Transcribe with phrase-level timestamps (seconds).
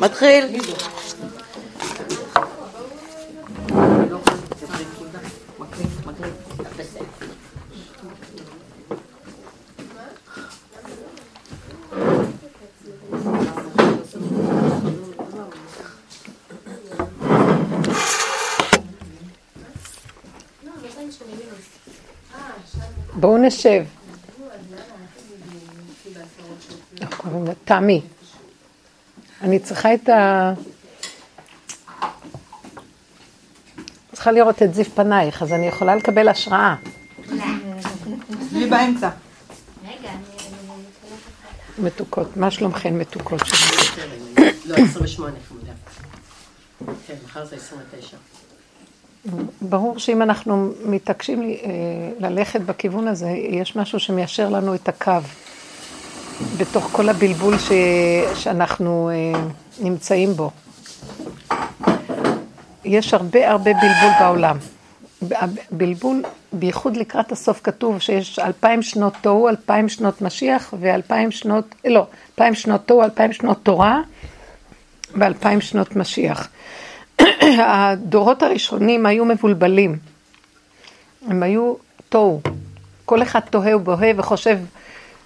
[0.00, 0.60] מתחיל.
[23.14, 23.84] בואו נשב.
[27.64, 28.00] תמי.
[29.42, 30.52] אני צריכה את ה...
[34.12, 36.74] צריכה לראות את זיו פנייך, אז אני יכולה לקבל השראה.
[38.50, 39.10] זיו באמצע.
[41.78, 43.42] מתוקות, מה שלומכן מתוקות
[44.66, 45.72] לא, 28 חמודה.
[47.06, 48.16] כן, מחר זה 29.
[49.62, 51.48] ברור שאם אנחנו מתעקשים אה,
[52.18, 55.12] ללכת בכיוון הזה, יש משהו שמיישר לנו את הקו
[56.56, 57.72] בתוך כל הבלבול ש...
[58.34, 59.40] שאנחנו אה,
[59.80, 60.50] נמצאים בו.
[62.84, 64.56] יש הרבה הרבה בלבול בעולם.
[65.70, 72.06] בלבול, בייחוד לקראת הסוף כתוב שיש אלפיים שנות תוהו, אלפיים שנות משיח ואלפיים שנות, לא,
[72.30, 74.00] אלפיים שנות תוהו, אלפיים שנות תורה
[75.14, 76.48] ואלפיים שנות משיח.
[77.66, 79.98] הדורות הראשונים היו מבולבלים.
[81.26, 81.74] הם היו
[82.08, 82.40] תוהו.
[83.04, 84.58] כל אחד תוהה ובוהה וחושב,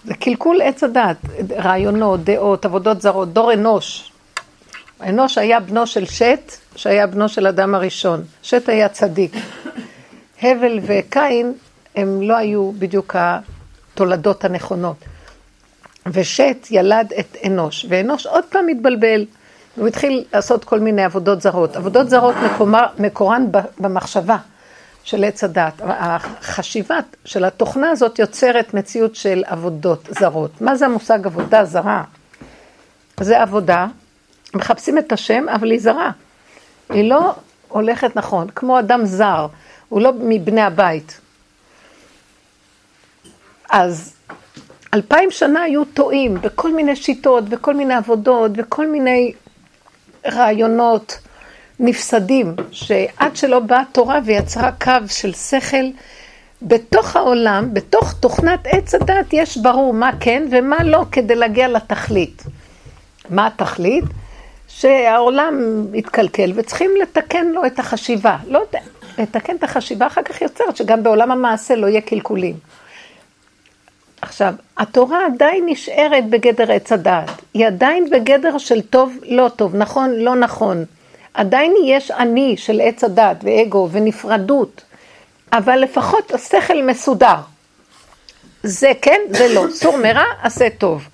[0.04, 1.16] זה קלקול עץ הדת,
[1.56, 4.12] רעיונות, דעות, עבודות זרות, דור אנוש.
[5.02, 8.24] אנוש היה בנו של שת, שהיה בנו של אדם הראשון.
[8.42, 9.32] שת היה צדיק.
[10.42, 11.52] הבל וקין
[11.96, 14.96] הם לא היו בדיוק התולדות הנכונות.
[16.06, 19.26] ושת ילד את אנוש, ואנוש עוד פעם התבלבל.
[19.76, 21.76] הוא התחיל לעשות כל מיני עבודות זרות.
[21.76, 23.46] עבודות זרות מקומה, מקורן
[23.78, 24.36] במחשבה
[25.04, 25.72] של עץ הדת.
[25.80, 30.60] החשיבה של התוכנה הזאת יוצרת מציאות של עבודות זרות.
[30.60, 32.04] מה זה המושג עבודה זרה?
[33.20, 33.86] זה עבודה,
[34.54, 36.10] מחפשים את השם, אבל היא זרה.
[36.88, 37.34] היא לא
[37.68, 39.46] הולכת נכון, כמו אדם זר,
[39.88, 41.20] הוא לא מבני הבית.
[43.70, 44.14] אז
[44.94, 49.32] אלפיים שנה היו טועים בכל מיני שיטות, בכל מיני עבודות, בכל מיני
[50.26, 51.18] רעיונות
[51.80, 55.86] נפסדים, שעד שלא באה תורה ויצרה קו של שכל,
[56.62, 62.42] בתוך העולם, בתוך תוכנת עץ הדת, יש ברור מה כן ומה לא כדי להגיע לתכלית.
[63.30, 64.04] מה התכלית?
[64.68, 68.36] שהעולם התקלקל וצריכים לתקן לו את החשיבה.
[68.48, 68.62] לא
[69.18, 72.54] לתקן את החשיבה אחר כך יוצרת שגם בעולם המעשה לא יהיה קלקולים.
[74.22, 77.30] עכשיו, התורה עדיין נשארת בגדר עץ הדעת.
[77.54, 80.84] היא עדיין בגדר של טוב, לא טוב, נכון, לא נכון.
[81.34, 84.82] עדיין יש אני של עץ הדעת ואגו ונפרדות,
[85.52, 87.36] אבל לפחות השכל מסודר.
[88.62, 89.64] זה כן, זה לא.
[89.70, 91.08] סור מרע, עשה טוב.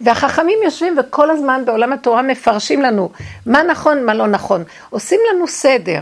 [0.00, 3.10] והחכמים יושבים וכל הזמן בעולם התורה מפרשים לנו
[3.46, 4.64] מה נכון, מה לא נכון.
[4.90, 6.00] עושים לנו סדר.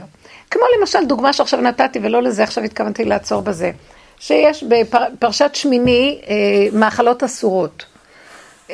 [0.51, 3.71] כמו למשל דוגמה שעכשיו נתתי, ולא לזה עכשיו התכוונתי לעצור בזה.
[4.19, 6.35] שיש בפרשת שמיני אה,
[6.79, 7.85] מאכלות אסורות.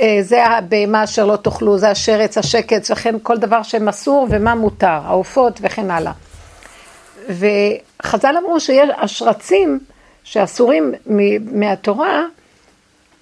[0.00, 4.54] אה, זה הבהמה אשר לא תאכלו, זה השרץ, השקץ, וכן כל דבר שהם אסור ומה
[4.54, 6.12] מותר, העופות וכן הלאה.
[7.28, 9.78] וחז"ל אמרו שיש השרצים
[10.24, 10.94] שאסורים
[11.52, 12.24] מהתורה,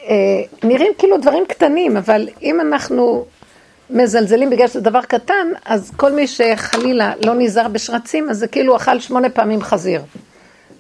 [0.03, 0.15] אה,
[0.63, 3.25] נראים כאילו דברים קטנים, אבל אם אנחנו
[3.91, 8.77] מזלזלים בגלל שזה דבר קטן, אז כל מי שחלילה לא נזהר בשרצים, אז זה כאילו
[8.77, 10.03] אכל שמונה פעמים חזיר.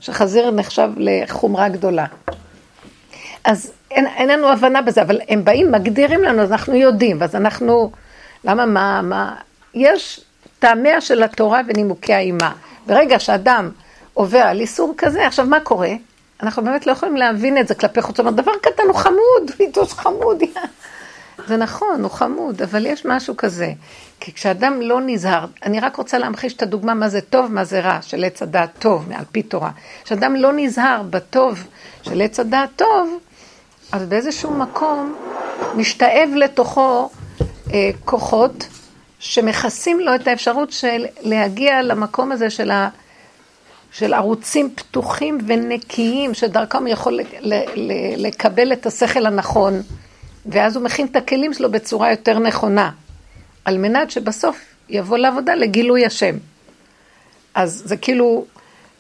[0.01, 2.07] שחזיר נחשב לחומרה גדולה.
[3.45, 7.37] אז אין, אין לנו הבנה בזה, אבל הם באים, מגדירים לנו, אז אנחנו יודעים, ואז
[7.37, 7.91] אנחנו,
[8.45, 9.35] למה, מה, מה,
[9.75, 10.21] יש
[10.59, 12.53] טעמיה של התורה ונימוקי האימה.
[12.87, 13.71] ברגע שאדם
[14.15, 15.93] עובר על איסור כזה, עכשיו מה קורה?
[16.43, 19.51] אנחנו באמת לא יכולים להבין את זה כלפי חוץ, זאת אומרת, דבר קטן הוא חמוד,
[19.61, 20.43] איתו חמוד,
[21.47, 23.73] זה נכון, הוא חמוד, אבל יש משהו כזה.
[24.21, 27.81] כי כשאדם לא נזהר, אני רק רוצה להמחיש את הדוגמה מה זה טוב, מה זה
[27.81, 29.71] רע, של עץ הדעת טוב, מעל פי תורה.
[30.05, 31.67] כשאדם לא נזהר בטוב
[32.03, 33.19] של עץ הדעת טוב,
[33.95, 35.17] אז באיזשהו מקום
[35.77, 37.11] משתאב לתוכו
[37.73, 38.69] אה, כוחות
[39.19, 42.89] שמכסים לו את האפשרות של להגיע למקום הזה של, ה,
[43.93, 47.21] של ערוצים פתוחים ונקיים, שדרכם יכול
[48.17, 49.83] לקבל את השכל הנכון.
[50.47, 52.91] ואז הוא מכין את הכלים שלו בצורה יותר נכונה,
[53.65, 56.37] על מנת שבסוף יבוא לעבודה לגילוי השם.
[57.55, 58.45] אז זה כאילו,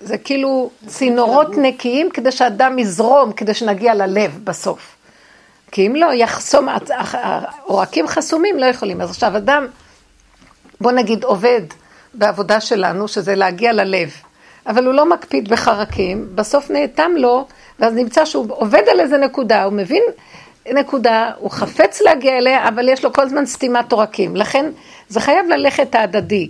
[0.04, 4.96] זה כאילו צינורות נקיים כדי שאדם יזרום, כדי שנגיע ללב בסוף.
[5.70, 6.68] כי אם לא, יחסום,
[7.64, 9.00] עורקים חסומים לא יכולים.
[9.00, 9.66] אז עכשיו אדם,
[10.80, 11.60] בוא נגיד עובד
[12.14, 14.10] בעבודה שלנו, שזה להגיע ללב,
[14.66, 17.46] אבל הוא לא מקפיד בחרקים, בסוף נאטם לו,
[17.78, 20.02] ואז נמצא שהוא עובד על איזה נקודה, הוא מבין
[20.72, 24.36] נקודה, הוא חפץ להגיע אליה, אבל יש לו כל הזמן סתימת עורקים.
[24.36, 24.70] לכן
[25.08, 26.48] זה חייב ללכת ההדדי.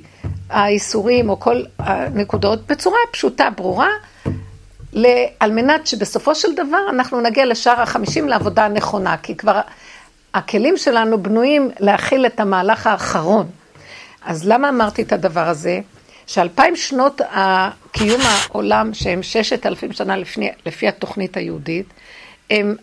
[0.50, 3.88] האיסורים או כל הנקודות בצורה פשוטה, ברורה,
[5.40, 9.60] על מנת שבסופו של דבר אנחנו נגיע לשער החמישים לעבודה הנכונה, כי כבר
[10.34, 13.46] הכלים שלנו בנויים להכיל את המהלך האחרון.
[14.24, 15.80] אז למה אמרתי את הדבר הזה?
[16.26, 17.20] שאלפיים שנות
[17.92, 21.86] קיום העולם, שהם ששת אלפים שנה לפני, לפי התוכנית היהודית,
[22.50, 22.76] הם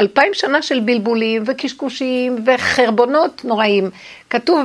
[0.00, 3.90] אלפיים שנה של בלבולים וקשקושים וחרבונות נוראים.
[4.30, 4.64] כתוב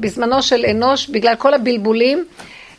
[0.00, 2.24] בזמנו של אנוש, בגלל כל הבלבולים,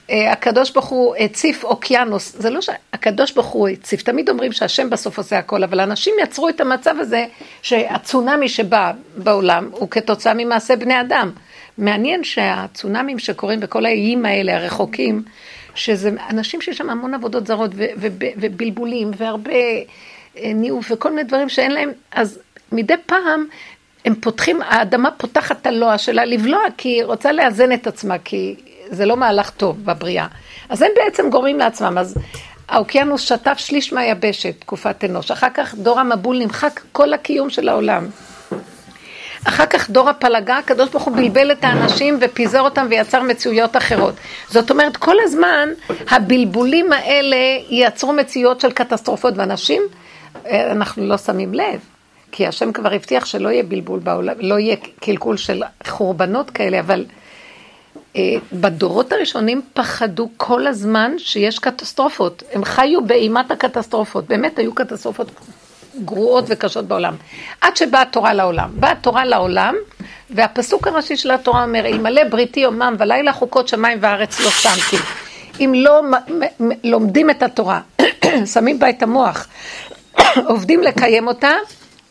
[0.09, 4.89] אה, הקדוש ברוך הוא הציף אוקיינוס, זה לא שהקדוש ברוך הוא הציף, תמיד אומרים שהשם
[4.89, 7.25] בסוף עושה הכל, אבל אנשים יצרו את המצב הזה
[7.61, 11.31] שהצונאמי שבא בעולם הוא כתוצאה ממעשה בני אדם.
[11.77, 15.23] מעניין שהצונאמים שקורים בכל האיים האלה הרחוקים,
[15.75, 17.71] שזה אנשים שיש שם המון עבודות זרות
[18.37, 19.51] ובלבולים והרבה
[20.43, 22.39] ניאוף וכל מיני דברים שאין להם, אז
[22.71, 23.45] מדי פעם
[24.05, 28.55] הם פותחים, האדמה פותחת את הלוע שלה לבלוע כי היא רוצה לאזן את עצמה, כי
[28.89, 30.27] זה לא מהלך טוב בבריאה.
[30.69, 32.17] אז הם בעצם גורמים לעצמם, אז
[32.69, 38.07] האוקיינוס שטף שליש מהיבשת, תקופת אנוש, אחר כך דור המבול נמחק כל הקיום של העולם.
[39.47, 44.13] אחר כך דור הפלגה, הקדוש ברוך הוא בלבל את האנשים ופיזר אותם ויצר מציאויות אחרות.
[44.49, 45.69] זאת אומרת, כל הזמן
[46.09, 47.37] הבלבולים האלה
[47.69, 49.81] ייצרו מציאויות של קטסטרופות, ואנשים,
[50.45, 51.79] אנחנו לא שמים לב.
[52.31, 57.05] כי השם כבר הבטיח שלא יהיה בלבול בעולם, לא יהיה קלקול של חורבנות כאלה, אבל
[58.15, 62.43] אה, בדורות הראשונים פחדו כל הזמן שיש קטסטרופות.
[62.53, 65.31] הם חיו באימת הקטסטרופות, באמת היו קטסטרופות
[66.05, 67.15] גרועות וקשות בעולם.
[67.61, 68.69] עד שבאה התורה לעולם.
[68.73, 69.75] באה התורה לעולם,
[70.29, 74.97] והפסוק הראשי של התורה אומר, אלמלא בריתי יומם ולילה חוקות שמיים וארץ לא שמתי.
[75.59, 76.01] אם לא
[76.83, 77.81] לומדים את התורה,
[78.53, 79.47] שמים בה את המוח,
[80.49, 81.51] עובדים לקיים אותה,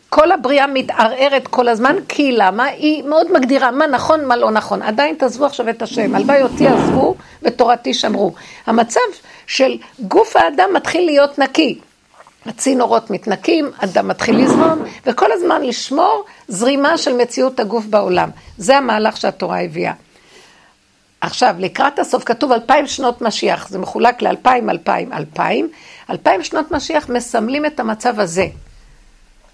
[0.09, 2.65] כל הבריאה מתערערת כל הזמן, כי למה?
[2.65, 4.83] היא מאוד מגדירה מה נכון, מה לא נכון.
[4.83, 8.33] עדיין תעזבו עכשיו את השם, הלוואי אותי עזבו ותורתי שמרו.
[8.67, 9.01] המצב
[9.47, 11.79] של גוף האדם מתחיל להיות נקי.
[12.47, 18.31] הצינורות מתנקים, אדם מתחיל לזרום, וכל הזמן לשמור זרימה של מציאות הגוף בעולם.
[18.59, 19.93] זה המהלך שהתורה הביאה.
[21.21, 25.69] עכשיו, לקראת הסוף כתוב אלפיים שנות משיח, זה מחולק לאלפיים, אלפיים, אלפיים.
[26.11, 28.47] אלפיים שנות משיח מסמלים את המצב הזה.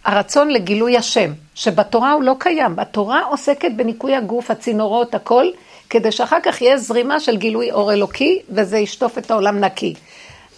[0.05, 2.79] הרצון לגילוי השם, שבתורה הוא לא קיים.
[2.79, 5.47] התורה עוסקת בניקוי הגוף, הצינורות, הכל,
[5.91, 9.95] כדי שאחר כך יהיה זרימה של גילוי אור אלוקי, וזה ישטוף את העולם נקי.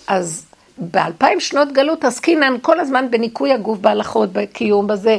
[0.07, 0.47] אז
[0.79, 5.19] באלפיים שנות גלות עסקינן כל הזמן בניקוי הגוף, בהלכות, בקיום, בזה,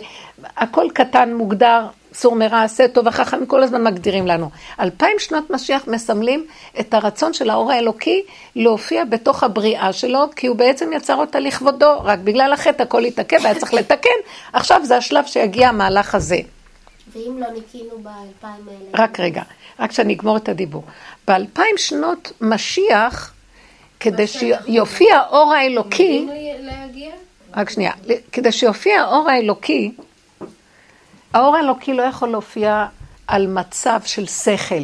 [0.57, 4.49] הכל קטן, מוגדר, סור מרע, עשה טוב, החכמים כל הזמן מגדירים לנו.
[4.79, 6.45] אלפיים שנות משיח מסמלים
[6.79, 8.23] את הרצון של האור האלוקי
[8.55, 13.37] להופיע בתוך הבריאה שלו, כי הוא בעצם יצר אותה לכבודו, רק בגלל החטא הכל התעכב,
[13.43, 14.09] היה צריך לתקן,
[14.53, 16.39] עכשיו זה השלב שיגיע המהלך הזה.
[17.13, 19.03] ואם לא ניקינו באלפיים האלה?
[19.05, 19.41] רק רגע,
[19.79, 20.83] רק שאני אגמור את הדיבור.
[21.27, 23.33] באלפיים שנות משיח,
[23.99, 26.27] כדי שיופיע האור האלוקי,
[27.55, 27.91] רק שנייה,
[28.31, 29.91] כדי שיופיע האור האלוקי,
[31.35, 32.85] האור האלוקי לא יכול להופיע
[33.27, 34.83] על מצב של שכל.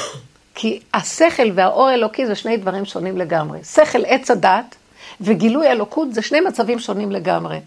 [0.54, 3.64] כי השכל והאור האלוקי זה שני דברים שונים לגמרי.
[3.64, 4.76] שכל עץ הדת
[5.20, 7.60] וגילוי אלוקות זה שני מצבים שונים לגמרי.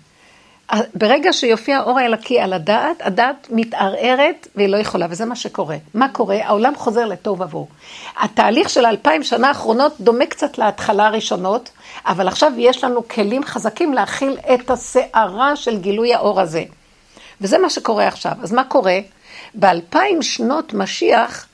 [0.96, 5.78] ברגע שיופיע האור האלוקי על הדעת, הדעת מתערערת והיא לא יכולה, וזה מה שקורה.
[5.94, 6.38] מה קורה?
[6.44, 7.68] העולם חוזר לטוב עבור.
[8.18, 11.70] התהליך של האלפיים שנה האחרונות דומה קצת להתחלה הראשונות,
[12.06, 16.64] אבל עכשיו יש לנו כלים חזקים להכיל את הסערה של גילוי האור הזה.
[17.42, 18.32] וזה מה שקורה עכשיו.
[18.42, 19.00] אז מה קורה?
[19.54, 21.48] באלפיים שנות משיח,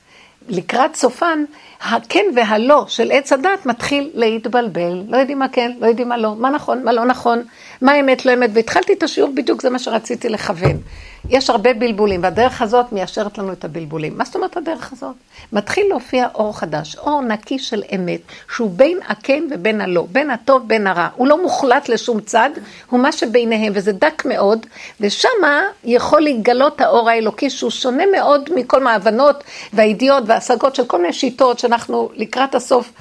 [0.48, 1.44] לקראת סופן,
[1.80, 5.02] הכן והלא של עץ הדת מתחיל להתבלבל.
[5.08, 7.42] לא יודעים מה כן, לא יודעים מה לא, מה נכון, מה לא נכון,
[7.80, 8.50] מה אמת, לא אמת.
[8.52, 10.76] והתחלתי את השיעור בדיוק, זה מה שרציתי לכוון.
[11.28, 14.18] יש הרבה בלבולים, והדרך הזאת מיישרת לנו את הבלבולים.
[14.18, 15.14] מה זאת אומרת הדרך הזאת?
[15.52, 18.20] מתחיל להופיע אור חדש, אור נקי של אמת,
[18.54, 21.08] שהוא בין הכן ובין הלא, בין הטוב בין הרע.
[21.16, 22.50] הוא לא מוחלט לשום צד,
[22.90, 24.66] הוא מה שביניהם, וזה דק מאוד,
[25.00, 31.12] ושמה יכול להתגלות האור האלוקי, שהוא שונה מאוד מכל מההבנות והידיעות וההשגות של כל מיני
[31.12, 32.92] שיטות שאנחנו לקראת הסוף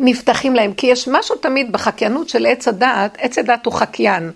[0.00, 0.72] נפתחים להם.
[0.72, 4.30] כי יש משהו תמיד בחקיינות של עץ הדעת, עץ הדעת הוא חקיין.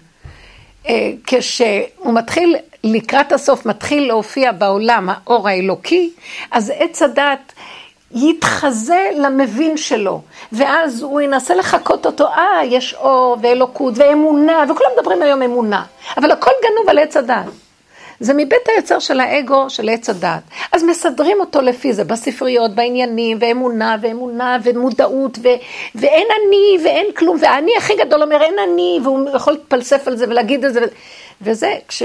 [0.88, 6.10] אה, כשהוא מתחיל, לקראת הסוף, מתחיל להופיע בעולם האור האלוקי,
[6.50, 7.52] אז עץ הדת
[8.14, 10.20] יתחזה למבין שלו,
[10.52, 15.84] ואז הוא ינסה לחקות אותו, אה, יש אור ואלוקות ואמונה, וכולם מדברים היום אמונה,
[16.16, 17.44] אבל הכל גנוב על עץ הדת.
[18.20, 20.42] זה מבית היוצר של האגו, של עץ הדת.
[20.72, 25.48] אז מסדרים אותו לפי זה, בספריות, בעניינים, ואמונה, ואמונה, ומודעות, ו-
[25.94, 30.24] ואין אני, ואין כלום, והאני הכי גדול אומר אין אני, והוא יכול להתפלסף על זה
[30.28, 30.80] ולהגיד את זה.
[31.42, 32.02] וזה, כש...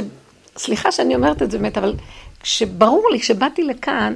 [0.58, 1.94] סליחה שאני אומרת את זה באמת, אבל
[2.40, 4.14] כשברור לי, כשבאתי לכאן,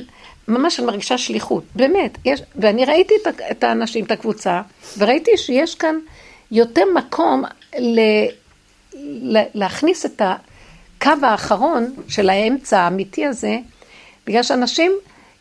[0.47, 4.61] ממש אני מרגישה שליחות, באמת, יש, ואני ראיתי את, ה- את האנשים, את הקבוצה,
[4.97, 5.95] וראיתי שיש כאן
[6.51, 7.43] יותר מקום
[7.79, 7.99] ל,
[9.21, 10.21] ל, להכניס את
[10.97, 13.57] הקו האחרון של האמצע האמיתי הזה,
[14.27, 14.91] בגלל שאנשים,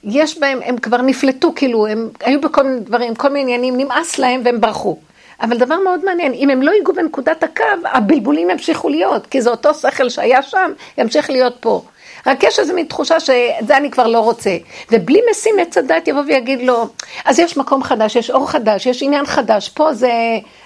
[0.04, 4.18] יש בהם, הם כבר נפלטו, כאילו, הם היו בכל מיני דברים, כל מיני עניינים, נמאס
[4.18, 4.98] להם והם ברחו.
[5.40, 9.50] אבל דבר מאוד מעניין, אם הם לא ייגעו בנקודת הקו, הבלבולים ימשיכו להיות, כי זה
[9.50, 11.82] אותו שכל שהיה שם, ימשיך להיות פה.
[12.26, 14.56] רק יש איזו מין תחושה שאת זה אני כבר לא רוצה.
[14.90, 16.88] ובלי משים עץ הדת יבוא ויגיד לו,
[17.24, 20.12] אז יש מקום חדש, יש אור חדש, יש עניין חדש, פה זה...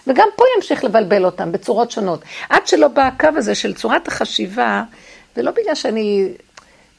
[0.06, 2.20] וגם פה ימשיך לבלבל אותם בצורות שונות.
[2.48, 4.82] עד שלא בא הקו הזה של צורת החשיבה,
[5.36, 6.28] ולא בגלל שאני...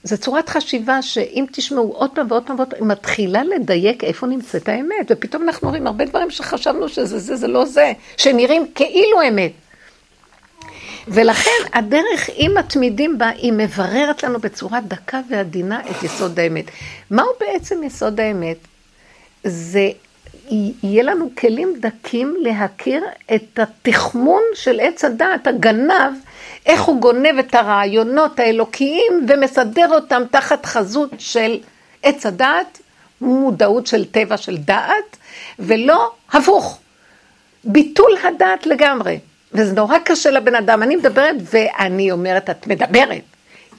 [0.04, 4.28] זו צורת חשיבה שאם תשמעו עוד פעם ועוד פעם ועוד פעם, היא מתחילה לדייק איפה
[4.28, 9.22] נמצאת האמת, ופתאום אנחנו רואים הרבה דברים שחשבנו שזה זה, זה לא זה, שנראים כאילו
[9.28, 9.52] אמת.
[11.12, 16.66] ולכן הדרך, אם מתמידים בה, היא מבררת לנו בצורה דקה ועדינה את יסוד האמת.
[17.12, 18.58] מהו בעצם יסוד האמת?
[19.44, 19.90] זה
[20.52, 23.04] יהיה לנו כלים דקים להכיר
[23.36, 26.14] את התחמון של עץ הדעת, הגנב,
[26.66, 31.60] איך הוא גונב את הרעיונות האלוקיים ומסדר אותם תחת חזות של
[32.04, 32.80] עץ הדעת,
[33.22, 35.18] מודעות של טבע של דעת,
[35.60, 36.80] ולא הפוך,
[37.64, 39.18] ביטול הדעת לגמרי.
[39.54, 40.84] וזה נורא קשה לבן אדם.
[40.84, 43.22] אני מדברת ואני אומרת, את מדברת.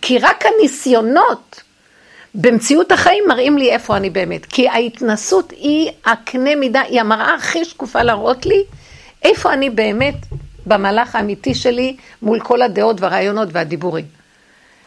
[0.02, 1.62] כי רק הניסיונות
[2.34, 4.46] במציאות החיים מראים לי איפה אני באמת.
[4.46, 8.64] כי ההתנסות היא הקנה מידה, היא המראה הכי שקופה להראות לי
[9.22, 10.14] איפה אני באמת
[10.66, 14.04] במהלך האמיתי שלי מול כל הדעות והרעיונות והדיבורים.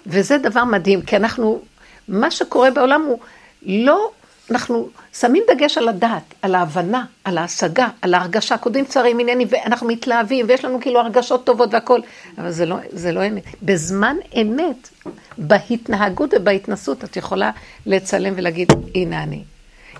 [0.07, 1.61] וזה דבר מדהים, כי אנחנו,
[2.07, 3.19] מה שקורה בעולם הוא
[3.65, 4.11] לא,
[4.51, 9.87] אנחנו שמים דגש על הדעת, על ההבנה, על ההשגה, על ההרגשה, קודמים צרים עניינים, ואנחנו
[9.87, 12.01] מתלהבים, ויש לנו כאילו הרגשות טובות והכול,
[12.37, 13.43] אבל זה לא, זה לא אמת.
[13.61, 14.89] בזמן אמת,
[15.37, 17.51] בהתנהגות ובהתנסות, את יכולה
[17.85, 19.43] לצלם ולהגיד, הנה אני.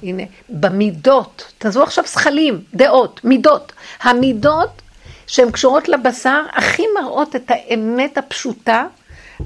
[0.03, 3.71] הנה, במידות, תעזבו עכשיו זכלים, דעות, מידות.
[4.01, 4.81] המידות
[5.27, 8.85] שהן קשורות לבשר, הכי מראות את האמת הפשוטה,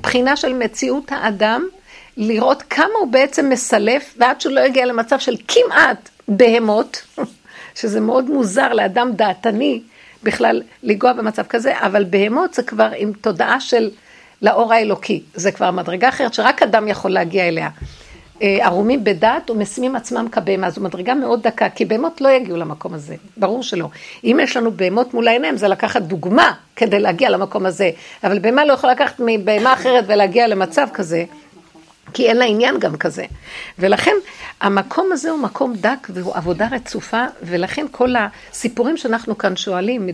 [0.01, 1.67] בחינה של מציאות האדם,
[2.17, 7.01] לראות כמה הוא בעצם מסלף, ועד שהוא לא יגיע למצב של כמעט בהמות,
[7.79, 9.81] שזה מאוד מוזר לאדם דעתני
[10.23, 13.89] בכלל לנגוע במצב כזה, אבל בהמות זה כבר עם תודעה של
[14.41, 17.69] לאור האלוקי, זה כבר מדרגה אחרת שרק אדם יכול להגיע אליה.
[18.41, 22.93] אה, ערומים בדעת ומשימים עצמם כבהמה, זו מדרגה מאוד דקה, כי בהמות לא יגיעו למקום
[22.93, 23.87] הזה, ברור שלא.
[24.23, 27.91] אם יש לנו בהמות מול העיניים, זה לקחת דוגמה כדי להגיע למקום הזה,
[28.23, 31.25] אבל בהמה לא יכולה לקחת מבהמה אחרת ולהגיע למצב כזה,
[32.17, 33.25] כי אין לה עניין גם כזה.
[33.79, 34.15] ולכן
[34.61, 40.09] המקום הזה הוא מקום דק והוא עבודה רצופה, ולכן כל הסיפורים שאנחנו כאן שואלים,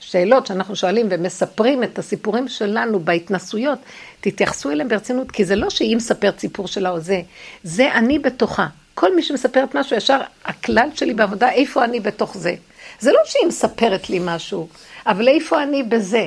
[0.00, 3.78] שאלות שאנחנו שואלים ומספרים את הסיפורים שלנו בהתנסויות,
[4.20, 7.20] תתייחסו אליהם ברצינות, כי זה לא שהיא מספרת סיפור שלה או זה,
[7.62, 8.66] זה אני בתוכה.
[8.94, 12.54] כל מי שמספרת משהו, ישר הכלל שלי בעבודה, איפה אני בתוך זה.
[13.00, 14.68] זה לא שהיא מספרת לי משהו,
[15.06, 16.26] אבל איפה אני בזה.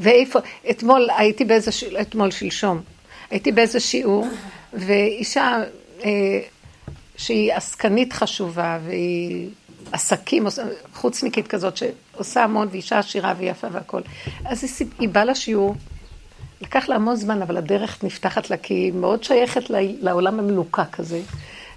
[0.00, 0.38] ואיפה,
[0.70, 2.80] אתמול הייתי באיזה, אתמול שלשום,
[3.30, 4.26] הייתי באיזה שיעור,
[4.72, 5.62] ואישה
[6.04, 6.40] אה,
[7.16, 9.48] שהיא עסקנית חשובה, והיא
[9.92, 10.46] עסקים,
[10.94, 14.02] חוצניקית כזאת, שעושה המון, ואישה עשירה ויפה והכול.
[14.44, 15.74] אז היא, היא באה לשיעור,
[16.60, 21.20] לקח לה המון זמן, אבל הדרך נפתחת לה, כי היא מאוד שייכת לעולם המלוקה כזה.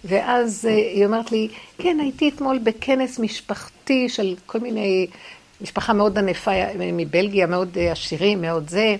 [0.05, 5.07] ואז אה, היא אומרת לי, כן, הייתי אתמול בכנס משפחתי של כל מיני,
[5.61, 6.51] משפחה מאוד ענפה
[6.93, 8.95] מבלגיה, מאוד אה, עשירים, מאוד זה.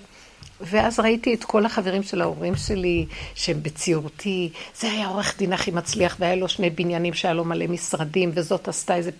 [0.62, 4.50] ואז ראיתי את כל החברים של ההורים שלי, שהם בציורתי,
[4.80, 8.68] זה היה עורך דין הכי מצליח, והיה לו שני בניינים שהיה לו מלא משרדים, וזאת
[8.68, 9.12] עשתה איזה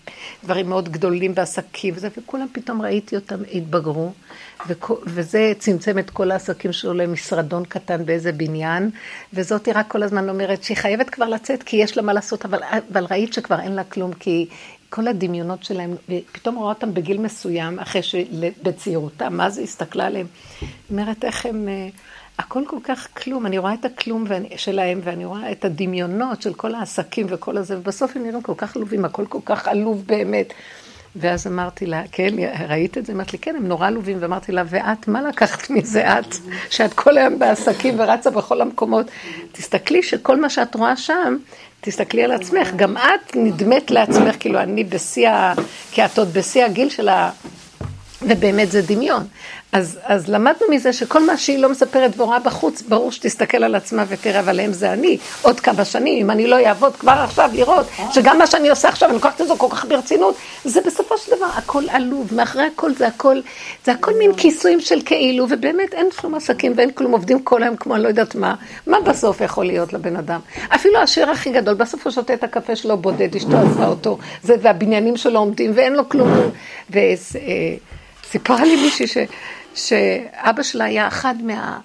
[0.44, 4.12] דברים מאוד גדולים בעסקים, וזה, וכולם פתאום ראיתי אותם התבגרו,
[5.06, 8.90] וזה צמצם את כל העסקים שלו למשרדון קטן באיזה בניין,
[9.32, 12.60] וזאת רק כל הזמן אומרת שהיא חייבת כבר לצאת, כי יש לה מה לעשות, אבל,
[12.92, 14.46] אבל ראית שכבר אין לה כלום, כי
[14.90, 20.26] כל הדמיונות שלהם, ופתאום רואה אותם בגיל מסוים, אחרי שבצעירותם, מה זה הסתכלה עליהם?
[20.90, 21.88] אומרת איך הם, אה,
[22.38, 24.24] הכל כל כך כלום, אני רואה את הכלום
[24.56, 28.76] שלהם, ואני רואה את הדמיונות של כל העסקים וכל הזה, ובסוף הם נראים כל כך
[28.76, 30.52] עלובים, הכל כל כך עלוב באמת.
[31.16, 32.34] ואז אמרתי לה, כן,
[32.68, 33.12] ראית את זה?
[33.12, 34.18] אמרתי לי, כן, הם נורא עלובים.
[34.20, 36.34] ואמרתי לה, ואת, מה לקחת מזה את?
[36.70, 39.06] שאת כל היום בעסקים ורצה בכל המקומות.
[39.52, 41.36] תסתכלי שכל מה שאת רואה שם,
[41.80, 45.30] תסתכלי על עצמך, גם את נדמת לעצמך, כאילו אני בשיא.
[45.92, 47.30] כי את עוד בשיא הגיל של ה...
[48.22, 49.26] ובאמת זה דמיון.
[49.72, 54.04] אז, אז למדנו מזה שכל מה שהיא לא מספרת ורואה בחוץ, ברור שתסתכל על עצמה
[54.08, 57.86] ותראה, אבל הם זה אני, עוד כמה שנים, אם אני לא אעבוד כבר עכשיו לראות,
[58.12, 60.34] שגם מה שאני עושה עכשיו, אני לוקחת את זה כל כך ברצינות,
[60.64, 63.40] זה בסופו של דבר הכל עלוב, מאחורי הכל זה הכל,
[63.84, 67.76] זה הכל מין כיסויים של כאילו, ובאמת אין שום עסקים ואין כלום, עובדים כל היום
[67.76, 68.54] כמו אני לא יודעת מה,
[68.86, 70.40] מה בסוף יכול להיות לבן אדם?
[70.74, 74.54] אפילו השיר הכי גדול, בסוף הוא שותה את הקפה שלו בודד, אשתו עזבה אותו, זה,
[74.62, 76.30] והבניינים שלו עומדים, ואין לו כלום.
[76.90, 79.16] וסיפרה לי מישהי ש...
[79.74, 81.80] שאבא שלה היה אחד מה...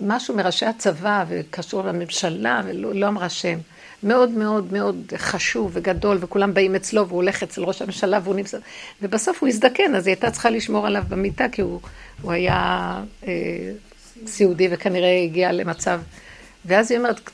[0.00, 3.58] משהו מראשי הצבא וקשור לממשלה ולא לא אמרה שם.
[4.02, 8.58] מאוד מאוד מאוד חשוב וגדול וכולם באים אצלו והוא הולך אצל ראש הממשלה והוא נמצא
[9.02, 11.80] ובסוף הוא הזדקן אז היא הייתה צריכה לשמור עליו במיטה כי הוא,
[12.22, 13.32] הוא היה אה,
[14.26, 16.00] סיעודי וכנראה הגיע למצב.
[16.64, 17.30] ואז היא אומרת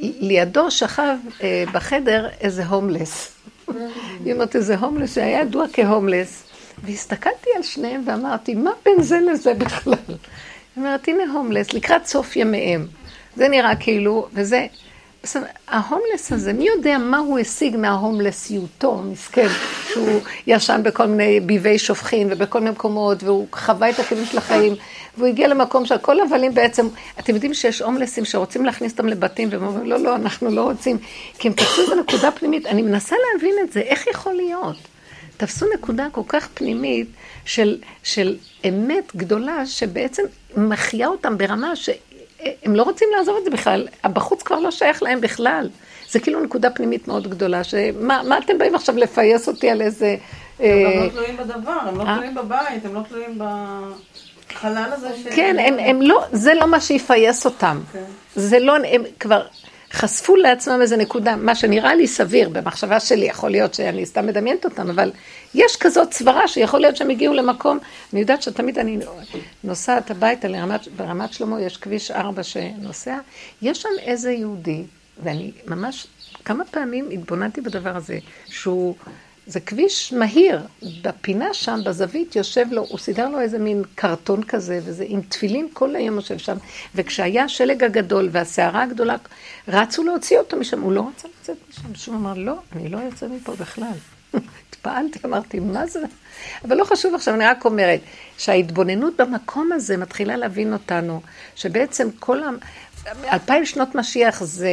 [0.00, 3.32] לידו שכב אה, בחדר איזה הומלס.
[4.24, 6.45] היא אומרת איזה הומלס שהיה ידוע כהומלס
[6.84, 9.94] והסתכלתי על שניהם ואמרתי, מה בין זה לזה בכלל?
[10.06, 10.16] היא
[10.76, 12.86] אומרת, הנה הומלס, לקראת סוף ימיהם.
[13.36, 14.66] זה נראה כאילו, וזה...
[15.68, 19.48] ההומלס הזה, מי יודע מה הוא השיג מההומלסיותו, מסכן,
[19.92, 24.74] שהוא ישן בכל מיני ביבי שופכין ובכל מיני מקומות, והוא חווה את הכלים של החיים,
[25.16, 29.66] והוא הגיע למקום שהכל הבלים בעצם, אתם יודעים שיש הומלסים שרוצים להכניס אותם לבתים, והם
[29.66, 30.98] אומרים, לא, לא, אנחנו לא רוצים,
[31.38, 34.76] כי הם תפסו איזו נקודה פנימית, אני מנסה להבין את זה, איך יכול להיות?
[35.36, 37.08] תפסו נקודה כל כך פנימית
[37.44, 38.36] של, של
[38.68, 40.22] אמת גדולה, שבעצם
[40.56, 45.20] מחיה אותם ברמה שהם לא רוצים לעזוב את זה בכלל, הבחוץ כבר לא שייך להם
[45.20, 45.68] בכלל.
[46.10, 50.16] זה כאילו נקודה פנימית מאוד גדולה, שמה אתם באים עכשיו לפייס אותי על איזה...
[50.58, 52.14] הם לא אה, תלויים בדבר, הם לא אה?
[52.14, 55.26] תלויים בבית, הם לא תלויים בחלל הזה ש...
[55.36, 57.80] כן, הם, הם לא, זה לא מה שיפייס אותם.
[57.92, 58.04] כן.
[58.36, 59.42] זה לא, הם כבר...
[59.96, 64.64] חשפו לעצמם איזה נקודה, מה שנראה לי סביר במחשבה שלי, יכול להיות שאני סתם מדמיינת
[64.64, 65.12] אותם, אבל
[65.54, 67.78] יש כזאת סברה שיכול להיות שהם הגיעו למקום,
[68.12, 68.98] אני יודעת שתמיד אני
[69.64, 73.18] נוסעת הביתה לרמת, ברמת שלמה, יש כביש ארבע שנוסע,
[73.62, 74.82] יש שם איזה יהודי,
[75.22, 76.06] ואני ממש
[76.44, 78.94] כמה פעמים התבוננתי בדבר הזה, שהוא
[79.46, 80.60] זה כביש מהיר,
[81.02, 85.68] בפינה שם, בזווית, יושב לו, הוא סידר לו איזה מין קרטון כזה, וזה עם תפילין
[85.72, 86.56] כל היום יושב שם,
[86.94, 89.16] וכשהיה השלג הגדול והסערה הגדולה,
[89.68, 93.26] רצו להוציא אותו משם, הוא לא רצה לצאת משם, שהוא אמר, לא, אני לא יוצא
[93.28, 93.92] מפה בכלל.
[94.70, 96.00] התפעלתי, אמרתי, מה זה?
[96.64, 98.00] אבל לא חשוב עכשיו, אני רק אומרת,
[98.38, 101.20] שההתבוננות במקום הזה מתחילה להבין אותנו,
[101.56, 102.50] שבעצם כל ה...
[103.32, 104.70] אלפיים שנות משיח זה...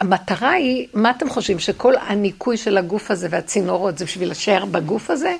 [0.00, 5.10] המטרה היא, מה אתם חושבים, שכל הניקוי של הגוף הזה והצינורות זה בשביל להישאר בגוף
[5.10, 5.36] הזה?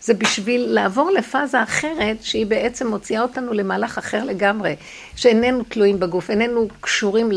[0.00, 4.76] זה בשביל לעבור לפאזה אחרת, שהיא בעצם מוציאה אותנו למהלך אחר לגמרי,
[5.16, 7.30] שאיננו תלויים בגוף, איננו קשורים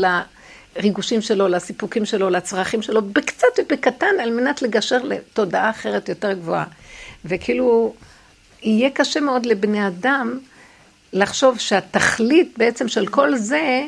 [0.76, 6.64] לריגושים שלו, לסיפוקים שלו, לצרכים שלו, בקצת ובקטן, על מנת לגשר לתודעה אחרת יותר גבוהה.
[7.24, 7.94] וכאילו,
[8.62, 10.38] יהיה קשה מאוד לבני אדם
[11.12, 13.82] לחשוב שהתכלית בעצם של כל זה,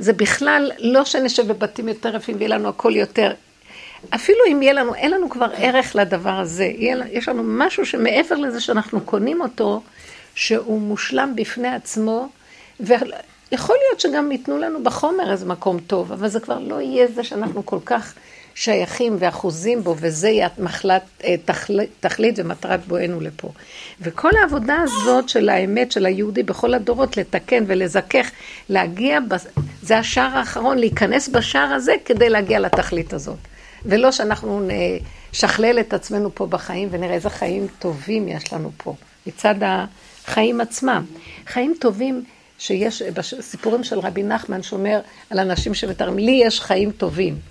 [0.00, 3.32] זה בכלל לא שנשב בבתים יותר יפים ויהיה לנו הכל יותר.
[4.14, 6.70] אפילו אם יהיה לנו, אין לנו כבר ערך לדבר הזה.
[7.12, 9.82] יש לנו משהו שמעבר לזה שאנחנו קונים אותו,
[10.34, 12.28] שהוא מושלם בפני עצמו,
[12.80, 17.24] ויכול להיות שגם ייתנו לנו בחומר איזה מקום טוב, אבל זה כבר לא יהיה זה
[17.24, 18.14] שאנחנו כל כך
[18.60, 23.52] שייכים ואחוזים בו, וזה מחלת, אה, תכלית, תכלית ומטרת בואנו לפה.
[24.00, 28.30] וכל העבודה הזאת של האמת של היהודי בכל הדורות, לתקן ולזכך,
[28.68, 29.18] להגיע,
[29.82, 33.38] זה השער האחרון, להיכנס בשער הזה כדי להגיע לתכלית הזאת.
[33.84, 34.68] ולא שאנחנו
[35.32, 38.94] נשכלל את עצמנו פה בחיים ונראה איזה חיים טובים יש לנו פה,
[39.26, 41.04] מצד החיים עצמם.
[41.46, 42.24] חיים טובים
[42.58, 47.49] שיש, בסיפורים של רבי נחמן שאומר על אנשים שמתארים, לי יש חיים טובים.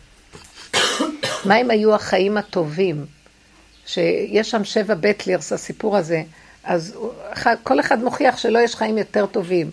[1.46, 3.06] מה אם היו החיים הטובים?
[3.86, 6.24] שיש שם שבע בטלירס, הסיפור הזה,
[6.64, 6.98] אז
[7.64, 9.70] כל אחד מוכיח שלא יש חיים יותר טובים.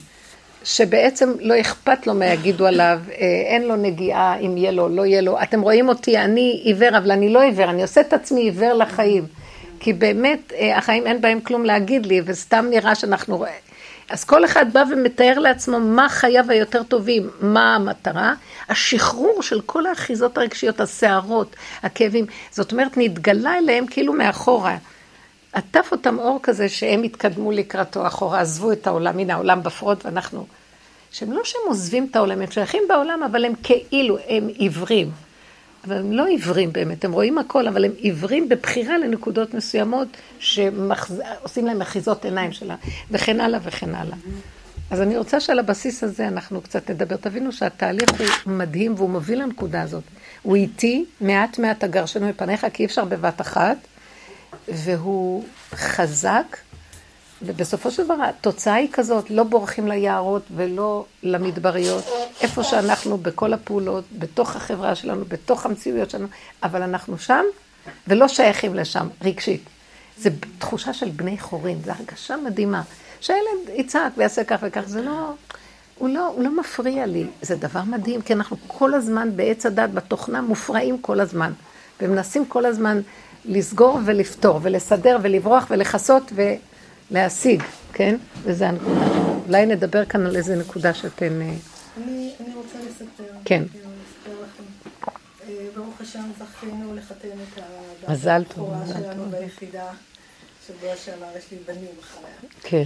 [0.64, 5.06] שבעצם לא אכפת לו מה יגידו עליו, אה, אין לו נגיעה אם יהיה לו, לא
[5.06, 5.42] יהיה לו.
[5.42, 9.26] אתם רואים אותי, אני עיוור, אבל אני לא עיוור, אני עושה את עצמי עיוור לחיים.
[9.80, 13.44] כי באמת, אה, החיים אין בהם כלום להגיד לי, וסתם נראה שאנחנו...
[14.10, 18.34] אז כל אחד בא ומתאר לעצמו מה חייו היותר טובים, מה המטרה,
[18.68, 24.76] השחרור של כל האחיזות הרגשיות, הסערות, הכאבים, זאת אומרת, נתגלה אליהם כאילו מאחורה.
[25.52, 30.46] עטף אותם אור כזה שהם התקדמו לקראתו אחורה, עזבו את העולם, הנה העולם בפרוד ואנחנו...
[31.12, 35.10] שהם לא שהם עוזבים את העולם, הם שייכים בעולם, אבל הם כאילו, הם עיוורים.
[35.84, 40.08] אבל הם לא עיוורים באמת, הם רואים הכל, אבל הם עיוורים בבחירה לנקודות מסוימות
[40.38, 42.76] שעושים להם אחיזות עיניים שלה,
[43.10, 44.16] וכן הלאה וכן הלאה.
[44.90, 47.16] אז אני רוצה שעל הבסיס הזה אנחנו קצת נדבר.
[47.16, 48.10] תבינו שהתהליך
[48.44, 50.02] הוא מדהים והוא מוביל לנקודה הזאת.
[50.42, 53.76] הוא איטי, מעט מעט הגרשנו מפניך, כי אי אפשר בבת אחת,
[54.68, 56.56] והוא חזק,
[57.42, 62.04] ובסופו של דבר התוצאה היא כזאת, לא בורחים ליערות ולא למדבריות,
[62.40, 66.26] איפה שאנחנו בכל הפעולות, בתוך החברה שלנו, בתוך המציאויות שלנו,
[66.62, 67.44] אבל אנחנו שם
[68.06, 69.62] ולא שייכים לשם, רגשית.
[70.18, 72.82] זו תחושה של בני חורין, זו הרגשה מדהימה.
[73.20, 75.32] שהילד יצעק ויעשה כך וכך, זה לא...
[75.98, 79.90] הוא לא, הוא לא מפריע לי, זה דבר מדהים, כי אנחנו כל הזמן בעץ הדת,
[79.90, 81.52] בתוכנה, מופרעים כל הזמן.
[82.00, 83.00] ומנסים כל הזמן
[83.44, 86.32] לסגור ולפתור, ולסדר ולברוח ולכסות
[87.10, 88.16] ולהשיג, כן?
[88.42, 89.06] וזה הנקודה.
[89.46, 91.42] אולי נדבר כאן על איזה נקודה שאתן...
[91.42, 91.54] אה,
[91.96, 93.24] אני, אני רוצה לספר.
[93.44, 93.62] כן.
[93.62, 94.62] לספר לכם.
[95.48, 99.36] אה, ברוך השם זכינו לחתן את הבת מזל טוב, הבכורה שלנו טוב.
[99.36, 99.90] ביחידה.
[100.66, 102.34] שבוע שעבר יש לי בנים אחריה.
[102.62, 102.84] כן.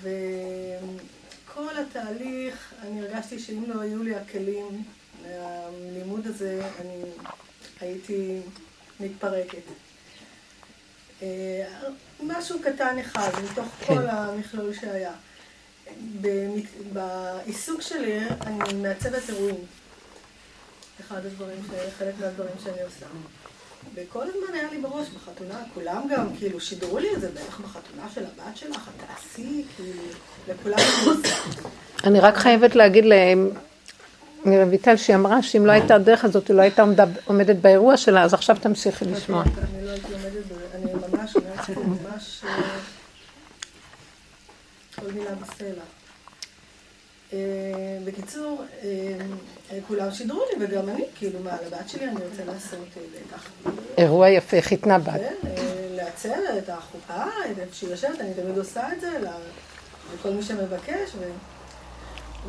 [0.00, 4.82] וכל התהליך, אני הרגשתי שאם לא היו לי הכלים
[5.22, 7.02] מהלימוד הזה, אני
[7.80, 8.40] הייתי
[9.00, 9.62] מתפרקת.
[12.24, 13.86] משהו קטן אחד, מתוך כן.
[13.94, 15.10] כל המכלול שהיה.
[16.20, 19.54] במק- בעיסוק שלי אני מעצבת אירועים.
[21.00, 23.06] אחד הדברים, ש- חלק מהדברים שאני עושה.
[23.94, 28.02] וכל הזמן היה לי בראש, בחתונה, כולם גם, כאילו, שידרו לי את זה בערך בחתונה
[28.14, 30.02] של הבת שלך, את תעשי, כאילו,
[30.48, 30.78] לכולם
[32.04, 33.50] אני רק חייבת להגיד להם,
[34.44, 36.84] מרויטל שהיא אמרה שאם לא הייתה הדרך הזאת, היא לא הייתה
[37.24, 39.42] עומדת באירוע שלה, אז עכשיו תמשיכי לשמוע.
[39.42, 40.61] אני לא הייתי עומדת בזה,
[41.68, 42.78] ממש אומרת פה, ממש אה,
[44.96, 45.82] כל מילה בסלע.
[47.32, 47.38] אה,
[48.04, 52.88] בקיצור, אה, כולם שידרו לי, וגם אני, כאילו, מה, לבת שלי אני רוצה לעשות
[53.32, 53.70] ככה.
[53.98, 55.12] אירוע יפה, חיתנה בת.
[55.14, 55.34] כן,
[55.90, 59.18] לעצל את החופה, את איפה שהיא יושבת, אני תמיד עושה את זה
[60.14, 61.10] לכל מי שמבקש.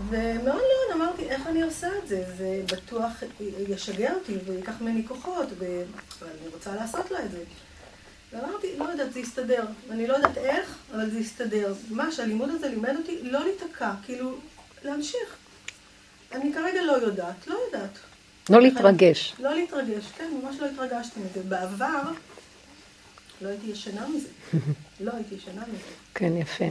[0.10, 2.24] ומאוד מאוד אמרתי, איך אני עושה את זה?
[2.38, 3.12] זה בטוח
[3.68, 7.44] ישגע אותי וייקח ממני כוחות, ואני רוצה לעשות לה את זה.
[8.34, 9.66] ואמרתי, לא יודעת, זה יסתדר.
[9.92, 11.74] אני לא יודעת איך, אבל זה יסתדר.
[11.90, 14.36] מה שהלימוד הזה לימד אותי, לא להיתקע, כאילו,
[14.86, 15.36] להמשיך.
[16.32, 17.98] אני כרגע לא יודעת, לא יודעת.
[18.50, 19.36] לא להתרגש.
[19.40, 21.44] לא להתרגש, כן, ממש לא התרגשתי מזה.
[21.50, 22.02] בעבר
[23.42, 24.28] לא הייתי ישנה מזה.
[25.06, 25.84] לא הייתי ישנה מזה.
[26.16, 26.66] כן, יפה.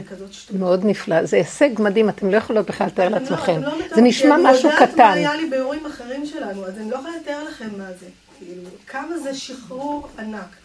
[0.57, 1.25] מאוד נפלא.
[1.25, 3.61] זה הישג מדהים, אתם לא יכולות בכלל לתאר לא- לעצמכם.
[3.61, 5.11] לא זה נשמע משהו אני יודעת מה קטן.
[5.17, 8.05] היה לי באירועים אחרים שלנו, אז אני לא יכולה לתאר לכם מה זה.
[8.39, 10.55] כאילו, כמה זה שחרור ענק.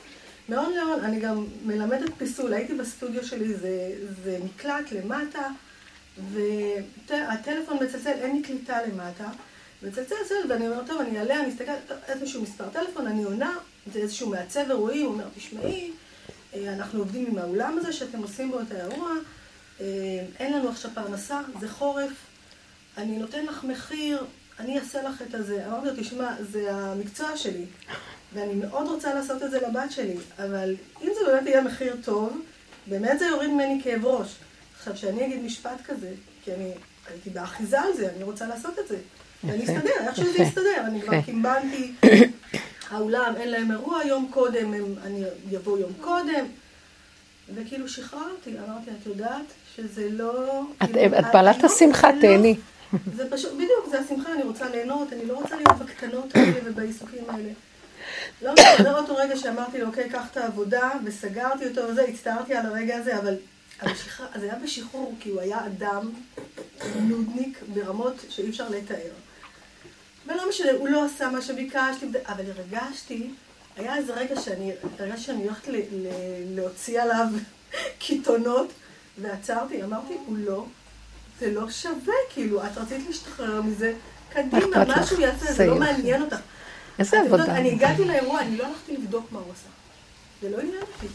[0.48, 3.92] מאוד מאוד, אני גם מלמדת פיסול, הייתי בסטודיו שלי, זה,
[4.24, 5.48] זה מקלט למטה,
[6.32, 9.30] והטלפון מצלצל, אין לי קליטה למטה.
[9.82, 13.56] מצלצל, צלצל, ואני אומרת, טוב, אני אעלה, אני אסתכל, טוב, איזשהו מספר טלפון, אני עונה,
[13.92, 15.92] זה איזשהו מעצב אירועים, הוא אומר, תשמעי,
[16.54, 19.12] אה, אנחנו עובדים עם האולם הזה שאתם עושים בו את האירוע,
[19.80, 19.86] אה,
[20.38, 22.12] אין לנו עכשיו פרנסה, זה חורף,
[22.96, 24.24] אני נותן לך מחיר,
[24.58, 25.66] אני אעשה לך את הזה.
[25.66, 27.64] אמרתי לו, תשמע, זה המקצוע שלי,
[28.34, 32.40] ואני מאוד רוצה לעשות את זה לבת שלי, אבל אם זה באמת יהיה מחיר טוב,
[32.86, 34.28] באמת זה יוריד ממני כאב ראש.
[34.78, 36.10] עכשיו, שאני אגיד משפט כזה,
[36.44, 36.72] כי אני
[37.10, 38.96] הייתי באחיזה על זה, אני רוצה לעשות את זה.
[39.44, 40.80] ואני אסתדר, איך שזה יסתדר.
[40.86, 41.22] אני כבר.
[41.24, 41.92] קימבנתי,
[42.90, 45.22] האולם, אין להם אירוע יום קודם, הם, אני
[45.56, 46.44] אבוא יום קודם.
[47.54, 49.44] וכאילו שחררתי, אמרתי, את יודעת
[49.76, 50.60] שזה לא...
[50.82, 52.56] את- כאילו, את בעלת לא- השמחה, תהני.
[53.16, 57.24] זה פשוט, בדיוק, זה השמחה, אני רוצה ליהנות, אני לא רוצה להיות בקטנות האלה ובעיסוקים
[57.28, 57.48] האלה.
[58.42, 62.66] לא מדבר אותו רגע שאמרתי לו, אוקיי, קח את העבודה, וסגרתי אותו וזה, הצטערתי על
[62.66, 63.34] הרגע הזה, אבל
[63.80, 66.10] המשיכה, זה היה בשחרור, כי הוא היה אדם
[66.96, 69.10] נודניק ברמות שאי אפשר לתאר.
[70.26, 73.30] ולא משנה, הוא לא עשה מה שביקשתי, אבל הרגשתי,
[73.76, 77.26] היה איזה רגע שאני, הרגשתי שאני הולכת ל- ל- להוציא עליו
[77.98, 78.72] קיתונות,
[79.18, 80.66] ועצרתי, אמרתי, הוא לא,
[81.40, 83.92] זה לא שווה, כאילו, את רצית להשתחרר מזה,
[84.32, 85.74] קדימה, שהוא יעשה, זה לא.
[85.78, 86.36] מעניין אותך.
[86.98, 87.56] איזה יודעת, עבודה.
[87.56, 89.68] אני הגעתי לאירוע, אני לא הלכתי לבדוק מה הוא עשה.
[90.42, 91.06] זה לא עניין אותי.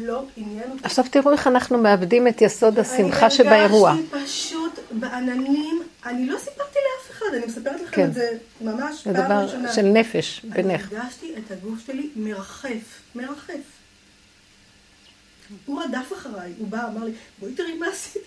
[0.00, 0.84] לא עניין אותי.
[0.84, 3.90] עכשיו תראו איך אנחנו מאבדים את יסוד השמחה אני שבאירוע.
[3.90, 8.04] הרגשתי פשוט בעננים, אני לא סיפרתי לאף אחד, אני מספרת לכם כן.
[8.08, 9.72] את זה ממש זה פעם דבר ראשונה.
[9.72, 10.92] של נפש בינך.
[10.92, 13.52] אני הרגשתי את הגוף שלי מרחף, מרחף.
[15.66, 18.22] הוא רדף אחריי, הוא בא, אמר לי, בואי תראי מה עשית.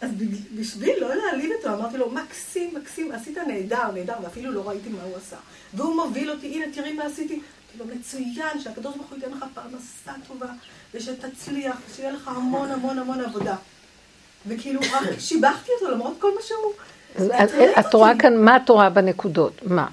[0.00, 0.10] אז
[0.58, 5.02] בשביל לא להעליב אותו, אמרתי לו, מקסים, מקסים, עשית נהדר, נהדר, ואפילו לא ראיתי מה
[5.02, 5.36] הוא עשה.
[5.74, 7.34] והוא מוביל אותי, הנה, תראי מה עשיתי.
[7.34, 10.46] אמרתי לו, מצוין, שהקדוש ברוך הוא ייתן לך פרנסה טובה,
[10.94, 13.56] ושתצליח, ושיהיה לך המון המון המון עבודה.
[14.46, 16.72] וכאילו, רק שיבחתי אותו למרות כל מה שהוא...
[17.32, 18.12] אז את רואה.
[18.18, 19.52] כאן, מה את רואה בנקודות?
[19.62, 19.86] מה?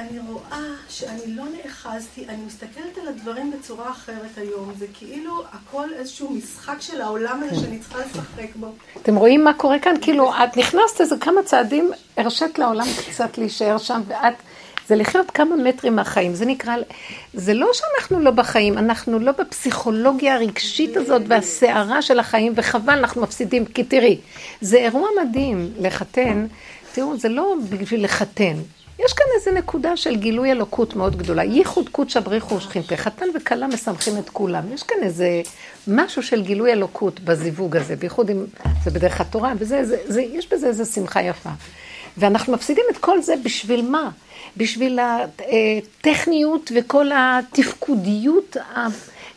[0.00, 4.72] אני רואה שאני לא נאחזתי, אני מסתכלת על הדברים בצורה אחרת היום.
[4.78, 8.72] זה כאילו הכל איזשהו משחק של העולם הזה שאני צריכה לשחק בו.
[9.02, 9.94] אתם רואים מה קורה כאן?
[10.00, 14.34] כאילו, את נכנסת איזה כמה צעדים, הרשית לעולם קצת להישאר שם, ואת,
[14.88, 16.34] זה לחיות כמה מטרים מהחיים.
[16.34, 16.76] זה נקרא,
[17.34, 23.22] זה לא שאנחנו לא בחיים, אנחנו לא בפסיכולוגיה הרגשית הזאת והסערה של החיים, וחבל, אנחנו
[23.22, 23.64] מפסידים.
[23.64, 24.18] כי תראי,
[24.60, 26.46] זה אירוע מדהים לחתן.
[26.92, 28.54] תראו, זה לא בשביל לחתן.
[29.04, 31.44] יש כאן איזו נקודה של גילוי אלוקות מאוד גדולה.
[31.44, 32.96] ייחוד קודשא בריחו ושכינתה.
[32.96, 34.72] חתן וכלה משמחים את כולם.
[34.72, 35.42] יש כאן איזה
[35.88, 38.44] משהו של גילוי אלוקות בזיווג הזה, בייחוד אם
[38.84, 41.50] זה בדרך התורה, וזה, זה, זה, יש בזה איזו שמחה יפה.
[42.16, 44.10] ואנחנו מפסידים את כל זה בשביל מה?
[44.56, 48.56] בשביל הטכניות וכל התפקודיות,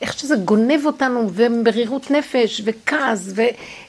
[0.01, 3.33] איך שזה גונב אותנו, ומרירות נפש, וכעס,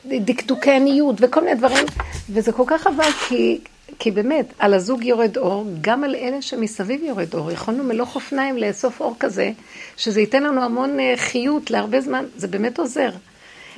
[0.06, 1.86] ודקדוקי עניות, וכל מיני דברים,
[2.30, 3.60] וזה כל כך חבל, כי
[3.98, 7.50] כי באמת, על הזוג יורד אור, גם על אלה שמסביב יורד אור.
[7.50, 9.50] יכולנו מלוך אופניים לאסוף אור כזה,
[9.96, 13.10] שזה ייתן לנו המון אה, חיות להרבה זמן, זה באמת עוזר.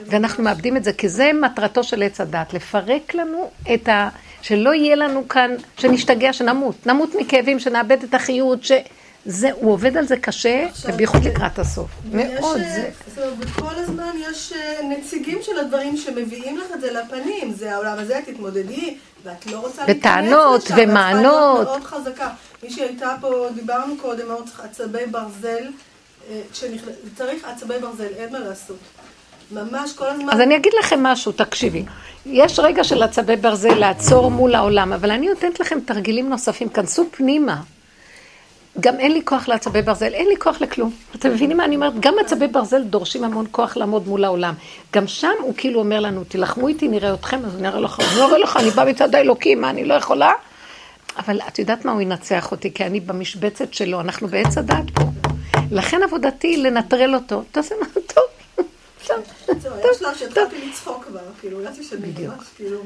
[0.07, 4.09] ואנחנו מאבדים את זה, כי זה מטרתו של עץ הדת, לפרק לנו את ה...
[4.43, 6.87] שלא יהיה לנו כאן, שנשתגע, שנמות.
[6.87, 8.73] נמות מכאבים, שנאבד את החיות, ש...
[9.27, 11.91] זה, הוא עובד על זה קשה, ובייחוד לקראת הסוף.
[12.13, 12.59] מאוד.
[12.59, 12.91] זה...
[13.15, 13.19] זאת
[13.59, 17.53] אומרת, הזמן יש אה, נציגים של הדברים שמביאים לך את זה לפנים.
[17.53, 19.83] זה העולם הזה, תתמודדי, ואת לא רוצה.
[19.89, 21.67] וטענות ומענות.
[21.67, 22.29] מאוד חזקה.
[22.63, 24.27] מי שהייתה פה, דיברנו קודם,
[24.63, 25.65] עצבי ברזל.
[26.31, 26.41] אה,
[27.17, 28.79] צריך עצבי ברזל, אין מה לעשות.
[29.51, 30.31] ממש כל הזמן...
[30.31, 31.85] אז אני אגיד לכם משהו, תקשיבי.
[32.27, 36.69] יש רגע של עצבי ברזל לעצור מול העולם, אבל אני נותנת לכם תרגילים נוספים.
[36.69, 37.61] כנסו פנימה.
[38.81, 40.91] גם אין לי כוח לעצבי ברזל, אין לי כוח לכלום.
[41.15, 42.01] אתם מבינים מה אני אומרת?
[42.01, 44.55] גם עצבי ברזל דורשים המון כוח לעמוד מול העולם.
[44.93, 48.21] גם שם הוא כאילו אומר לנו, תילחמו איתי, נראה אתכם, אז אני אראה לך, אני
[48.21, 50.33] אראה לך, אני באה מצד האלוקים, מה, אני לא יכולה?
[51.19, 55.03] אבל את יודעת מה, הוא ינצח אותי, כי אני במשבצת שלו, אנחנו בעץ הדת פה.
[55.71, 58.25] לכן עבודתי לנטרל אותו, תעשה מה טוב.
[61.37, 61.61] כאילו,
[62.57, 62.81] כאילו,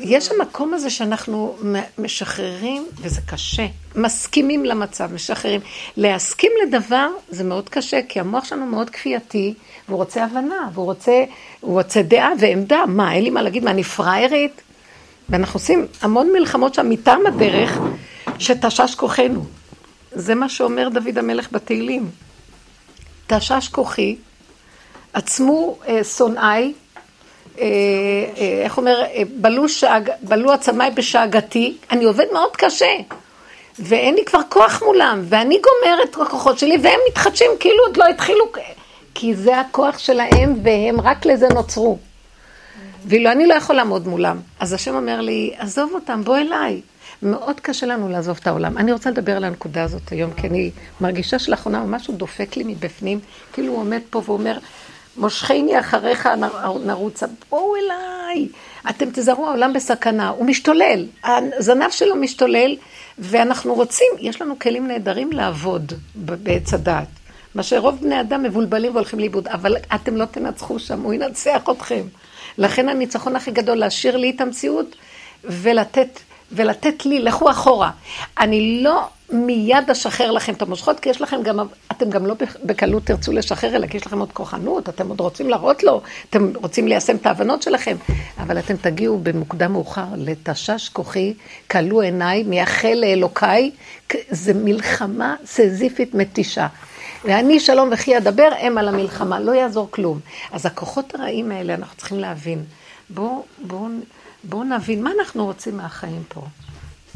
[0.00, 1.56] יש המקום הזה שאנחנו
[1.98, 5.60] משחררים, וזה קשה, מסכימים למצב, משחררים.
[5.96, 9.54] להסכים לדבר זה מאוד קשה, כי המוח שלנו מאוד כפייתי,
[9.88, 11.24] והוא רוצה הבנה, והוא רוצה,
[11.60, 12.84] הוא רוצה דעה ועמדה.
[12.86, 14.60] מה, אין לי מה להגיד, מה, אני פראיירית?
[15.28, 17.78] ואנחנו עושים המון מלחמות שם מטעם הדרך,
[18.38, 19.44] שתשש כוחנו.
[20.12, 22.10] זה מה שאומר דוד המלך בתהילים.
[23.26, 24.16] תשש כוחי,
[25.14, 26.72] עצמו אה, שונאי,
[27.58, 27.64] אה,
[28.36, 29.04] אה, איך אומר,
[29.36, 32.94] בלו, שאג, בלו עצמיי בשאגתי, אני עובד מאוד קשה,
[33.78, 38.04] ואין לי כבר כוח מולם, ואני גומרת את הכוחות שלי, והם מתחדשים כאילו עוד לא
[38.08, 38.44] התחילו,
[39.14, 41.98] כי זה הכוח שלהם, והם רק לזה נוצרו.
[43.06, 44.40] ואילו אני לא יכול לעמוד מולם.
[44.60, 46.80] אז השם אומר לי, עזוב אותם, בוא אליי.
[47.22, 48.78] מאוד קשה לנו לעזוב את העולם.
[48.78, 53.20] אני רוצה לדבר על הנקודה הזאת היום, כי אני מרגישה שלאחרונה משהו דופק לי מבפנים,
[53.52, 54.58] כאילו הוא עומד פה ואומר,
[55.16, 56.28] מושכני אחריך
[56.84, 58.48] נרוצה, בואו אליי.
[58.90, 62.76] אתם תזהרו, העולם בסכנה, הוא משתולל, הזנב שלו משתולל,
[63.18, 67.08] ואנחנו רוצים, יש לנו כלים נהדרים לעבוד בעץ הדעת.
[67.54, 72.02] מה שרוב בני אדם מבולבלים והולכים לאיבוד, אבל אתם לא תנצחו שם, הוא ינצח אתכם.
[72.58, 74.96] לכן הניצחון הכי גדול, להשאיר לי את המציאות
[75.44, 76.20] ולתת,
[76.52, 77.90] ולתת לי, לכו אחורה.
[78.40, 81.58] אני לא מיד אשחרר לכם את המושכות, כי יש לכם גם,
[81.92, 85.50] אתם גם לא בקלות תרצו לשחרר, אלא כי יש לכם עוד כוחנות, אתם עוד רוצים
[85.50, 87.96] להראות לו, אתם רוצים ליישם את ההבנות שלכם,
[88.38, 91.34] אבל אתם תגיעו במוקדם מאוחר לתשש כוחי,
[91.70, 93.70] כלו עיניי, מייחל לאלוקיי,
[94.30, 96.66] זה מלחמה סזיפית מתישה.
[97.24, 100.20] ואני שלום וכי אדבר, הם על המלחמה, לא יעזור כלום.
[100.52, 102.64] אז הכוחות הרעים האלה, אנחנו צריכים להבין.
[103.10, 103.88] בואו בוא,
[104.44, 106.40] בוא נבין, מה אנחנו רוצים מהחיים פה?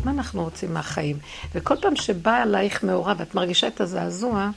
[0.04, 1.16] מה אנחנו רוצים מהחיים?
[1.54, 4.50] וכל פעם שבא עלייך מאורע ואת מרגישה את הזעזוע,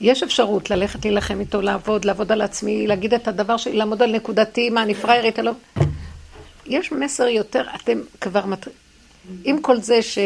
[0.00, 4.12] יש אפשרות ללכת להילחם איתו, לעבוד, לעבוד על עצמי, להגיד את הדבר שלי, לעמוד על
[4.12, 5.52] נקודתי, מה, אני פריירית, לא...
[6.66, 8.68] יש מסר יותר, אתם כבר, מת...
[9.44, 10.18] עם כל זה ש...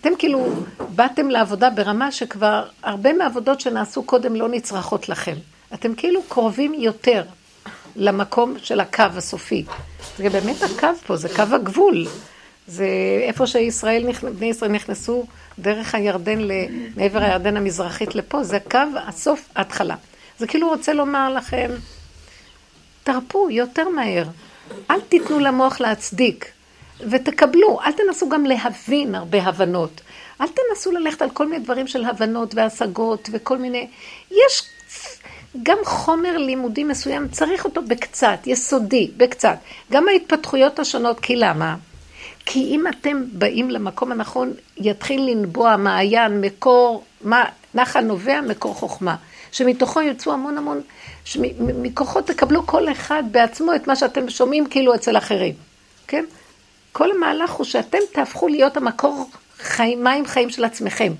[0.00, 0.52] אתם כאילו
[0.94, 5.34] באתם לעבודה ברמה שכבר הרבה מהעבודות שנעשו קודם לא נצרכות לכם.
[5.74, 7.22] אתם כאילו קרובים יותר
[7.96, 9.64] למקום של הקו הסופי.
[10.18, 12.06] זה באמת הקו פה, זה קו הגבול.
[12.66, 12.86] זה
[13.22, 14.06] איפה שישראל,
[14.38, 15.26] בני ישראל נכנסו
[15.58, 16.38] דרך הירדן,
[16.96, 19.94] מעבר הירדן המזרחית לפה, זה קו הסוף, ההתחלה.
[20.38, 21.70] זה כאילו רוצה לומר לכם,
[23.04, 24.24] תרפו יותר מהר.
[24.90, 26.46] אל תיתנו למוח להצדיק,
[27.10, 27.80] ותקבלו.
[27.84, 30.00] אל תנסו גם להבין הרבה הבנות.
[30.40, 33.88] אל תנסו ללכת על כל מיני דברים של הבנות והשגות וכל מיני...
[34.30, 34.62] יש
[35.62, 39.56] גם חומר לימודי מסוים, צריך אותו בקצת, יסודי, בקצת.
[39.92, 41.76] גם ההתפתחויות השונות, כי למה?
[42.46, 49.16] כי אם אתם באים למקום הנכון, יתחיל לנבוע מעיין, מקור, מה, נחל נובע, מקור חוכמה.
[49.52, 50.80] שמתוכו יוצאו המון המון,
[51.24, 55.54] שמכוחו תקבלו כל אחד בעצמו את מה שאתם שומעים כאילו אצל אחרים,
[56.06, 56.24] כן?
[56.92, 61.12] כל המהלך הוא שאתם תהפכו להיות המקור חיים, מים חיים של עצמכם.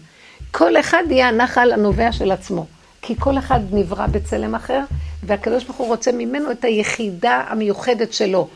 [0.50, 2.66] כל אחד יהיה הנחל הנובע של עצמו.
[3.02, 4.80] כי כל אחד נברא בצלם אחר,
[5.22, 8.48] והקדוש ברוך הוא רוצה ממנו את היחידה המיוחדת שלו.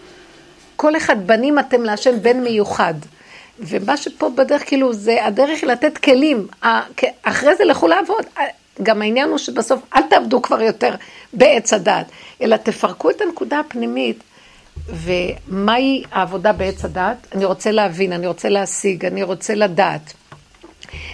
[0.76, 2.94] כל אחד בנים אתם להשם בן מיוחד.
[3.60, 6.46] ומה שפה בדרך, כאילו, זה הדרך לתת כלים.
[7.22, 8.24] אחרי זה לכו לעבוד.
[8.82, 10.94] גם העניין הוא שבסוף אל תעבדו כבר יותר
[11.32, 12.06] בעץ הדעת,
[12.42, 14.22] אלא תפרקו את הנקודה הפנימית.
[14.88, 17.16] ומהי העבודה בעץ הדעת?
[17.34, 20.12] אני רוצה להבין, אני רוצה להשיג, אני רוצה לדעת.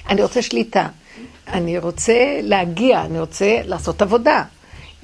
[0.09, 0.87] אני רוצה שליטה.
[1.48, 4.44] אני רוצה להגיע, אני רוצה לעשות עבודה.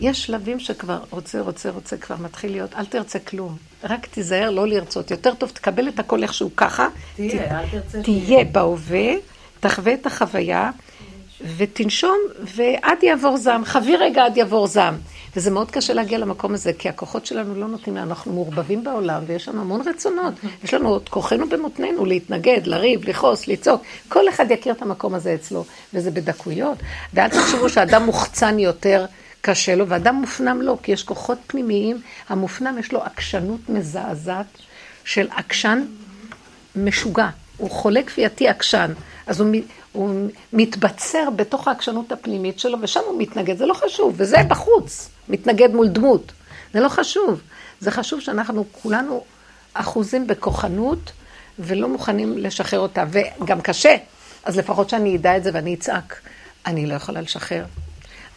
[0.00, 3.56] יש שלבים שכבר רוצה, רוצה, רוצה, כבר מתחיל להיות, אל תרצה כלום.
[3.84, 5.10] רק תיזהר לא לרצות.
[5.10, 6.88] יותר טוב, תקבל את הכל איכשהו ככה.
[7.16, 7.52] תהיה, ת...
[7.52, 8.02] אל תרצה.
[8.02, 9.14] תהיה בהווה,
[9.60, 10.70] תחווה את החוויה,
[11.56, 12.18] ותנשום,
[12.56, 13.64] ועד יעבור זעם.
[13.64, 14.94] חווי רגע עד יעבור זעם.
[15.36, 19.22] וזה מאוד קשה להגיע למקום הזה, כי הכוחות שלנו לא נותנים לנו, אנחנו מעורבבים בעולם,
[19.26, 20.34] ויש לנו המון רצונות.
[20.64, 23.82] יש לנו את כוחנו במותנינו להתנגד, לריב, לכעוס, לצעוק.
[24.08, 26.78] כל אחד יכיר את המקום הזה אצלו, וזה בדקויות.
[27.14, 29.04] ואל תחשבו שאדם מוחצן יותר.
[29.40, 34.46] קשה לו, ואדם מופנם לא, כי יש כוחות פנימיים, המופנם יש לו עקשנות מזעזעת
[35.04, 35.84] של עקשן
[36.76, 37.28] משוגע.
[37.56, 38.92] הוא חולה כפייתי עקשן,
[39.26, 39.48] אז הוא,
[39.92, 45.74] הוא מתבצר בתוך העקשנות הפנימית שלו, ושם הוא מתנגד, זה לא חשוב, וזה בחוץ, מתנגד
[45.74, 46.32] מול דמות.
[46.74, 47.40] זה לא חשוב.
[47.80, 49.24] זה חשוב שאנחנו כולנו
[49.74, 51.12] אחוזים בכוחנות,
[51.58, 53.96] ולא מוכנים לשחרר אותה, וגם קשה.
[54.44, 56.20] אז לפחות שאני אדע את זה ואני אצעק.
[56.66, 57.64] אני לא יכולה לשחרר.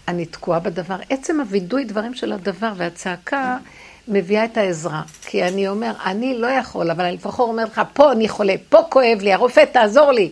[0.08, 0.96] אני תקועה בדבר.
[1.10, 3.58] עצם הווידוי דברים של הדבר והצעקה
[4.08, 5.02] מביאה את העזרה.
[5.22, 8.80] כי אני אומר, אני לא יכול, אבל אני לפחות אומר לך, פה אני חולה, פה
[8.90, 10.32] כואב לי, הרופא תעזור לי.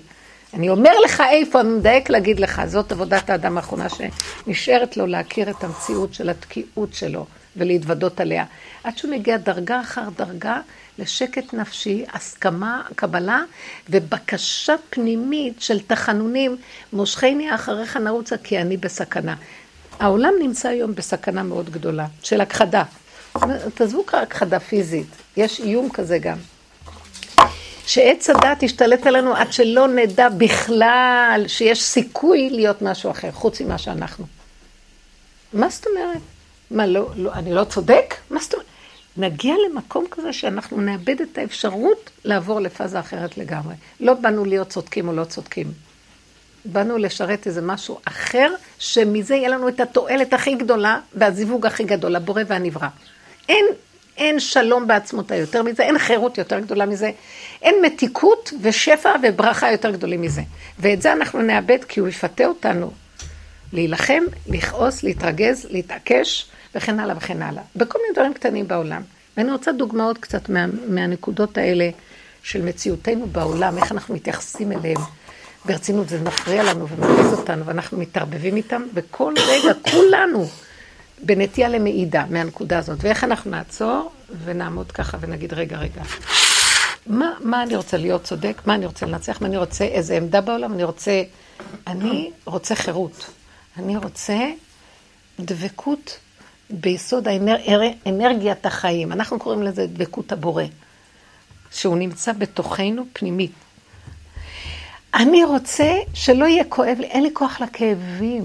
[0.53, 5.49] אני אומר לך איפה, אני מדייק להגיד לך, זאת עבודת האדם האחרונה שנשארת לו להכיר
[5.49, 7.25] את המציאות של התקיעות שלו
[7.57, 8.45] ולהתוודות עליה.
[8.83, 10.59] עד שהוא מגיע דרגה אחר דרגה
[10.99, 13.41] לשקט נפשי, הסכמה, קבלה
[13.89, 16.57] ובקשה פנימית של תחנונים,
[16.93, 19.35] מושכני אחריך נרוצה כי אני בסכנה.
[19.99, 22.83] העולם נמצא היום בסכנה מאוד גדולה, של הכחדה.
[23.73, 25.07] תעזבו הכחדה פיזית,
[25.37, 26.37] יש איום כזה גם.
[27.85, 33.77] שעץ הדת ישתלט עלינו עד שלא נדע בכלל שיש סיכוי להיות משהו אחר, חוץ ממה
[33.77, 34.25] שאנחנו.
[35.53, 36.21] מה זאת אומרת?
[36.71, 38.15] מה, לא, לא, אני לא צודק?
[38.29, 38.68] מה זאת אומרת?
[39.19, 43.75] נגיע למקום כזה שאנחנו נאבד את האפשרות לעבור לפאזה אחרת לגמרי.
[43.99, 45.71] לא באנו להיות צודקים או לא צודקים.
[46.65, 52.15] באנו לשרת איזה משהו אחר, שמזה יהיה לנו את התועלת הכי גדולה והזיווג הכי גדול,
[52.15, 52.87] הבורא והנברא.
[53.49, 53.65] אין,
[54.17, 57.11] אין שלום בעצמותה יותר מזה, אין חירות יותר גדולה מזה,
[57.61, 60.41] אין מתיקות ושפע וברכה יותר גדולים מזה.
[60.79, 62.91] ואת זה אנחנו נאבד כי הוא יפתה אותנו
[63.73, 67.63] להילחם, לכעוס, להתרגז, להתעקש וכן הלאה וכן הלאה.
[67.75, 69.01] בכל מיני דברים קטנים בעולם.
[69.37, 71.89] ואני רוצה דוגמאות קצת מה, מהנקודות האלה
[72.43, 75.01] של מציאותנו בעולם, איך אנחנו מתייחסים אליהם.
[75.65, 80.47] ברצינות, זה מפריע לנו ומרגיז אותנו, ואנחנו מתערבבים איתם, וכל רגע, כולנו,
[81.23, 82.97] בנטייה למעידה מהנקודה הזאת.
[83.01, 84.11] ואיך אנחנו נעצור
[84.43, 86.01] ונעמוד ככה ונגיד, רגע, רגע.
[87.07, 88.61] מה, מה אני רוצה להיות צודק?
[88.65, 89.41] מה אני רוצה לנצח?
[89.41, 89.83] מה אני רוצה?
[89.83, 90.73] איזה עמדה בעולם?
[90.73, 91.23] אני רוצה...
[91.87, 93.29] אני רוצה חירות.
[93.77, 94.37] אני רוצה
[95.39, 96.19] דבקות
[96.69, 97.57] ביסוד האנר...
[98.07, 99.11] אנרגיית החיים.
[99.11, 100.63] אנחנו קוראים לזה דבקות הבורא,
[101.71, 103.51] שהוא נמצא בתוכנו פנימית.
[105.13, 108.43] אני רוצה שלא יהיה כואב לי, אין לי כוח לכאבים.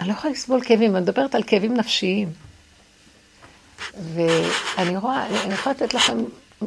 [0.00, 2.28] אני לא יכולה לסבול כאבים, אני מדברת על כאבים נפשיים.
[4.14, 6.24] ואני רואה, אני יכולה לתת לכם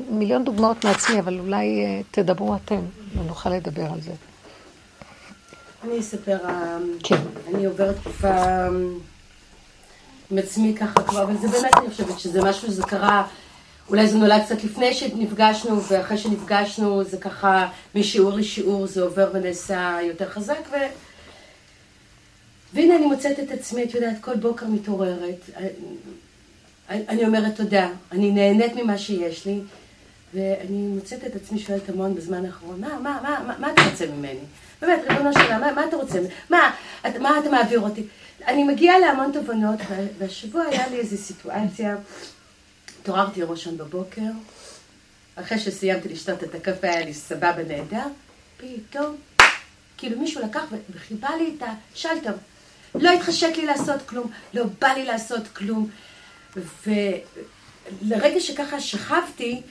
[0.09, 2.79] מיליון דוגמאות מעצמי, אבל אולי אה, תדברו אתם,
[3.17, 4.11] ונוכל לדבר על זה.
[5.83, 7.21] אני אספר, אה, כן.
[7.47, 8.69] אני עוברת תקופה אה,
[10.31, 13.27] עם עצמי ככה כבר, אבל זה באמת, אני חושבת שזה משהו שזה קרה
[13.89, 19.97] אולי זה נולד קצת לפני שנפגשנו, ואחרי שנפגשנו זה ככה משיעור לשיעור זה עובר ונעשה
[20.03, 20.75] יותר חזק, ו...
[22.73, 25.49] והנה אני מוצאת את עצמי, את יודעת, כל בוקר מתעוררת.
[26.89, 29.59] אני אומרת תודה, אני נהנית ממה שיש לי,
[30.33, 34.05] ואני מוצאת את עצמי שואלת המון בזמן האחרון, מה, מה, מה, מה, מה אתה רוצה
[34.05, 34.39] ממני?
[34.81, 36.19] באמת, ריבונו שלה, מה, מה אתה רוצה?
[36.49, 36.71] מה,
[37.07, 38.03] את, מה אתה מעביר אותי?
[38.47, 39.79] אני מגיעה להמון תובנות,
[40.17, 41.95] והשבוע היה לי איזו סיטואציה.
[43.01, 44.31] התעוררתי ראשון בבוקר,
[45.35, 48.07] אחרי שסיימתי לשתות את הקפה, היה לי סבבה נהדר,
[48.57, 49.15] פתאום,
[49.97, 52.33] כאילו מישהו לקח וחיבה לי את השלטר.
[52.95, 55.89] לא התחשק לי לעשות כלום, לא בא לי לעשות כלום.
[56.87, 59.61] ולרגע שככה שכבתי,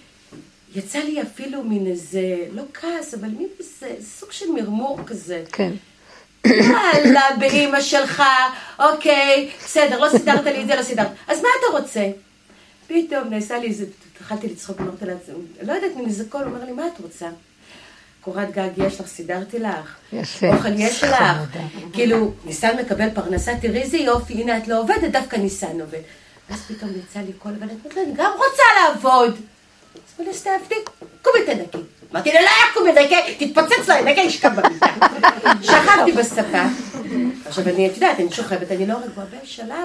[0.75, 5.45] יצא לי אפילו מין איזה, לא כעס, אבל מין איזה סוג של מרמור כזה.
[5.53, 5.73] כן.
[6.47, 8.23] יאללה, באימא שלך,
[8.79, 11.09] אוקיי, בסדר, לא סידרת לי את זה, לא סידרת.
[11.29, 12.11] אז מה אתה רוצה?
[12.87, 13.85] פתאום נעשה לי איזה,
[14.21, 17.27] התחלתי לצחוק, אמרתי לעצמי, לא יודעת, איזה קול, אומר לי, מה את רוצה?
[18.21, 19.97] קורת גג יש לך, סידרתי לך.
[20.13, 20.57] יפה.
[20.57, 21.15] אוכל יש לך.
[21.93, 26.01] כאילו, ניסן מקבל פרנסה, תראי איזה יופי, הנה את לא עובדת, דווקא ניסן עובד.
[26.51, 29.35] ואז פתאום יצא לי קול, את אומרת לו, אני גם רוצה לעבוד.
[29.95, 30.75] אז הוא אומר, תעבדי,
[31.23, 31.79] קומי תנקי.
[32.15, 34.87] אמרתי לו, לא היה קומי תנקי, תתפוצץ לו, ינקי, ישכב במיטה.
[35.63, 36.63] שכבתי בספה.
[37.47, 39.85] עכשיו, אני, את יודעת, אני שוכבת, אני לא רגועה בשלב.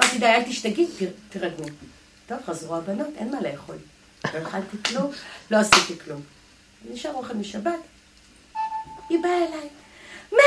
[0.00, 0.86] אמרתי, די, אל תשתגעי,
[1.28, 1.64] תירגעו.
[2.26, 3.76] טוב, חזרו הבנות, אין מה לאכול.
[4.34, 5.10] לא אכלתי כלום,
[5.50, 6.20] לא עשיתי כלום.
[6.92, 7.72] נשאר אוכל משבת,
[9.08, 9.68] היא באה אליי,
[10.32, 10.38] מה?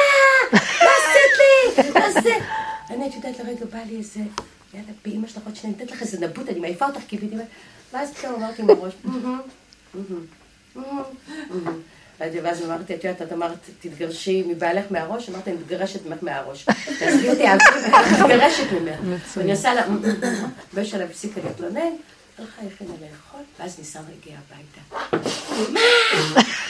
[0.53, 1.99] מה עשית לי?
[1.99, 2.35] מה זה?
[2.89, 4.19] אני, את יודעת, לרגע בא לי איזה,
[4.73, 7.41] יאללה, באמא שלך עוד שניה, אני אתן לך איזה נבוט, אני מעיפה אותך כי בדיוק,
[7.93, 8.93] ואז פתאום אמרתי עם הראש,
[12.19, 16.65] ואז אמרתי, את יודעת, את אמרת, תתגרשי מבעלך מהראש, אמרתי, אני מתגרשת ממך מהראש.
[16.99, 17.57] תעזבי אותי, אני
[18.21, 19.38] מתגרשת ממך.
[19.38, 19.82] ואני עושה לה,
[20.73, 21.80] באיזשהו שלב הפסיקה להתלונן,
[22.39, 25.15] הלכה הכינה לאכול, ואז ניסן הגיע הביתה.
[25.73, 25.80] מה?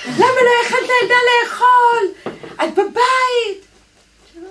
[0.07, 2.33] למה לא יכלת ילדה לאכול?
[2.63, 3.65] את בבית.
[4.41, 4.49] לא,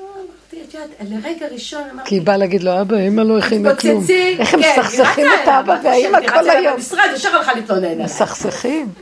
[1.00, 4.04] לרגע ראשון אמרתי, כי היא באה להגיד לו, אבא, אמא לא הכינה כלום.
[4.38, 6.78] איך הם כן, מסכסכים את האבא והאמא כל היום.
[7.14, 8.04] ישר הלכה להתלונן עליי.
[8.04, 8.92] מסכסכים.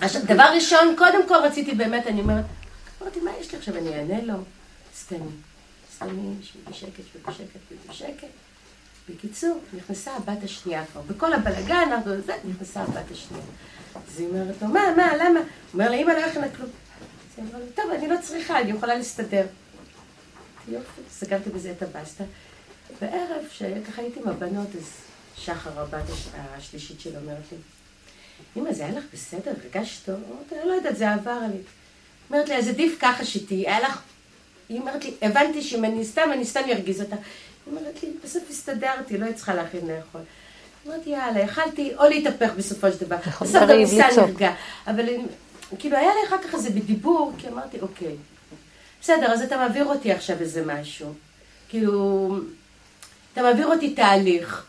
[0.00, 2.44] עכשיו, דבר ראשון, קודם כל רציתי באמת, אני אומרת,
[3.02, 4.34] אמרתי, מה יש לי עכשיו, אני אענה לו?
[4.98, 5.18] סתמי,
[5.94, 8.26] סתמי, שבי בשקט, שבי בשקט, שבי בשקט.
[9.08, 13.44] בקיצור, נכנסה הבת השנייה כבר, בכל הבלגן, אנחנו זה, נכנסה הבת השנייה.
[13.94, 15.40] אז היא אומרת לו, מה, מה, למה?
[15.40, 16.70] הוא אומר לה, אמא לא יכולה כלום.
[16.70, 19.46] אז היא לו, טוב, אני לא צריכה, אני יכולה להסתדר.
[20.68, 22.24] יופי, סגרתי בזה את הבסטה.
[23.00, 24.90] בערב, שככה הייתי עם הבנות, אז
[25.36, 27.58] שחר, הבת הש- השלישית שלו, אומרת לי,
[28.56, 29.52] אמא, זה היה לך בסדר?
[29.64, 30.16] הרגשת טוב?
[30.52, 31.58] לה, לא יודעת, זה עבר לי.
[32.30, 34.00] אומרת לי, אז עדיף ככה שתהיי, היה לך...
[34.68, 37.16] היא אומרת לי, הבנתי שאם אני סתם, אני סתם ארגיז אותה.
[37.16, 40.20] היא אומרת לי, בסוף הסתדרתי, לא היית צריכה להכין לאכול.
[40.86, 43.16] אמרתי, יאללה, יכלתי או להתהפך בסופו של דבר.
[43.26, 43.68] נכון, בסוף גם
[44.08, 44.28] לצעוק.
[44.30, 44.52] נרגע.
[44.86, 45.24] אבל אני-
[45.78, 48.14] כאילו, היה לי אחר כך איזה בדיבור, כי אמרתי, אוקיי,
[49.02, 51.14] בסדר, אז אתה מעביר אותי עכשיו איזה משהו.
[51.68, 52.28] כאילו,
[53.32, 54.64] אתה מעביר אותי תהליך.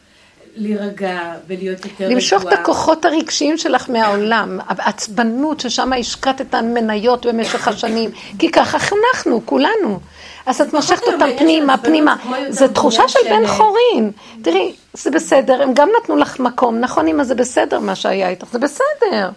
[0.55, 2.13] להירגע ולהיות יותר רגועה.
[2.13, 9.41] למשוך את הכוחות הרגשיים שלך מהעולם, העצבנות ששם השקעת מניות במשך השנים, כי ככה חנכנו,
[9.45, 9.99] כולנו.
[10.45, 12.15] אז את היום אותם פנימה, פנימה.
[12.49, 14.11] זו תחושה של בן חורין.
[14.41, 18.47] תראי, זה בסדר, הם גם נתנו לך מקום, נכון אמא, זה בסדר מה שהיה איתך,
[18.51, 19.29] זה בסדר.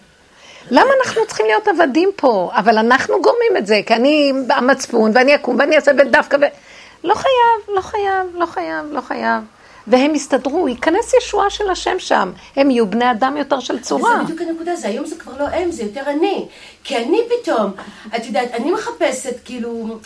[0.70, 2.50] למה אנחנו צריכים להיות עבדים פה?
[2.54, 6.44] אבל אנחנו גורמים את זה, כי אני המצפון, ואני אקום, ואני אעשה בית דווקא, ו...
[7.04, 9.42] לא חייב, לא חייב, לא חייב, לא חייב.
[9.86, 12.32] והם יסתדרו, ייכנס ישועה של השם שם.
[12.56, 14.14] הם יהיו בני אדם יותר של צורה.
[14.14, 16.46] וזה בדיוק הנקודה, זה היום זה כבר לא הם, זה יותר אני.
[16.84, 17.70] כי אני פתאום,
[18.16, 19.98] את יודעת, אני מחפשת, כאילו,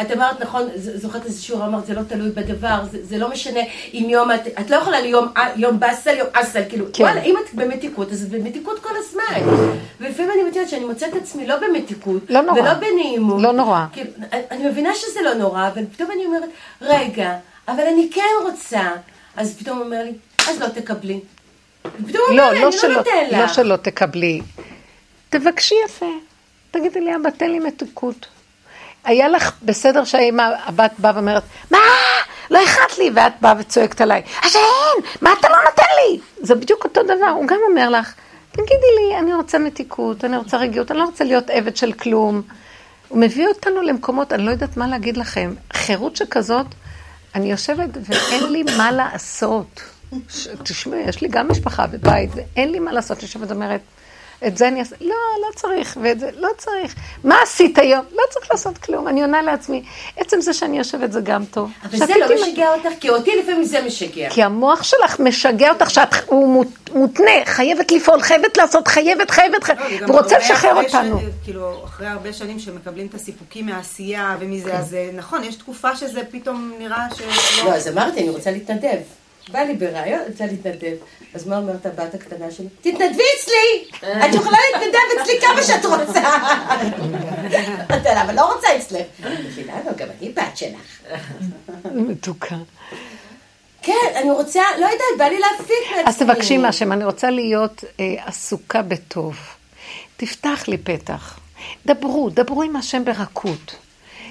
[0.00, 3.60] את אמרת, נכון, זוכרת איזה שיעור, אמרת, זה לא תלוי בדבר, זה, זה לא משנה
[3.94, 5.26] אם יום, את, את לא יכולה ליום
[5.56, 7.02] יום באסל, יום אסל, כאילו, כן.
[7.04, 9.56] וואלה, אם את במתיקות, אז את במתיקות כל הזמן.
[10.00, 12.60] ולפעמים אני מתארת שאני מוצאת את עצמי לא במתיקות, לא נורא.
[12.60, 13.42] ולא בנעימות.
[13.42, 13.84] לא נורא.
[13.92, 16.48] כאילו, אני- אני מבינה שזה לא נורא, אבל פתאום אני אומרת,
[16.82, 17.32] רגע,
[17.68, 18.80] אבל אני כן רוצה.
[19.36, 20.12] אז פתאום הוא אומר לי,
[20.48, 21.20] אז לא תקבלי.
[21.82, 23.54] פתאום הוא אומר לא, לי, לא אני שלא, לא נותן לא לך.
[23.54, 24.40] שלא תקבלי.
[25.30, 26.12] תבקשי יפה.
[26.70, 28.26] תגידי לי, אבא, תן לי מתוקות.
[29.04, 31.78] היה לך בסדר שהאמא, הבת באה ואומרת, מה?
[32.50, 34.58] לא הכנת לי, ואת באה וצועקת עליי, השם,
[35.20, 36.20] מה אתה לא נותן לי?
[36.40, 38.14] זה בדיוק אותו דבר, הוא גם אומר לך,
[38.52, 42.42] תגידי לי, אני רוצה מתיקות, אני רוצה רגיעות, אני לא רוצה להיות עבד של כלום.
[43.08, 46.66] הוא מביא אותנו למקומות, אני לא יודעת מה להגיד לכם, חירות שכזאת,
[47.36, 49.80] אני יושבת ואין לי מה לעשות.
[50.62, 53.80] תשמעי, יש לי גם משפחה בבית, ואין לי מה לעשות, יושבת ואומרת,
[54.46, 55.08] את זה אני אעשה, לא,
[55.40, 56.94] לא צריך, ואת זה, לא צריך.
[57.24, 58.04] מה עשית היום?
[58.12, 59.82] לא צריך לעשות כלום, אני עונה לעצמי.
[60.16, 61.70] עצם זה שאני יושבת זה גם טוב.
[61.82, 64.30] אבל זה לא משגע אותך, כי אותי לפעמים זה משגע.
[64.30, 69.80] כי המוח שלך משגע אותך שהוא מות- מותנה, חייבת לפעול, חייבת לעשות, חייבת, חייבת, חייבת,
[70.00, 71.18] לא, והוא רוצה לשחרר אחרי אותנו.
[71.44, 76.20] כאילו, אחרי הרבה שנים שמקבלים את הסיפוקים מהעשייה ומזה, אז אה, נכון, יש תקופה שזה
[76.30, 77.20] פתאום נראה ש...
[77.64, 78.96] לא, אז אמרתי, אני רוצה להתנדב.
[79.48, 80.96] בא לי ברעיון, אני רוצה להתנדב.
[81.34, 82.66] אז מה אומרת הבת הקטנה שלי?
[82.80, 83.98] תתנדבי אצלי!
[84.00, 86.20] את יכולה להתנדב אצלי כמה שאת רוצה.
[87.90, 89.06] אמרתי לה, אבל לא רוצה אצלך.
[89.46, 91.12] מבינה, לא, גם אני בת שלך.
[91.84, 92.56] מתוקה.
[93.82, 96.08] כן, אני רוצה, לא יודעת, בא לי להפיק מעצמי.
[96.08, 99.36] אז תבקשי מהשם, אני רוצה להיות אה, עסוקה בטוב.
[100.16, 101.38] תפתח לי פתח.
[101.86, 103.76] דברו, דברו עם השם ברכות.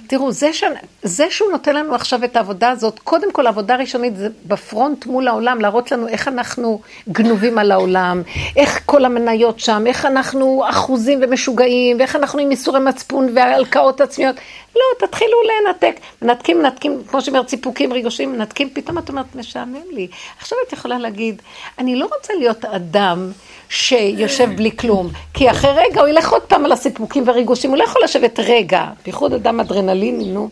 [0.08, 0.64] תראו, זה, ש...
[1.04, 5.28] זה שהוא נותן לנו עכשיו את העבודה הזאת, קודם כל העבודה הראשונית זה בפרונט מול
[5.28, 8.22] העולם, להראות לנו איך אנחנו גנובים על העולם,
[8.56, 14.36] איך כל המניות שם, איך אנחנו אחוזים ומשוגעים, ואיך אנחנו עם ייסורי מצפון והלקאות עצמיות.
[14.76, 16.00] לא, תתחילו לנתק.
[16.22, 20.08] מנתקים, מנתקים, כמו שאומר ציפוקים, ריגושים, מנתקים, פתאום את אומרת, משעמם לי.
[20.40, 21.42] עכשיו את יכולה להגיד,
[21.80, 23.32] אני לא רוצה להיות אדם
[23.70, 27.84] שיושב בלי כלום, כי אחרי רגע הוא ילך עוד פעם על הסיפוקים והריגושים, הוא לא
[27.84, 30.50] יכול לשבת רגע, בייחוד אדם אדרנליני, נו.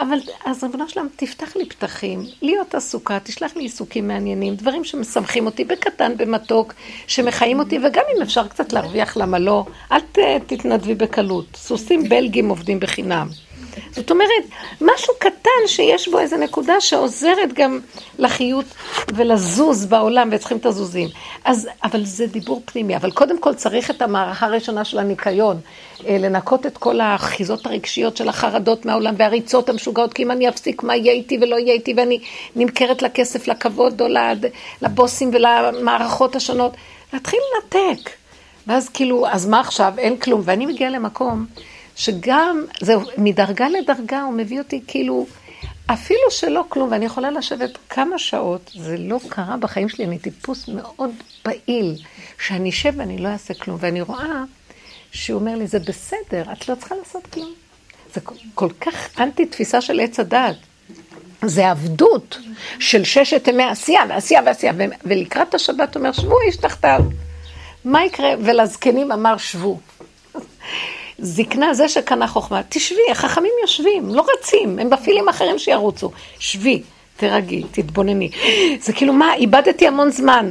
[0.00, 5.46] אבל אז ריבונו שלם, תפתח לי פתחים, להיות עסוקה, תשלח לי עיסוקים מעניינים, דברים שמשמחים
[5.46, 6.74] אותי בקטן, במתוק,
[7.06, 9.64] שמחיים אותי, וגם אם אפשר קצת להרוויח, למה לא?
[9.92, 10.00] אל
[10.46, 11.46] תתנדבי בקלות.
[11.56, 13.28] סוסים בלגים עובדים בחינם.
[13.90, 14.44] זאת אומרת,
[14.80, 17.80] משהו קטן שיש בו איזו נקודה שעוזרת גם
[18.18, 18.64] לחיות
[19.14, 21.08] ולזוז בעולם, וצריכים את הזוזים.
[21.44, 22.96] אז, אבל זה דיבור פנימי.
[22.96, 25.60] אבל קודם כל צריך את המערכה הראשונה של הניקיון,
[26.06, 30.82] אה, לנקות את כל האחיזות הרגשיות של החרדות מהעולם והריצות המשוגעות, כי אם אני אפסיק,
[30.82, 32.20] מה יהיה איתי ולא יהיה איתי, ואני
[32.56, 34.06] נמכרת לכסף, לכבוד או
[34.82, 36.72] לבוסים ולמערכות השונות.
[37.12, 38.10] להתחיל לנתק.
[38.66, 39.94] ואז כאילו, אז מה עכשיו?
[39.98, 40.42] אין כלום.
[40.44, 41.46] ואני מגיעה למקום
[41.96, 45.26] שגם, זהו, מדרגה לדרגה הוא מביא אותי כאילו,
[45.86, 50.68] אפילו שלא כלום, ואני יכולה לשבת כמה שעות, זה לא קרה בחיים שלי, אני טיפוס
[50.68, 51.10] מאוד
[51.42, 51.96] פעיל,
[52.46, 54.42] שאני אשב ואני לא אעשה כלום, ואני רואה
[55.12, 57.52] שהוא אומר לי, זה בסדר, את לא צריכה לעשות כלום.
[58.14, 58.20] זה
[58.54, 60.56] כל כך אנטי תפיסה של עץ הדעת.
[61.42, 62.38] זה עבדות
[62.78, 64.72] של ששת ימי עשייה ועשייה ועשייה,
[65.04, 67.00] ולקראת השבת אומר, שבו איש תחתיו.
[67.84, 68.30] מה יקרה?
[68.44, 69.78] ולזקנים אמר, שבו.
[71.18, 76.10] זקנה זה שקנה חוכמה, תשבי, החכמים יושבים, לא רצים, הם מפעילים אחרים שירוצו.
[76.38, 76.82] שבי,
[77.16, 78.30] תרגי, תתבונני.
[78.80, 80.50] זה כאילו, מה, איבדתי המון זמן.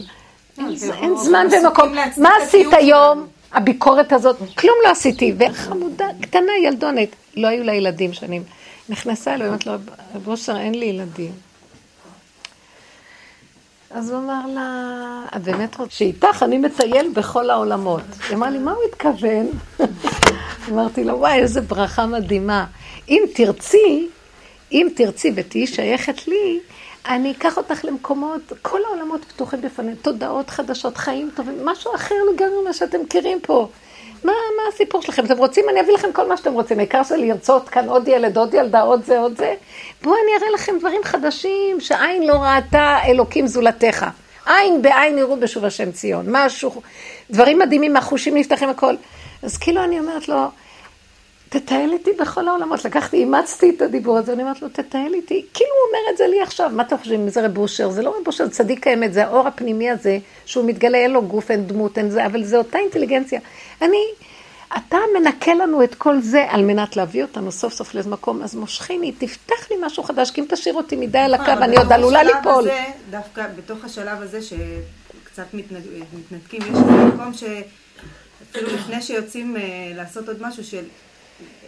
[1.01, 1.95] אין זמן ומקום.
[2.17, 3.27] מה עשית היום?
[3.53, 5.33] הביקורת הזאת, כלום לא עשיתי.
[5.37, 8.43] וחמודה, קטנה, ילדונת, לא היו לה ילדים שנים.
[8.89, 9.73] נכנסה אליי, אמרת לו,
[10.23, 11.31] בושר, אין לי ילדים.
[13.93, 18.01] אז הוא אמר לה, את באמת רוצה שאיתך אני מטייל בכל העולמות.
[18.29, 19.47] היא אמרה לי, מה הוא התכוון?
[20.71, 22.65] אמרתי לו, וואי, איזה ברכה מדהימה.
[23.09, 24.09] אם תרצי,
[24.71, 26.59] אם תרצי ותהיי שייכת לי,
[27.07, 32.61] אני אקח אותך למקומות, כל העולמות פתוחים בפנינו, תודעות חדשות, חיים טובים, משהו אחר לגמרי
[32.61, 33.67] ממה שאתם מכירים פה.
[34.23, 35.25] מה, מה הסיפור שלכם?
[35.25, 36.79] אתם רוצים, אני אביא לכם כל מה שאתם רוצים.
[36.79, 39.53] העיקר של לרצות כאן עוד ילד, עוד ילדה, עוד זה, עוד זה.
[40.01, 44.05] בואו אני אראה לכם דברים חדשים שעין לא ראתה אלוקים זולתך.
[44.45, 46.25] עין בעין יראו בשוב השם ציון.
[46.29, 46.81] משהו,
[47.29, 48.95] דברים מדהימים, החושים נפתחים הכל.
[49.43, 50.47] אז כאילו אני אומרת לו,
[51.59, 52.85] תטייל איתי בכל העולמות.
[52.85, 55.45] לקחתי, אימצתי את הדיבור הזה, אני אומרת לו, תטייל איתי.
[55.53, 57.89] כאילו הוא אומר את זה לי עכשיו, מה אתם חושבים, זה רב אושר?
[57.89, 61.51] זה לא רב אושר, צדיק האמת, זה האור הפנימי הזה, שהוא מתגלה, אין לו גוף,
[61.51, 63.39] אין דמות, אין זה, אבל זה אותה אינטליגנציה.
[63.81, 64.03] אני,
[64.77, 68.55] אתה מנקה לנו את כל זה על מנת להביא אותנו סוף סוף לאיזה מקום, אז
[68.55, 72.23] מושכני, תפתח לי משהו חדש, כי אם תשאיר אותי מדי על הקו, אני עוד עלולה
[72.23, 72.67] ליפול.
[73.09, 76.77] דווקא בתוך השלב הזה, שקצת מתנתקים, יש
[77.13, 77.43] מקום ש...
[78.51, 79.61] אפילו לפני שיוצאים אה,
[79.95, 80.83] לעשות עוד משהו, של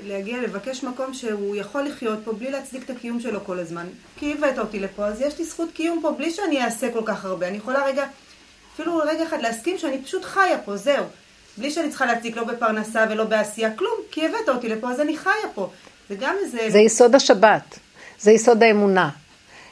[0.03, 3.85] להגיע, לבקש מקום שהוא יכול לחיות פה בלי להצדיק את הקיום שלו כל הזמן.
[4.17, 7.25] כי הבאת אותי לפה, אז יש לי זכות קיום פה בלי שאני אעשה כל כך
[7.25, 7.47] הרבה.
[7.47, 8.05] אני יכולה רגע,
[8.73, 11.05] אפילו רגע אחד להסכים שאני פשוט חיה פה, זהו.
[11.57, 15.17] בלי שאני צריכה להציג לא בפרנסה ולא בעשייה, כלום, כי הבאת אותי לפה, אז אני
[15.17, 15.69] חיה פה.
[16.09, 16.57] זה גם איזה...
[16.69, 17.79] זה יסוד השבת,
[18.19, 19.09] זה יסוד האמונה.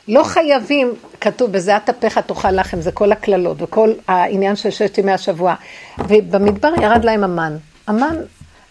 [0.08, 5.12] לא חייבים, כתוב, בזיעת אפיך תאכל לחם, זה כל הקללות וכל העניין של ששת ימי
[5.12, 5.56] השבוע.
[6.00, 7.58] ובמדבר ירד להם המן.
[7.88, 8.16] המן,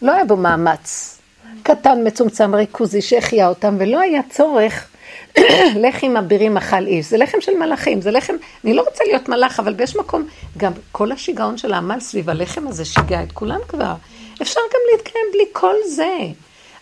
[0.02, 1.18] לא היה בו מאמץ.
[1.62, 4.88] קטן, מצומצם, ריכוזי, שהחייה אותם, ולא היה צורך
[5.84, 7.06] לחם אבירים אכל איש.
[7.06, 8.34] זה לחם של מלאכים, זה לחם,
[8.64, 10.26] אני לא רוצה להיות מלאך, אבל באיש מקום,
[10.56, 13.94] גם כל השיגעון של העמל סביב הלחם הזה שיגע את כולם כבר.
[14.42, 16.16] אפשר גם להתקיים בלי כל זה.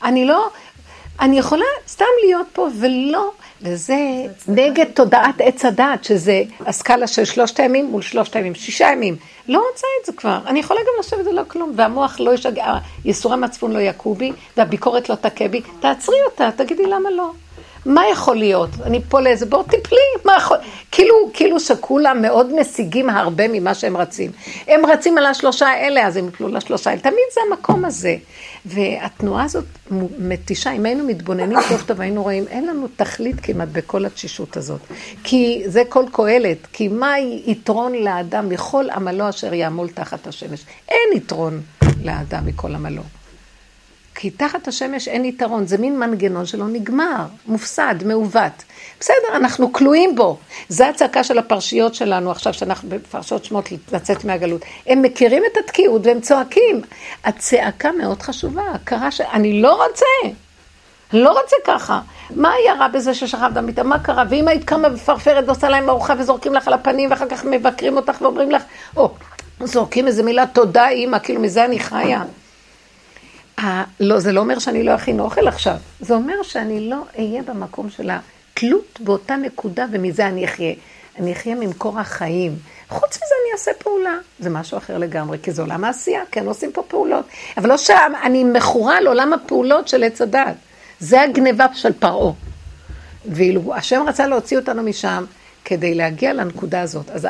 [0.04, 0.48] אני לא,
[1.20, 3.32] אני יכולה סתם להיות פה ולא,
[3.62, 3.96] וזה
[4.48, 9.16] נגד תודעת עץ הדת, שזה הסקאלה של שלושת הימים מול שלושת הימים, שישה ימים.
[9.48, 10.38] לא רוצה את זה כבר.
[10.46, 15.08] אני יכולה גם לשבת ולא כלום, והמוח לא ישגע, ייסורי מצפון לא יכו בי, והביקורת
[15.08, 15.62] לא תכה בי.
[15.80, 17.30] תעצרי אותה, תגידי למה לא.
[17.87, 18.70] מה יכול להיות?
[18.85, 20.57] אני פה לאיזה בור תפלי, מה יכול...
[20.91, 24.31] כאילו, כאילו שכולם מאוד משיגים הרבה ממה שהם רצים.
[24.68, 27.01] הם רצים על השלושה האלה, אז הם יפלו לשלושה האלה.
[27.03, 28.16] תמיד זה המקום הזה.
[28.66, 29.64] והתנועה הזאת
[30.18, 34.81] מתישה, אם היינו מתבוננים טוב טוב, היינו רואים, אין לנו תכלית כמעט בכל התשישות הזאת.
[35.24, 40.64] כי זה כל קהלת, כי מה יתרון לאדם מכל עמלו אשר יעמול תחת השמש?
[40.89, 41.61] אין יתרון
[42.05, 43.03] לאדם מכל עמלו.
[44.20, 48.64] כי תחת השמש אין יתרון, זה מין מנגנון שלא נגמר, מופסד, מעוות.
[49.00, 50.38] בסדר, אנחנו כלואים בו.
[50.68, 54.62] זה הצעקה של הפרשיות שלנו עכשיו, שאנחנו בפרשות שמות לצאת מהגלות.
[54.86, 56.80] הם מכירים את התקיעות והם צועקים.
[57.24, 59.20] הצעקה מאוד חשובה, הכרה ש...
[59.20, 60.36] אני לא רוצה,
[61.12, 62.00] לא רוצה ככה.
[62.30, 63.82] מה היה רע בזה ששכבת במיטה?
[63.82, 64.24] מה קרה?
[64.30, 68.22] ואם היית קמה ופרפרת ועושה להם ארוחה וזורקים לך על הפנים ואחר כך מבקרים אותך
[68.22, 68.62] ואומרים לך,
[68.96, 69.10] או,
[69.60, 72.22] זורקים איזה מילה תודה אימא, כאילו מזה אני חיה.
[74.00, 75.76] לא, זה לא אומר שאני לא אכין אוכל עכשיו.
[76.00, 80.74] זה אומר שאני לא אהיה במקום של התלות באותה נקודה, ומזה אני אחיה.
[81.18, 82.56] אני אחיה ממקור החיים.
[82.88, 84.14] חוץ מזה אני אעשה פעולה.
[84.38, 87.26] זה משהו אחר לגמרי, כי זה עולם העשייה, כן עושים פה פעולות.
[87.56, 90.54] אבל לא שאני מכורה על עולם הפעולות של עץ הדת.
[91.00, 92.32] זה הגניבה של פרעה.
[93.26, 95.24] ואילו השם רצה להוציא אותנו משם
[95.64, 97.11] כדי להגיע לנקודה הזאת.
[97.11, 97.28] אז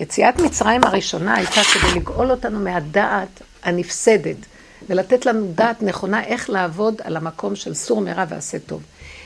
[0.00, 4.36] יציאת מצרים הראשונה הייתה כדי לגאול אותנו מהדעת הנפסדת,
[4.88, 8.82] ולתת לנו דעת נכונה איך לעבוד על המקום של סור מרע ועשה טוב.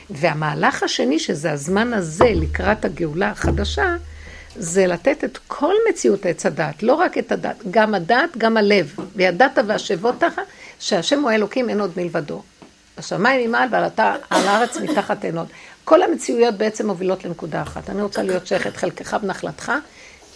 [0.09, 3.95] והמהלך השני, שזה הזמן הזה לקראת הגאולה החדשה,
[4.55, 8.95] זה לתת את כל מציאות עץ הדעת, לא רק את הדעת, גם הדעת, גם הלב.
[9.15, 10.43] וידעת והשבות תחת,
[10.79, 12.41] שהשם הוא האלוקים, אין עוד מלבדו.
[12.97, 13.89] השמיים ממעל ועל
[14.29, 15.47] הארץ מתחת אין עוד.
[15.83, 17.89] כל המציאויות בעצם מובילות לנקודה אחת.
[17.89, 19.71] אני רוצה להיות שייכת חלקך ונחלתך,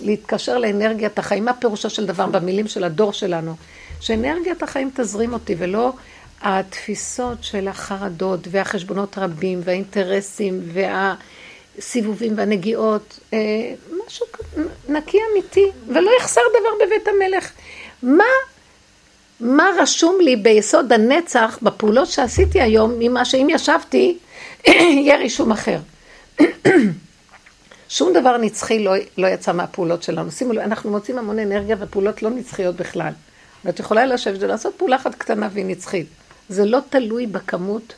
[0.01, 1.45] להתקשר לאנרגיית החיים.
[1.45, 3.55] מה פירושו של דבר במילים של הדור שלנו?
[3.99, 5.93] שאנרגיית החיים תזרים אותי, ולא
[6.41, 13.19] התפיסות של החרדות והחשבונות רבים והאינטרסים והסיבובים והנגיעות.
[13.33, 13.39] אה,
[14.07, 14.25] משהו
[14.89, 17.51] נקי אמיתי, ולא יחסר דבר בבית המלך.
[18.03, 18.23] מה
[19.39, 24.17] מה רשום לי ביסוד הנצח בפעולות שעשיתי היום, ממה שאם ישבתי,
[24.67, 25.79] יהיה רישום אחר.
[27.89, 30.31] שום דבר נצחי לא, לא יצא מהפעולות שלנו.
[30.31, 33.13] שימו לב, אנחנו מוצאים המון אנרגיה ופעולות לא נצחיות בכלל.
[33.65, 36.07] ואת יכולה לשבת ולעשות פעולה אחת קטנה והיא נצחית.
[36.49, 37.93] זה לא תלוי בכמות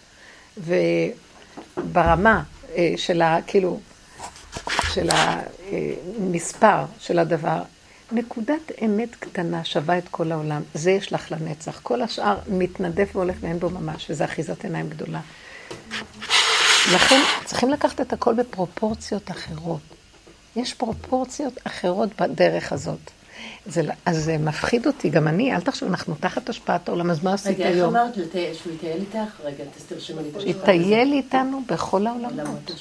[0.58, 2.44] וברמה
[2.76, 3.38] אה, של ה...
[3.48, 3.80] כאילו,
[4.94, 7.62] של המספר של הדבר.
[8.12, 11.80] נקודת אמת קטנה שווה את כל העולם, זה יש לך לנצח.
[11.84, 15.20] כל השאר מתנדף והולך ואין בו ממש, וזה אחיזת עיניים גדולה.
[16.94, 19.80] לכן צריכים לקחת את הכל בפרופורציות אחרות.
[20.56, 23.00] יש פרופורציות אחרות בדרך הזאת.
[23.66, 27.34] זה, אז זה מפחיד אותי, גם אני, אל תחשוב, אנחנו תחת השפעת העולם, אז מה
[27.34, 27.96] עשית רגע, איך היום?
[27.96, 28.14] אמרת?
[28.54, 29.40] שהוא יטייל איתך?
[29.44, 30.42] רגע, אז תרשמי לי.
[30.42, 32.72] שיטייל איתנו בכל העולמות.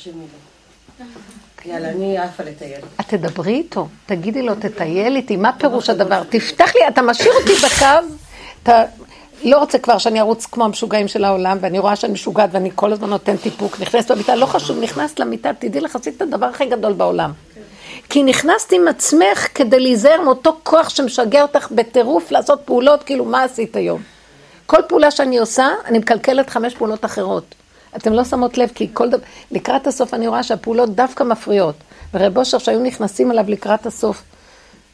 [1.65, 2.81] יאללה, אני עפה לטייל.
[3.01, 6.23] את תדברי איתו, תגידי לו, תטייל איתי, מה פירוש הדבר?
[6.29, 8.15] תפתח לי, אתה משאיר אותי בקו,
[9.45, 12.93] לא רוצה כבר שאני ארוץ כמו המשוגעים של העולם, ואני רואה שאני משוגעת ואני כל
[12.93, 16.67] הזמן נותן טיפוק, נכנסת למיטה, לא חשוב, נכנסת למיטה, תדעי לך, עשית את הדבר הכי
[16.67, 17.33] גדול בעולם.
[18.09, 23.45] כי נכנסת עם עצמך כדי להיזהר מאותו כוח שמשגע אותך בטירוף לעשות פעולות, כאילו, מה
[23.45, 24.03] עשית היום?
[24.67, 27.55] כל פעולה שאני עושה, אני מקלקלת חמש פעולות אחרות.
[27.97, 31.75] אתם לא שמות לב, כי כל דבר, לקראת הסוף אני רואה שהפעולות דווקא מפריעות.
[32.15, 34.23] ורב אושר שהיו נכנסים אליו לקראת הסוף,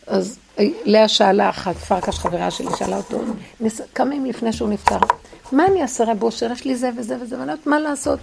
[0.07, 3.21] אז לאה שאלה אחת, פרקש חברה שלי, שאלה אותו,
[3.95, 4.99] כמה ימים לפני שהוא נפטר,
[5.53, 8.19] מה אני אעשה רב אושר, יש לי זה וזה וזה, ואני לא יודעת מה לעשות.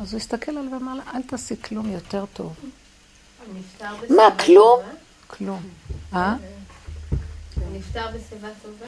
[0.00, 2.52] אז הוא הסתכל עליו ואמר לה, אל תעשי כלום יותר טוב.
[4.10, 4.80] מה, כלום?
[5.26, 5.60] כלום.
[6.14, 6.34] אה?
[7.72, 8.86] נפטר בשיבה טובה?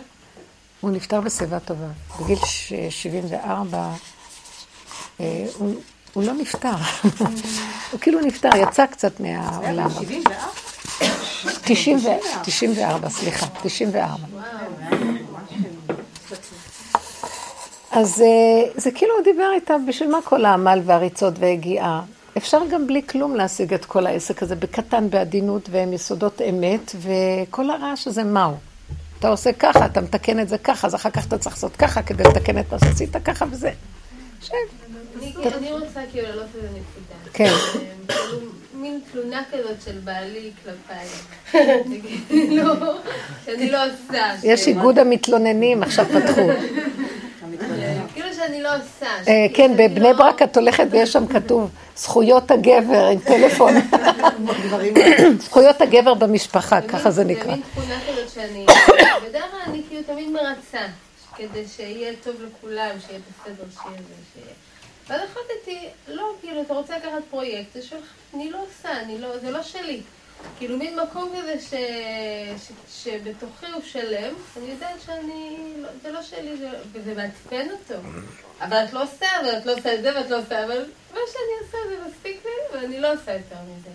[0.80, 1.86] הוא נפטר בשיבה טובה.
[2.20, 3.90] בגיל ש- 74,
[5.20, 5.74] אה, הוא,
[6.12, 6.74] הוא לא נפטר.
[7.92, 9.88] הוא כאילו נפטר, יצא קצת מהעולם.
[9.88, 10.32] 90 ו-
[12.42, 14.16] 94, סליחה, 94.
[17.90, 22.02] אז אה, זה כאילו הוא דיבר איתה, בשביל מה כל העמל והריצות והגיעה?
[22.36, 27.70] אפשר גם בלי כלום להשיג את כל העסק הזה, בקטן, בעדינות והם יסודות אמת, וכל
[27.70, 28.56] הרעש הזה מהו?
[29.18, 32.02] אתה עושה ככה, אתה מתקן את זה ככה, אז אחר כך אתה צריך לעשות ככה
[32.02, 33.70] כדי לתקן את מה שעשית ככה וזה.
[34.40, 34.54] שב.
[35.44, 37.30] אני רוצה כאילו להעלות איזה נקודה.
[37.32, 37.52] כן.
[38.78, 41.06] כאילו, מין תלונה כזאת של בעלי כלפיי.
[42.28, 42.72] כאילו,
[43.46, 44.34] שאני לא עושה.
[44.44, 46.40] יש ש- איגוד המתלוננים, עכשיו פתחו.
[48.14, 49.06] כאילו שאני לא עושה.
[49.28, 53.74] אה, כן, שאני בבני לא- ברק את הולכת ויש שם כתוב, זכויות הגבר עם טלפון.
[55.46, 57.50] זכויות הגבר במשפחה, ככה זה נקרא.
[57.52, 58.66] מין תכונה כזאת שאני,
[59.28, 60.86] בדרך כלל אני כאילו תמיד מרצה,
[61.36, 64.54] כדי שיהיה טוב לכולם, שיהיה בסדר, שיהיה זה, שיהיה.
[65.08, 68.04] ואז החלטתי, לא, כאילו, אתה רוצה לקחת פרויקט, זה שלך,
[68.34, 70.00] אני לא עושה, אני לא, זה לא שלי.
[70.58, 71.74] כאילו, מין מקום כזה ש,
[72.64, 72.72] ש,
[73.04, 78.00] שבתוכי הוא שלם, אני יודעת שאני, לא, זה לא שלי, זה, וזה מעצבן אותו.
[78.60, 80.84] אבל את לא עושה, ואת לא עושה את זה, ואת לא עושה, אבל
[81.14, 83.90] מה שאני עושה זה מספיק לי, ואני לא עושה יותר מזה.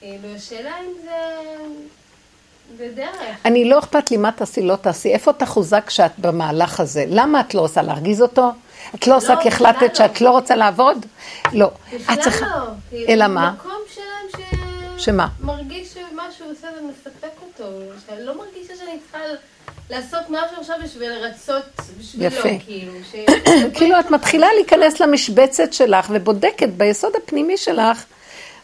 [0.00, 1.56] כאילו, השאלה אם זה...
[2.76, 3.36] זה דרך.
[3.44, 5.12] אני לא אכפת לי מה תעשי, לא תעשי.
[5.12, 7.04] איפה תחוזק כשאת במהלך הזה?
[7.08, 7.82] למה את לא עושה?
[7.82, 8.50] להרגיז אותו?
[8.94, 10.26] את לא עושה לא, כי החלטת שאת לא.
[10.26, 11.06] לא רוצה לעבוד?
[11.52, 11.66] לא.
[11.66, 12.46] את בכלל צריכה...
[12.46, 12.64] לא.
[12.90, 13.52] כאילו, אלא מה?
[13.58, 14.46] מקום שלהם
[14.98, 15.04] ש...
[15.04, 15.28] שמה?
[15.40, 17.64] מרגיש שמה שהוא עושה זה מספק אותו.
[18.06, 19.18] שאני לא מרגישה שאני צריכה
[19.90, 21.62] לעשות משהו עכשיו בשביל לרצות
[21.98, 22.48] בשבילו, יפה.
[22.64, 22.92] כאילו.
[23.12, 23.14] ש...
[23.76, 28.04] כאילו את מתחילה להיכנס למשבצת שלך ובודקת ביסוד הפנימי שלך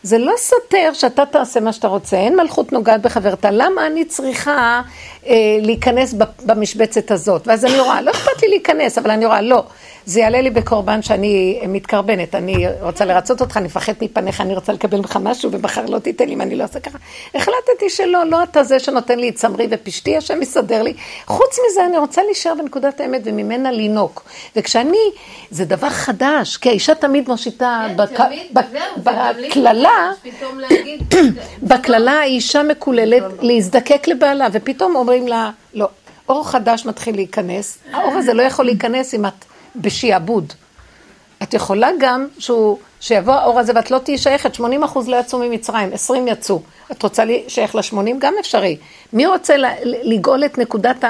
[0.02, 4.82] זה לא סותר שאתה תעשה מה שאתה רוצה, אין מלכות נוגעת בחברתה, למה אני צריכה
[5.26, 6.14] אה, להיכנס
[6.44, 7.48] במשבצת הזאת?
[7.48, 9.64] ואז אני רואה, לא אכפת לי להיכנס, אבל אני רואה, לא,
[10.08, 14.72] זה יעלה לי בקורבן שאני מתקרבנת, אני רוצה לרצות אותך, אני מפחד מפניך, אני רוצה
[14.72, 16.98] לקבל ממך משהו, ומחר לא תיתן לי אם אני לא אעשה ככה.
[17.34, 20.94] החלטתי שלא, לא אתה זה שנותן לי את צמרי ופשתי, השם יסדר לי.
[21.26, 24.24] חוץ מזה, אני רוצה להישאר בנקודת האמת וממנה לינוק.
[24.56, 25.10] וכשאני,
[25.50, 27.86] זה דבר חדש, כי האישה תמיד מושיטה
[29.02, 30.10] בקללה,
[31.68, 35.88] בקללה האישה מקוללת להזדקק לבעלה, ופתאום אומרים לה, לא,
[36.28, 39.44] אור חדש מתחיל להיכנס, האור הזה לא יכול להיכנס אם את
[39.80, 40.52] בשעבוד.
[41.42, 45.38] את יכולה גם שהוא, שיבוא האור הזה ואת לא תהיי שייכת, 80 אחוז לא יצאו
[45.38, 46.60] ממצרים, 20 יצאו.
[46.92, 47.94] את רוצה להישייך ל-80?
[48.18, 48.76] גם אפשרי.
[49.12, 51.04] מי רוצה לגאול את נקודת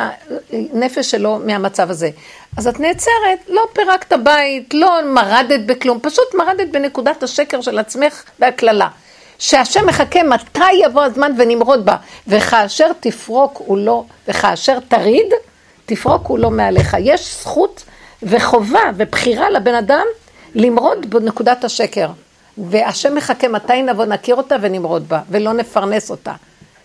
[0.52, 2.10] הנפש שלו מהמצב הזה?
[2.56, 8.22] אז את נעצרת, לא פירקת בית, לא מרדת בכלום, פשוט מרדת בנקודת השקר של עצמך
[8.38, 8.88] והקללה.
[9.38, 11.96] שהשם מחכה מתי יבוא הזמן ונמרוד בה,
[12.26, 15.32] וכאשר תפרוק הוא לא, וכאשר תריד,
[15.86, 16.96] תפרוק הוא לא מעליך.
[17.00, 17.84] יש זכות
[18.22, 20.06] וחובה ובחירה לבן אדם
[20.54, 22.10] למרוד בנקודת השקר.
[22.58, 26.32] והשם מחכה מתי נבוא נכיר אותה ונמרוד בה, ולא נפרנס אותה.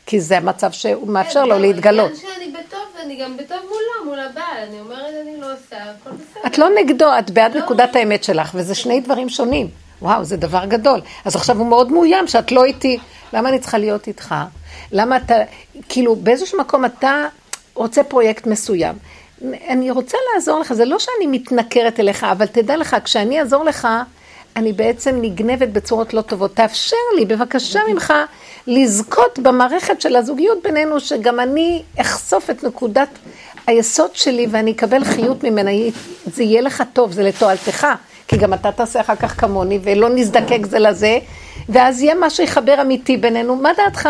[0.05, 2.11] כי זה המצב שהוא מאפשר לו להתגלות.
[2.11, 4.67] כן, שאני בטוב, ואני גם בטוב מולו, מול הבעל.
[4.69, 6.41] אני אומרת, אני לא עושה, הכל בסדר.
[6.47, 7.61] את לא נגדו, את בעד לא.
[7.61, 9.67] נקודת האמת שלך, וזה שני דברים שונים.
[10.01, 11.01] וואו, זה דבר גדול.
[11.25, 12.97] אז עכשיו הוא מאוד מאוים שאת לא איתי.
[13.33, 14.35] למה אני צריכה להיות איתך?
[14.91, 15.35] למה אתה,
[15.89, 17.27] כאילו, באיזשהו מקום אתה
[17.73, 18.95] רוצה פרויקט מסוים.
[19.69, 23.87] אני רוצה לעזור לך, זה לא שאני מתנכרת אליך, אבל תדע לך, כשאני אעזור לך,
[24.55, 26.55] אני בעצם נגנבת בצורות לא טובות.
[26.55, 28.13] תאפשר לי, בבקשה ממך,
[28.67, 33.09] לזכות במערכת של הזוגיות בינינו, שגם אני אחשוף את נקודת
[33.67, 35.71] היסוד שלי ואני אקבל חיות ממנה.
[36.25, 37.87] זה יהיה לך טוב, זה לתועלתך,
[38.27, 41.19] כי גם אתה תעשה אחר כך כמוני, ולא נזדקק זה לזה,
[41.69, 43.55] ואז יהיה משהו יחבר אמיתי בינינו.
[43.55, 44.09] מה דעתך?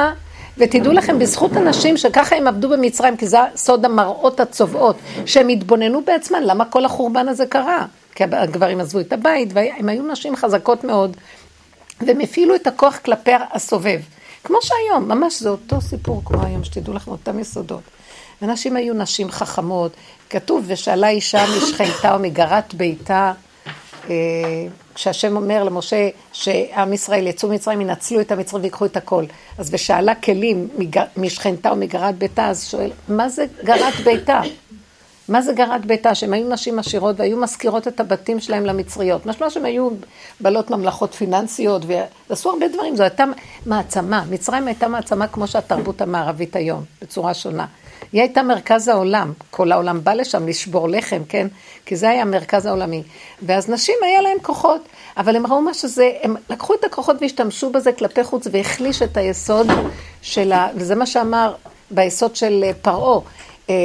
[0.58, 4.96] ותדעו לכם, בזכות הנשים שככה הם עבדו במצרים, כי זה סוד המראות הצובעות,
[5.26, 7.86] שהם התבוננו בעצמן, למה כל החורבן הזה קרה?
[8.16, 11.18] כי הגברים עזבו את הבית, והם היו נשים חזקות מאוד,
[12.02, 14.00] והם הפעילו את הכוח כלפי הסובב.
[14.44, 17.82] כמו שהיום, ממש זה אותו סיפור כמו היום, שתדעו לכם, אותם יסודות.
[18.42, 19.92] ונשים היו נשים חכמות,
[20.30, 23.34] כתוב, ושאלה אישה משכנתה או מגרת ביתה,
[24.96, 29.26] כשהשם אומר למשה שעם ישראל יצאו ממצרים, ינצלו את המצרים ויקחו את הכל.
[29.58, 30.68] אז ושאלה כלים
[31.18, 34.42] משכנתה או מגרת ביתה, אז שואל, מה זה גרת ביתה?
[35.30, 36.16] מה זה גרת ביתה?
[36.16, 39.26] שהן היו נשים עשירות והיו מזכירות את הבתים שלהם למצריות.
[39.26, 39.90] משמע שהן היו
[40.40, 41.82] בעלות ממלכות פיננסיות
[42.30, 42.96] ועשו הרבה דברים.
[42.96, 43.24] זו הייתה
[43.66, 44.24] מעצמה.
[44.30, 47.66] מצרים הייתה מעצמה כמו שהתרבות המערבית היום, בצורה שונה.
[48.14, 51.48] היא הייתה מרכז העולם, כל העולם בא לשם לשבור לחם, כן?
[51.86, 53.04] כי זה היה המרכז העולמי.
[53.42, 54.82] ואז נשים היה להם כוחות,
[55.18, 59.18] אבל הם ראו מה שזה, הם לקחו את הכוחות והשתמשו בזה כלפי חוץ והחליש את
[59.18, 59.68] היסוד
[60.22, 60.68] של ה...
[60.76, 61.56] וזה מה שאמר
[61.92, 63.20] ביסוד של פרעה.
[63.70, 63.76] אה,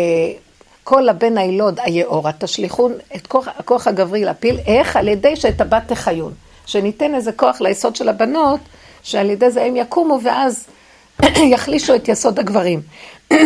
[0.85, 4.97] כל הבן הילוד היאורה, תשליכון את כוח, הכוח הגברי להפיל, איך?
[4.97, 6.33] על ידי שאת הבת תחיון.
[6.66, 8.61] שניתן איזה כוח ליסוד של הבנות,
[9.03, 10.64] שעל ידי זה הם יקומו ואז
[11.53, 12.81] יחלישו את יסוד הגברים.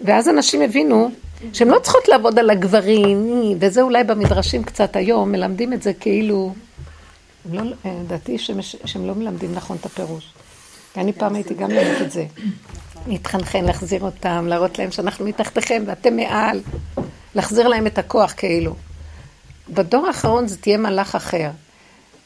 [0.00, 1.10] ואז אנשים הבינו
[1.52, 3.30] שהן לא צריכות לעבוד על הגברים,
[3.60, 6.52] וזה אולי במדרשים קצת היום, מלמדים את זה כאילו,
[7.52, 8.38] לא, לדעתי
[8.84, 10.32] שהם לא מלמדים נכון את הפירוש.
[10.96, 12.24] אני פעם הייתי גם לומדת את זה.
[13.06, 16.60] להתחנחן, להחזיר אותם, להראות להם שאנחנו מתחתיכם ואתם מעל,
[17.34, 18.74] להחזיר להם את הכוח כאילו.
[19.68, 21.50] בדור האחרון זה תהיה מלאך אחר.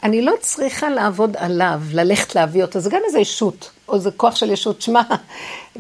[0.03, 4.37] אני לא צריכה לעבוד עליו, ללכת להביא אותו, זה גם איזה ישות, או איזה כוח
[4.37, 4.83] של ישות.
[4.83, 5.03] שמע,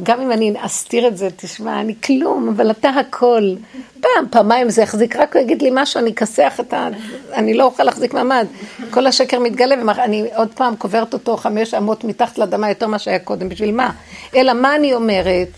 [0.03, 3.55] גם אם אני אסתיר את זה, תשמע, אני כלום, אבל אתה הכל.
[4.01, 6.89] פעם, פעמיים זה יחזיק, רק הוא יגיד לי משהו, אני אכסח את ה...
[7.33, 8.47] אני לא אוכל להחזיק מעמד.
[8.91, 13.19] כל השקר מתגלה, ואני עוד פעם קוברת אותו חמש אמות מתחת לאדמה יותר ממה שהיה
[13.19, 13.91] קודם, בשביל מה?
[14.37, 15.49] אלא מה אני אומרת?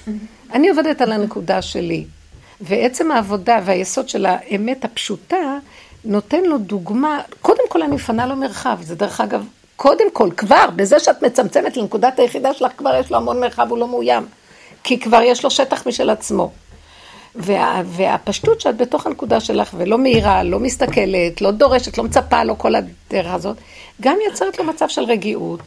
[0.53, 2.05] אני עובדת על הנקודה שלי.
[2.61, 5.59] ועצם העבודה והיסוד של האמת הפשוטה,
[6.05, 9.47] נותן לו דוגמה, קודם כל אני מפנה לו מרחב, זה דרך אגב,
[9.85, 13.79] קודם כל, כבר, בזה שאת מצמצמת לנקודת היחידה שלך, כבר יש לו המון מרחב, הוא
[13.79, 14.27] לא מאוים.
[14.83, 16.51] כי כבר יש לו שטח משל עצמו.
[17.35, 22.55] וה, והפשטות שאת בתוך הנקודה שלך, ולא מהירה, לא מסתכלת, לא דורשת, לא מצפה, לא
[22.59, 23.57] כל הדרך הזאת,
[24.01, 25.61] גם יוצרת לו מצב של רגיעות.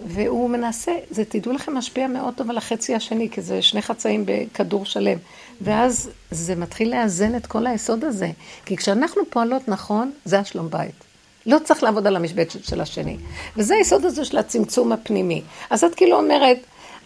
[0.00, 4.24] והוא מנסה, זה תדעו לכם, משפיע מאוד טוב על החצי השני, כי זה שני חצאים
[4.26, 5.18] בכדור שלם.
[5.60, 8.30] ואז זה מתחיל לאזן את כל היסוד הזה.
[8.66, 11.11] כי כשאנחנו פועלות נכון, זה השלום בית.
[11.46, 13.16] לא צריך לעבוד על המשבצת של השני.
[13.56, 15.42] וזה היסוד הזה של הצמצום הפנימי.
[15.70, 16.58] אז את כאילו אומרת,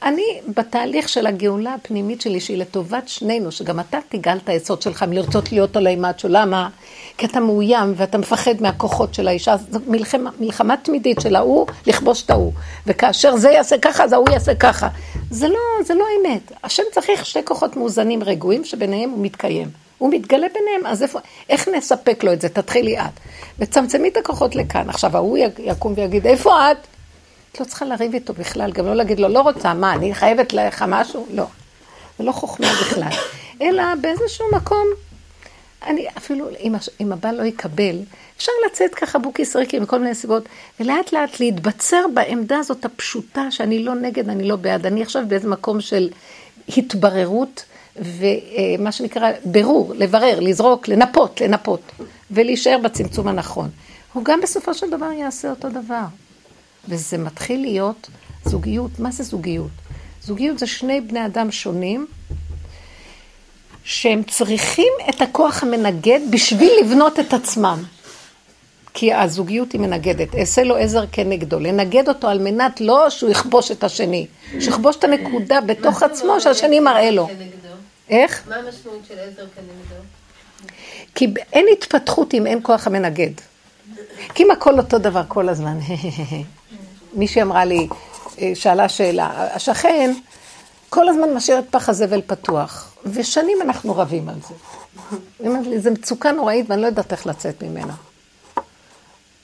[0.03, 5.03] אני בתהליך של הגאולה הפנימית שלי, שהיא לטובת שנינו, שגם אתה תיגל את היסוד שלך
[5.03, 6.29] מלרצות להיות עליי מאצ'ו.
[6.29, 6.69] למה?
[7.19, 9.57] כי אתה מאוים ואתה מפחד מהכוחות של האישה.
[9.71, 12.53] זו מלחמה, מלחמה תמידית של ההוא לכבוש את ההוא.
[12.87, 14.89] וכאשר זה יעשה ככה, אז ההוא יעשה ככה.
[15.31, 16.53] זה לא, זה לא אמת.
[16.65, 19.86] השם צריך שתי כוחות מאוזנים רגועים, שביניהם הוא מתקיים.
[19.99, 21.19] הוא מתגלה ביניהם, אז איפה,
[21.49, 22.49] איך נספק לו את זה?
[22.49, 23.21] תתחילי את.
[23.59, 24.91] וצמצמי את הכוחות לכאן.
[24.91, 26.77] עכשיו, ההוא יקום ויגיד, איפה את?
[27.53, 30.53] את לא צריכה לריב איתו בכלל, גם לא להגיד לו, לא רוצה, מה, אני חייבת
[30.53, 31.27] לך משהו?
[31.31, 31.47] לא.
[32.19, 33.11] זה לא חוכמה בכלל.
[33.63, 34.87] אלא באיזשהו מקום,
[35.87, 37.97] אני אפילו, אם, אם הבעל לא יקבל,
[38.37, 40.49] אפשר לצאת ככה בוקיס ריקים מכל מיני סיבות,
[40.81, 44.87] ולאט לאט להתבצר בעמדה הזאת הפשוטה, שאני לא נגד, אני לא בעד.
[44.87, 46.09] אני עכשיו באיזה מקום של
[46.69, 47.65] התבררות,
[47.99, 51.93] ומה שנקרא ברור, לברר, לזרוק, לנפות, לנפות,
[52.31, 53.71] ולהישאר בצמצום הנכון.
[54.13, 56.05] הוא גם בסופו של דבר יעשה אותו דבר.
[56.89, 58.09] וזה מתחיל להיות
[58.45, 58.91] זוגיות.
[58.99, 59.71] מה זה זוגיות?
[60.23, 62.07] זוגיות זה שני בני אדם שונים,
[63.85, 67.83] שהם צריכים את הכוח המנגד בשביל לבנות את עצמם.
[68.95, 73.71] כי הזוגיות היא מנגדת, אעשה לו עזר כנגדו, לנגד אותו על מנת לא שהוא יכבוש
[73.71, 74.27] את השני,
[74.61, 77.29] שיכבוש את הנקודה בתוך עצמו שהשני מראה לו.
[78.09, 78.49] איך?
[78.49, 80.03] מה המשמעות של עזר כנגדו?
[81.15, 83.31] כי אין התפתחות אם אין כוח המנגד.
[84.35, 85.79] כי אם הכל אותו דבר כל הזמן.
[87.15, 87.89] מישהי אמרה לי,
[88.39, 90.13] אה, שאלה שאלה, השכן
[90.89, 94.55] כל הזמן משאיר את פח הזבל פתוח, ושנים אנחנו רבים על זה.
[95.39, 97.95] היא אומרת לי, זו מצוקה נוראית ואני לא יודעת איך לצאת ממנה.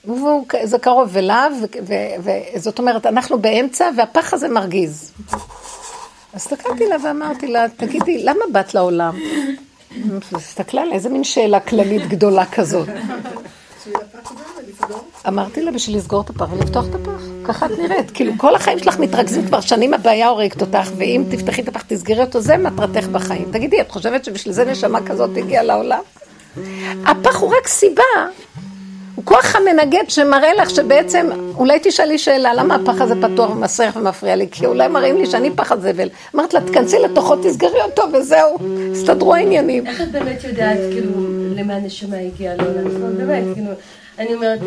[0.05, 1.51] וזה קרוב אליו,
[2.19, 5.11] וזאת אומרת, אנחנו באמצע והפח הזה מרגיז.
[6.33, 9.15] הסתכלתי לה ואמרתי לה, תגידי, למה באת לעולם?
[10.31, 12.87] הסתכלה על איזה מין שאלה כללית גדולה כזאת.
[15.27, 18.11] אמרתי לה בשביל לסגור את הפח ולפתוח את הפח, ככה את נראית.
[18.11, 22.21] כאילו כל החיים שלך מתרכזים כבר שנים הבעיה הורגת אותך, ואם תפתחי את הפח תסגרי
[22.21, 23.51] אותו, זה מטרתך בחיים.
[23.51, 26.01] תגידי, את חושבת שבשביל זה נשמה כזאת הגיעה לעולם?
[27.05, 28.03] הפח הוא רק סיבה,
[29.15, 34.35] הוא כוח המנגד שמראה לך שבעצם, אולי תשאלי שאלה, למה הפח הזה פתוח ומסריח ומפריע
[34.35, 34.47] לי?
[34.51, 36.09] כי אולי מראים לי שאני פח הזבל.
[36.35, 38.57] אמרת לה, תכנסי לתוכו, תסגרי אותו וזהו,
[38.91, 39.87] הסתדרו העניינים.
[39.87, 41.11] איך את באמת יודעת, כאילו,
[41.55, 43.17] למה הנשמה הגיעה לעולם?
[43.17, 43.71] באמת, כאילו,
[44.19, 44.59] אני אומרת,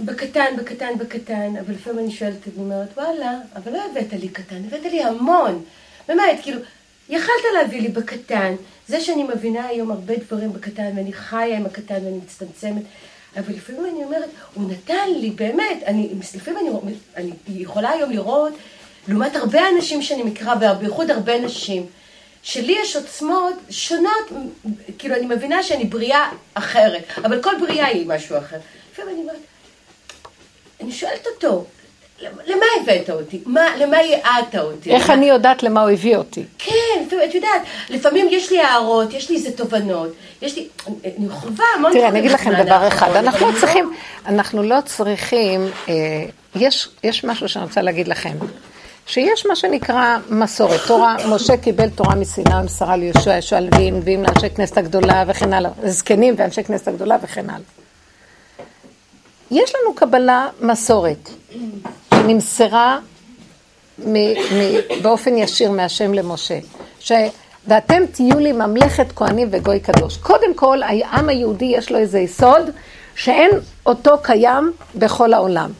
[0.00, 4.56] בקטן, בקטן, בקטן, אבל לפעמים אני שואלת, אני אומרת, וואלה, אבל לא הבאת לי קטן,
[4.66, 5.62] הבאת לי המון.
[6.08, 6.60] באמת, כאילו,
[7.08, 8.54] יכלת להביא לי בקטן.
[8.88, 12.82] זה שאני מבינה היום הרבה דברים בקטן, ואני חיה עם הקטן ואני מצטמצמת,
[13.36, 18.52] אבל לפעמים אני אומרת, הוא נתן לי, באמת, אני, לפעמים אני, אני יכולה היום לראות,
[19.08, 21.86] לעומת הרבה אנשים שאני מכירה, ובייחוד הרבה נשים,
[22.42, 24.32] שלי יש עוצמות שונות,
[24.98, 28.56] כאילו אני מבינה שאני בריאה אחרת, אבל כל בריאה היא משהו אחר.
[28.92, 29.40] לפעמים אני אומרת,
[30.80, 31.64] אני שואלת אותו,
[32.46, 33.40] למה הבאת אותי?
[33.46, 34.90] מה, למה ייעדת אותי?
[34.90, 36.44] איך אני יודעת למה הוא הביא אותי?
[36.58, 36.72] כן,
[37.24, 40.08] את יודעת, לפעמים יש לי הערות, יש לי איזה תובנות,
[40.42, 43.92] יש לי, אני חווה המון תראה, אני אגיד לכם דבר אחד, אנחנו לא צריכים,
[44.26, 46.24] אנחנו לא צריכים, אה,
[47.02, 48.36] יש משהו שאני רוצה להגיד לכם.
[49.06, 50.80] שיש מה שנקרא מסורת.
[50.86, 55.70] תורה, משה קיבל תורה מסיני ומסרה ליהושע, ישוע לווים, נביאים לאנשי כנסת הגדולה וכן הלאה,
[55.84, 57.83] זקנים ואנשי כנסת הגדולה וכן הלאה.
[59.54, 61.30] יש לנו קבלה מסורת
[62.14, 62.98] שנמסרה
[63.98, 64.32] מ, מ,
[65.02, 66.58] באופן ישיר מהשם למשה,
[67.00, 67.12] ש...
[67.66, 70.16] ואתם תהיו לי ממלכת כהנים וגוי קדוש.
[70.16, 72.70] קודם כל, העם היהודי יש לו איזה יסוד
[73.14, 73.50] שאין
[73.86, 75.70] אותו קיים בכל העולם.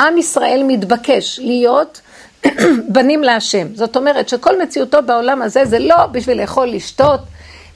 [0.00, 2.00] עם ישראל מתבקש להיות
[2.92, 3.74] בנים להשם.
[3.74, 7.20] זאת אומרת שכל מציאותו בעולם הזה זה לא בשביל לאכול, לשתות,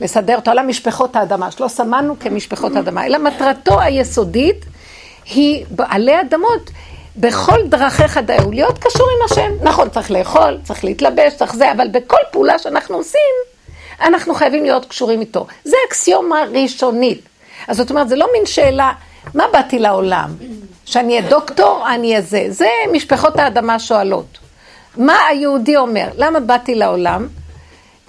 [0.00, 4.64] לסדר את העולם משפחות האדמה, שלא שמענו כמשפחות האדמה, אלא מטרתו היסודית
[5.26, 6.70] היא בעלי אדמות.
[7.16, 9.52] בכל דרכיך דאו, להיות קשור עם השם.
[9.62, 13.20] נכון, צריך לאכול, צריך להתלבש, צריך זה, אבל בכל פעולה שאנחנו עושים,
[14.00, 15.46] אנחנו חייבים להיות קשורים איתו.
[15.64, 17.20] זה אקסיומה ראשונית.
[17.68, 18.92] אז זאת אומרת, זה לא מין שאלה,
[19.34, 20.30] מה באתי לעולם?
[20.84, 22.46] שאני אהיה דוקטור, אני אהיה זה.
[22.48, 24.38] זה משפחות האדמה שואלות.
[24.96, 26.08] מה היהודי אומר?
[26.16, 27.28] למה באתי לעולם?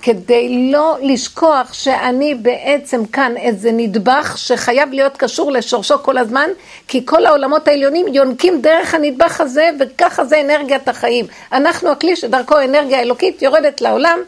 [0.05, 6.49] כדי לא לשכוח שאני בעצם כאן איזה נדבך שחייב להיות קשור לשורשו כל הזמן,
[6.87, 11.25] כי כל העולמות העליונים יונקים דרך הנדבך הזה, וככה זה אנרגיית החיים.
[11.51, 14.19] אנחנו הכלי שדרכו אנרגיה אלוקית יורדת לעולם,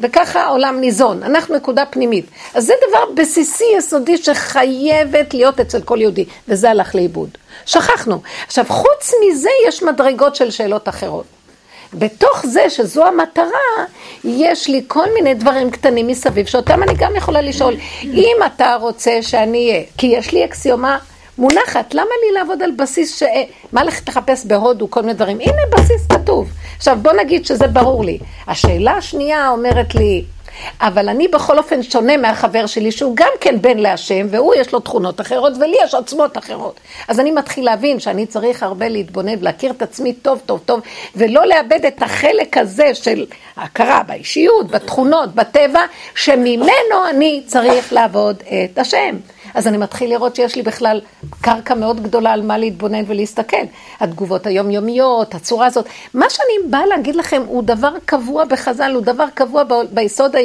[0.00, 1.22] וככה העולם ניזון.
[1.22, 2.26] אנחנו נקודה פנימית.
[2.54, 7.28] אז זה דבר בסיסי יסודי שחייבת להיות אצל כל יהודי, וזה הלך לאיבוד.
[7.66, 8.22] שכחנו.
[8.46, 11.33] עכשיו, חוץ מזה יש מדרגות של שאלות אחרות.
[11.98, 13.84] בתוך זה שזו המטרה,
[14.24, 19.22] יש לי כל מיני דברים קטנים מסביב, שאותם אני גם יכולה לשאול, אם אתה רוצה
[19.22, 20.98] שאני אהיה, כי יש לי אקסיומה
[21.38, 21.94] מונחת.
[21.94, 23.22] למה לי לעבוד על בסיס ש...
[23.72, 25.40] מה לך לחפש בהודו, כל מיני דברים?
[25.40, 26.50] הנה בסיס כתוב.
[26.76, 28.18] עכשיו, בוא נגיד שזה ברור לי.
[28.46, 30.24] השאלה השנייה אומרת לי,
[30.80, 34.80] אבל אני בכל אופן שונה מהחבר שלי, שהוא גם כן בן להשם, והוא יש לו
[34.80, 36.80] תכונות אחרות, ולי יש עצמות אחרות.
[37.08, 40.80] אז אני מתחיל להבין שאני צריך הרבה להתבונן ולהכיר את עצמי טוב, טוב, טוב,
[41.16, 43.26] ולא לאבד את החלק הזה של
[43.56, 45.80] ההכרה באישיות, בתכונות, בטבע,
[46.14, 49.16] שממנו אני צריך לעבוד את השם.
[49.54, 51.00] אז אני מתחיל לראות שיש לי בכלל
[51.40, 53.56] קרקע מאוד גדולה על מה להתבונן ולהסתכל.
[54.00, 55.86] התגובות היומיומיות, הצורה הזאת.
[56.14, 60.36] מה שאני באה להגיד לכם הוא דבר קבוע בחז"ל, הוא דבר קבוע ביסוד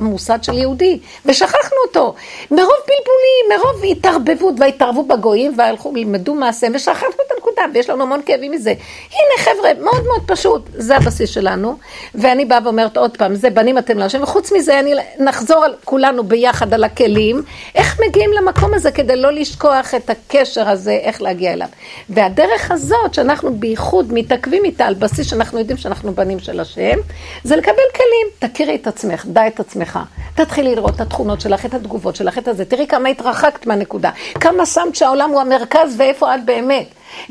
[0.00, 2.14] המוסד של יהודי, ושכחנו אותו.
[2.50, 8.20] מרוב בלבולים, מרוב התערבבות, והתערבו בגויים, והלכו ללמדו מעשה, ושכחנו את הנקודה, ויש לנו המון
[8.26, 8.74] כאבים מזה.
[9.10, 11.76] הנה חבר'ה, מאוד מאוד פשוט, זה הבסיס שלנו,
[12.14, 16.24] ואני באה ואומרת עוד פעם, זה בנים אתם להשם, וחוץ מזה אני נחזור על כולנו
[16.24, 17.42] ביחד על הכלים,
[17.74, 21.68] איך מגיעים למקום הזה כדי לא לשכוח את הקשר הזה, איך להגיע אליו.
[22.10, 26.98] והדרך הזאת, שאנחנו בייחוד מתעכבים איתה על בסיס שאנחנו יודעים שאנחנו בנים של השם,
[27.44, 28.50] זה לקבל כלים.
[28.50, 29.98] תכירי את עצמך, דע את עצמך.
[30.34, 32.64] תתחילי לראות את התכונות שלך, את התגובות שלך, את הזה.
[32.64, 34.10] תראי כמה התרחקת מהנקודה.
[34.40, 36.86] כמה שמת שהעולם הוא המרכז ואיפה את באמת.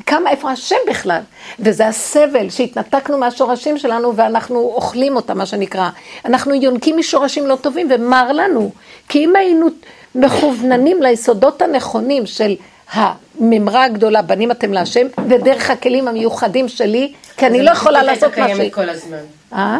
[0.05, 1.21] כמה, איפה השם בכלל?
[1.59, 5.89] וזה הסבל שהתנתקנו מהשורשים שלנו ואנחנו אוכלים אותם, מה שנקרא.
[6.25, 8.71] אנחנו יונקים משורשים לא טובים ומר לנו.
[9.09, 9.67] כי אם היינו
[10.17, 12.55] מכווננים ליסודות הנכונים של
[12.91, 18.47] הממרה הגדולה, בנים אתם להשם, ודרך הכלים המיוחדים שלי, כי אני לא יכולה לעשות מה
[18.55, 18.59] ש...
[18.71, 19.17] כל הזמן.
[19.53, 19.79] אה?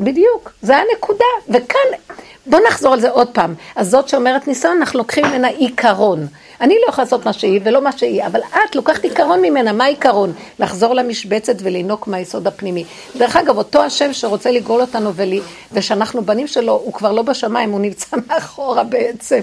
[0.00, 1.24] בדיוק, זה הנקודה.
[1.48, 2.14] וכאן,
[2.46, 3.54] בוא נחזור על זה עוד פעם.
[3.76, 6.26] אז זאת שאומרת ניסיון, אנחנו לוקחים ממנה עיקרון.
[6.60, 9.84] אני לא יכולה לעשות מה שהיא ולא מה שהיא, אבל את לוקחת עיקרון ממנה, מה
[9.84, 10.32] העיקרון?
[10.58, 12.84] לחזור למשבצת ולינוק מהיסוד הפנימי.
[13.16, 15.40] דרך אגב, אותו השם שרוצה לגאול אותנו ולי,
[15.72, 19.40] ושאנחנו בנים שלו, הוא כבר לא בשמיים, הוא נמצא מאחורה בעצם.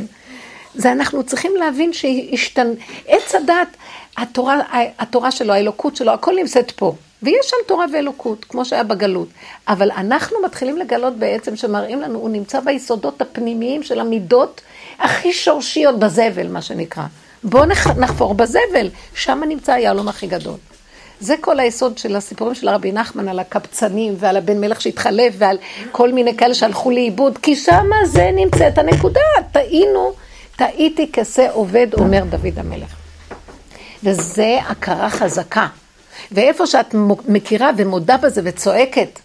[0.76, 2.74] זה אנחנו צריכים להבין שהשתן...
[3.08, 3.68] עץ הדת,
[4.18, 4.60] התורה,
[5.00, 6.93] התורה שלו, האלוקות שלו, הכל נמצאת פה.
[7.24, 9.28] ויש שם תורה ואלוקות, כמו שהיה בגלות.
[9.67, 14.61] אבל אנחנו מתחילים לגלות בעצם שמראים לנו, הוא נמצא ביסודות הפנימיים של המידות
[14.99, 17.03] הכי שורשיות בזבל, מה שנקרא.
[17.43, 17.65] בואו
[17.97, 20.57] נחפור בזבל, שם נמצא היהלום הכי גדול.
[21.20, 25.57] זה כל היסוד של הסיפורים של הרבי נחמן על הקבצנים ועל הבן מלך שהתחלף ועל
[25.91, 29.22] כל מיני כאלה שהלכו לאיבוד, כי שמה זה נמצאת הנקודה.
[29.51, 30.11] טעינו,
[30.55, 32.95] טעיתי כשה עובד, אומר דוד המלך.
[34.03, 35.67] וזה הכרה חזקה.
[36.32, 36.95] ואיפה שאת
[37.28, 39.20] מכירה ומודה בזה וצועקת,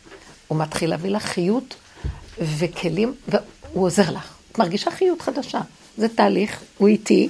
[0.49, 1.74] הוא מתחיל להביא לך חיות
[2.38, 4.34] וכלים, והוא עוזר לך.
[4.53, 5.61] את מרגישה חיות חדשה.
[5.97, 7.28] זה תהליך, הוא איטי,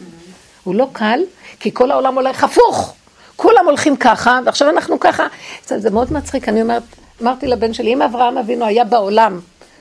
[0.64, 1.20] הוא לא קל,
[1.60, 2.94] כי כל העולם הולך הפוך.
[3.36, 5.26] כולם הולכים ככה, ועכשיו אנחנו ככה.
[5.66, 6.82] זה מאוד מצחיק, אני אומרת,
[7.22, 9.40] אמרתי לבן שלי, אם אברהם אבינו היה בעולם,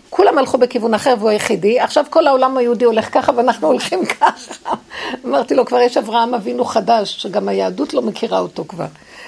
[0.09, 4.71] כולם הלכו בכיוון אחר והוא היחידי, עכשיו כל העולם היהודי הולך ככה ואנחנו הולכים ככה.
[5.25, 8.85] אמרתי לו, כבר יש אברהם אבינו חדש, שגם היהדות לא מכירה אותו כבר.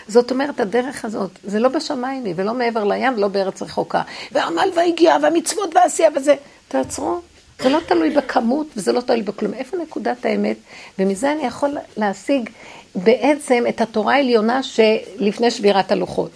[0.08, 4.02] זאת אומרת, הדרך הזאת, זה לא בשמיים היא, ולא מעבר לים, ולא בארץ רחוקה.
[4.32, 6.36] ועמל והגיע, והמצוות והעשייה וזה.
[6.68, 7.22] תעצרו,
[7.62, 9.54] זה לא תלוי בכמות, וזה לא תלוי בכלום.
[9.54, 10.58] איפה נקודת האמת?
[11.00, 12.50] ומזה אני יכול להשיג
[12.96, 16.32] בעצם את התורה העליונה שלפני שבירת הלוחות.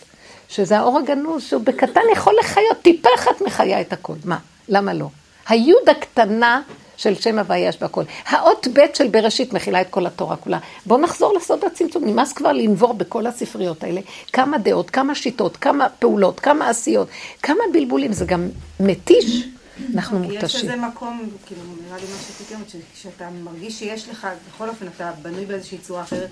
[0.49, 4.13] שזה האור הגנוז, שהוא בקטן יכול לחיות, טיפה אחת מחיה את הכל.
[4.25, 4.37] מה?
[4.69, 5.07] למה לא?
[5.47, 6.61] היוד הקטנה
[6.99, 8.03] של שם הוויה יש בהכל.
[8.25, 10.59] האות ב' של בראשית מכילה את כל התורה כולה.
[10.85, 14.01] בואו נחזור לסוד הצמצום, נמאס כבר לנבור בכל הספריות האלה.
[14.33, 17.07] כמה דעות, כמה שיטות, כמה פעולות, כמה עשיות,
[17.43, 19.47] כמה בלבולים, זה גם מתיש.
[19.93, 20.45] אנחנו מותשים.
[20.45, 24.87] יש איזה מקום, כאילו, נראה לי מה שאת אומרת, שאתה מרגיש שיש לך, בכל אופן
[24.87, 26.29] אתה בנוי באיזושהי צורה אחרת,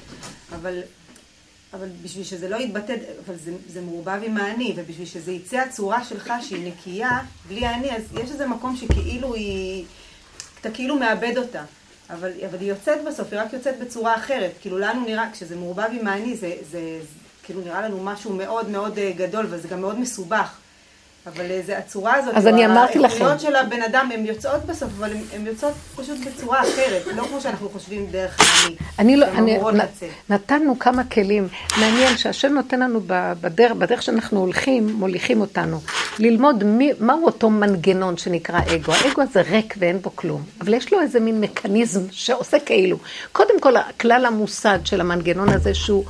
[0.55, 0.82] אבל
[1.74, 2.93] אבל בשביל שזה לא יתבטא,
[3.26, 7.91] אבל זה, זה מעורבב עם האני, ובשביל שזה יצא הצורה שלך שהיא נקייה, בלי האני,
[7.91, 9.86] אז יש איזה מקום שכאילו היא,
[10.68, 11.63] אתה כאילו מאבד אותה.
[12.09, 14.51] אבל, אבל היא יוצאת בסוף, היא רק יוצאת בצורה אחרת.
[14.61, 17.07] כאילו לנו נראה, כשזה מעורבב עם האני, זה, זה, זה
[17.43, 20.57] כאילו נראה לנו משהו מאוד מאוד אה, גדול, וזה גם מאוד מסובך.
[21.36, 23.13] אבל זה הצורה הזאת, אז אני אמרתי לכם.
[23.13, 27.41] האיכויות של הבן אדם, הן יוצאות בסוף, אבל הן יוצאות פשוט בצורה אחרת, לא כמו
[27.41, 28.75] שאנחנו חושבים דרך האני.
[28.99, 29.80] אני לא, אני, נ,
[30.30, 31.47] נתנו כמה כלים.
[31.80, 33.01] מעניין שהשם נותן לנו
[33.41, 35.80] בדרך, בדרך שאנחנו הולכים, מוליכים אותנו,
[36.19, 38.91] ללמוד מי, מהו אותו מנגנון שנקרא אגו.
[38.91, 42.97] האגו הזה ריק ואין בו כלום, אבל יש לו איזה מין מכניזם שעושה כאילו.
[43.32, 46.05] קודם כל, הכלל המוסד של המנגנון הזה, שהוא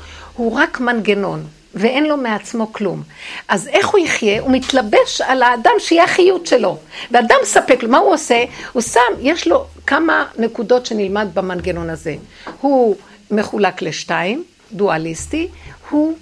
[0.54, 1.57] רק מנגנון.
[1.74, 3.04] ואין לו מעצמו כלום.
[3.48, 4.42] אז איך הוא יחיה?
[4.42, 6.78] הוא מתלבש על האדם שיהיה החיות שלו.
[7.12, 8.44] ואדם מספק לו, מה הוא עושה?
[8.74, 12.16] הוא שם, יש לו כמה נקודות שנלמד במנגנון הזה.
[12.62, 12.96] הוא
[13.32, 15.48] מחולק לשתיים, דואליסטי,
[15.90, 16.18] הוא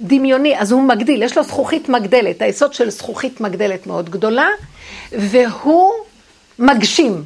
[0.00, 4.48] דמיוני, אז הוא מגדיל, יש לו זכוכית מגדלת, היסוד של זכוכית מגדלת מאוד גדולה,
[5.12, 5.92] והוא
[6.58, 7.24] מגשים.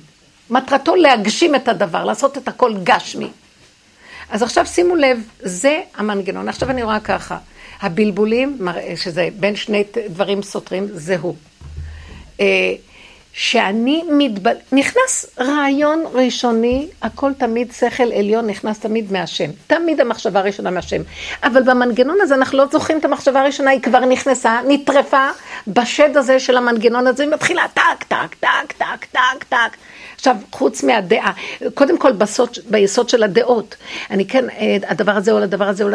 [0.51, 3.31] מטרתו להגשים את הדבר, לעשות את הכל גשמי.
[4.31, 6.49] אז עכשיו שימו לב, זה המנגנון.
[6.49, 7.39] עכשיו אני רואה ככה,
[7.85, 8.59] הבלבולים,
[8.97, 11.35] שזה בין שני דברים סותרים, זה הוא.
[13.37, 14.53] שאני מתבל...
[14.72, 19.51] נכנס רעיון ראשוני, הכל תמיד שכל עליון נכנס תמיד מהשם.
[19.66, 21.03] תמיד המחשבה הראשונה מהשם.
[21.43, 25.28] אבל במנגנון הזה אנחנו לא זוכרים את המחשבה הראשונה, היא כבר נכנסה, נטרפה
[25.66, 29.76] בשד הזה של המנגנון הזה, היא מתחילה טק, טק, טק, טק, טק, טק.
[30.14, 31.32] עכשיו, חוץ מהדעה,
[31.74, 33.76] קודם כל בסוד, ביסוד של הדעות,
[34.11, 35.89] אני כן, אה, הדבר הזה או לדבר הזה, או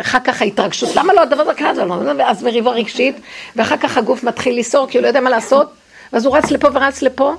[0.00, 1.82] אחר כך ההתרגשות, למה לא הדבר הזה
[2.18, 3.16] ואז מריבה רגשית,
[3.56, 5.72] ואחר כך הגוף מתחיל לסעור כי הוא לא יודע מה לעשות,
[6.12, 7.34] ואז הוא רץ לפה ורץ לפה.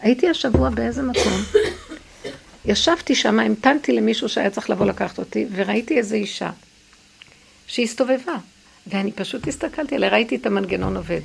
[0.00, 1.32] הייתי השבוע באיזה מקום,
[2.64, 6.50] ישבתי שם, המתנתי למישהו שהיה צריך לבוא לקחת אותי, וראיתי איזו אישה
[7.66, 8.34] שהסתובבה,
[8.86, 11.20] ואני פשוט הסתכלתי עליה, ראיתי את המנגנון עובד.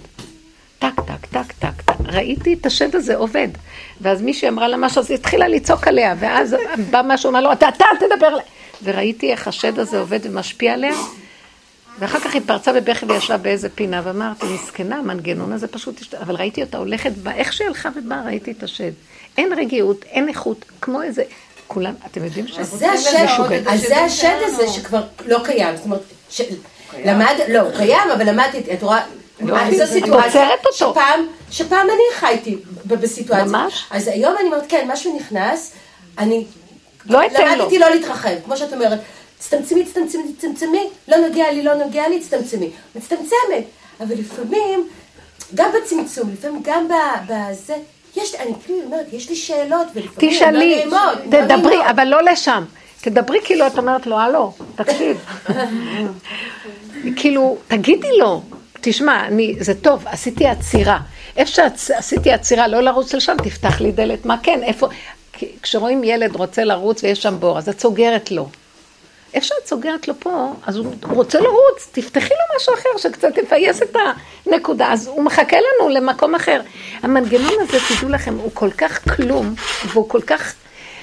[0.80, 1.94] טק, טק, טק, טק, טק.
[2.06, 3.48] ראיתי את השד הזה עובד.
[4.02, 6.56] ואז מישהי אמרה לה משהו, אז היא התחילה לצעוק עליה, ואז
[6.90, 8.44] בא משהו, אמר לו, אתה, אתה, תדבר עליה.
[8.84, 10.94] וראיתי איך השד הזה עובד ומשפיע עליה,
[12.00, 16.14] ואחר כך היא פרצה בבכי וישבה באיזה פינה, ואמרתי, מסכנה, המנגנון הזה פשוט השת...
[16.14, 18.92] אבל ראיתי אותה הולכת, בה, איך שהיא הלכה ובאה, ראיתי את השד.
[19.38, 21.24] אין רגיעות, אין איכות, כמו איזה...
[21.68, 22.60] כולם, אתם יודעים ש...
[22.60, 22.92] אז זה
[24.06, 26.02] השד, הזה שכבר לא קיים, זאת אומרת.
[27.06, 29.04] למד, לא, הוא קיים, אבל למדתי, את רואה,
[29.42, 30.48] לא, זו את סיטואציה.
[30.74, 33.46] שפעם, שפעם אני חייתי בסיטואציה.
[33.46, 33.86] ממש?
[33.92, 35.72] אז היום אני אומרת, כן, משהו נכנס,
[36.18, 36.46] אני
[37.06, 37.64] לא אתן לו.
[37.64, 39.00] למדתי לא להתרחב, כמו שאת אומרת,
[39.40, 42.70] תצטמצמי, תצטמצמי, תצטמצמי, לא נוגע לי, לא נוגע לי, תצטמצמי.
[42.96, 43.66] מצטמצמת,
[44.00, 44.88] אבל לפעמים,
[45.56, 46.88] גם בצמצום, לפעמים גם
[47.28, 47.76] בזה,
[48.16, 50.86] יש, אני כאילו אומרת, יש לי שאלות, ולפעמים לא תשאלי.
[50.86, 51.86] לא תדברי, נעימות.
[51.90, 52.64] אבל לא לשם.
[53.02, 55.26] תדברי כאילו את אומרת לו, הלו, תקשיב.
[57.18, 58.42] כאילו, תגידי לו,
[58.82, 61.00] תשמע, אני, זה טוב, עשיתי עצירה.
[61.38, 64.88] איפה שעשיתי עצירה, לא לרוץ לשם, תפתח לי דלת, מה כן, איפה...
[65.62, 68.50] כשרואים ילד רוצה לרוץ ויש שם בור, אז את סוגרת לו.
[69.34, 73.82] איפה שאת סוגרת לו פה, אז הוא, רוצה לרוץ, תפתחי לו משהו אחר שקצת יפייס
[73.82, 73.96] את
[74.46, 76.62] הנקודה, אז הוא מחכה לנו למקום אחר.
[77.02, 79.56] המנגנון הזה, תדעו לכם, הוא כל כך כלום,
[79.86, 80.54] והוא כל כך,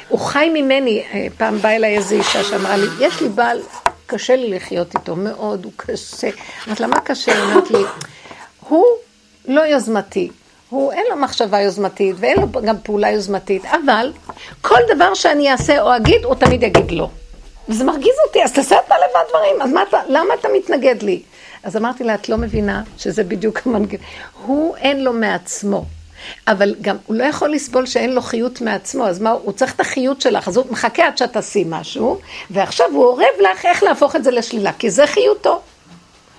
[0.08, 1.04] הוא חי ממני.
[1.12, 3.60] אה, פעם באה אליי איזו אישה שאמרה לי, יש לי בעל,
[4.06, 6.28] קשה לי לחיות איתו, מאוד, הוא קשה.
[6.66, 7.32] אמרתי לה, מה קשה?
[7.32, 7.78] היא אומרת לי,
[8.60, 8.84] הוא
[9.48, 10.30] לא יוזמתי.
[10.68, 14.12] הוא, אין לו מחשבה יוזמתית, ואין לו גם פעולה יוזמתית, אבל
[14.62, 17.08] כל דבר שאני אעשה או אגיד, הוא תמיד יגיד לא.
[17.68, 21.22] וזה מרגיז אותי, אז תעשה אתה לבד דברים, אז מה אתה, למה אתה מתנגד לי?
[21.62, 24.04] אז אמרתי לה, את לא מבינה שזה בדיוק המנגנון.
[24.46, 25.84] הוא אין לו מעצמו,
[26.48, 29.80] אבל גם הוא לא יכול לסבול שאין לו חיות מעצמו, אז מה, הוא צריך את
[29.80, 34.16] החיות שלך, אז הוא מחכה עד שאת תעשי משהו, ועכשיו הוא אורב לך איך להפוך
[34.16, 35.60] את זה לשלילה, כי זה חיותו.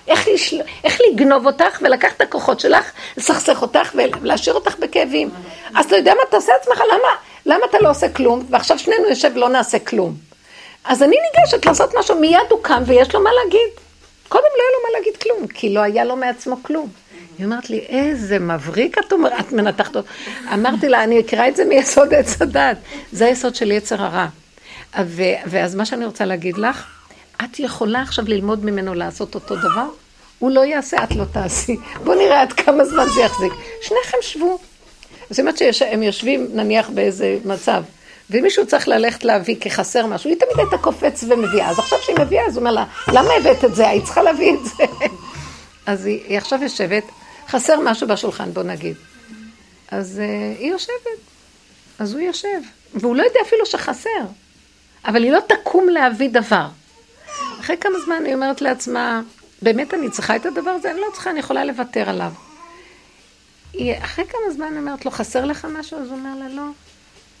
[0.08, 0.60] איך, לשל...
[0.84, 5.30] איך לגנוב אותך ולקח את הכוחות שלך, לסכסך אותך ולהשאיר אותך בכאבים.
[5.74, 7.08] אז אתה יודע מה, תעשה עצמך, למה,
[7.46, 8.46] למה אתה לא עושה כלום?
[8.50, 10.25] ועכשיו שנינו יושב ולא נעשה כלום.
[10.86, 13.70] אז אני ניגשת לעשות משהו, מיד הוא קם ויש לו מה להגיד.
[14.28, 16.88] קודם לא היה לו מה להגיד כלום, כי לא היה לו מעצמו כלום.
[17.38, 20.08] היא אומרת לי, איזה מבריק את אומרת, את מנתחת אותו.
[20.54, 22.76] אמרתי לה, אני אקרא את זה מיסוד עץ הדת.
[23.12, 24.26] זה היסוד של יצר הרע.
[25.04, 26.86] ו- ואז מה שאני רוצה להגיד לך,
[27.44, 29.86] את יכולה עכשיו ללמוד ממנו לעשות אותו דבר?
[30.38, 31.76] הוא לא יעשה, את לא תעשי.
[32.04, 33.52] בואו נראה עד כמה זמן זה יחזיק.
[33.82, 34.58] שניכם שבו.
[35.30, 37.82] זאת אומרת שהם יושבים נניח באיזה מצב,
[38.30, 41.70] ומישהו צריך ללכת להביא כי חסר משהו, היא תמיד הייתה קופץ ומביאה.
[41.70, 43.88] אז עכשיו שהיא מביאה, אז הוא אומר לה, למה הבאת את זה?
[43.88, 44.84] היית צריכה להביא את זה.
[45.86, 47.04] אז היא, היא עכשיו יושבת,
[47.48, 48.96] חסר משהו בשולחן, בוא נגיד.
[49.90, 51.20] אז uh, היא יושבת.
[51.98, 52.60] אז הוא יושב,
[52.94, 54.26] והוא לא יודע אפילו שחסר.
[55.04, 56.66] אבל היא לא תקום להביא דבר.
[57.60, 59.20] אחרי כמה זמן היא אומרת לעצמה,
[59.62, 60.90] באמת אני צריכה את הדבר הזה?
[60.90, 62.32] אני לא צריכה, אני יכולה לוותר עליו.
[63.72, 65.98] היא, אחרי כמה זמן היא אומרת לו, חסר לך משהו?
[65.98, 66.62] אז הוא אומר לה, לא.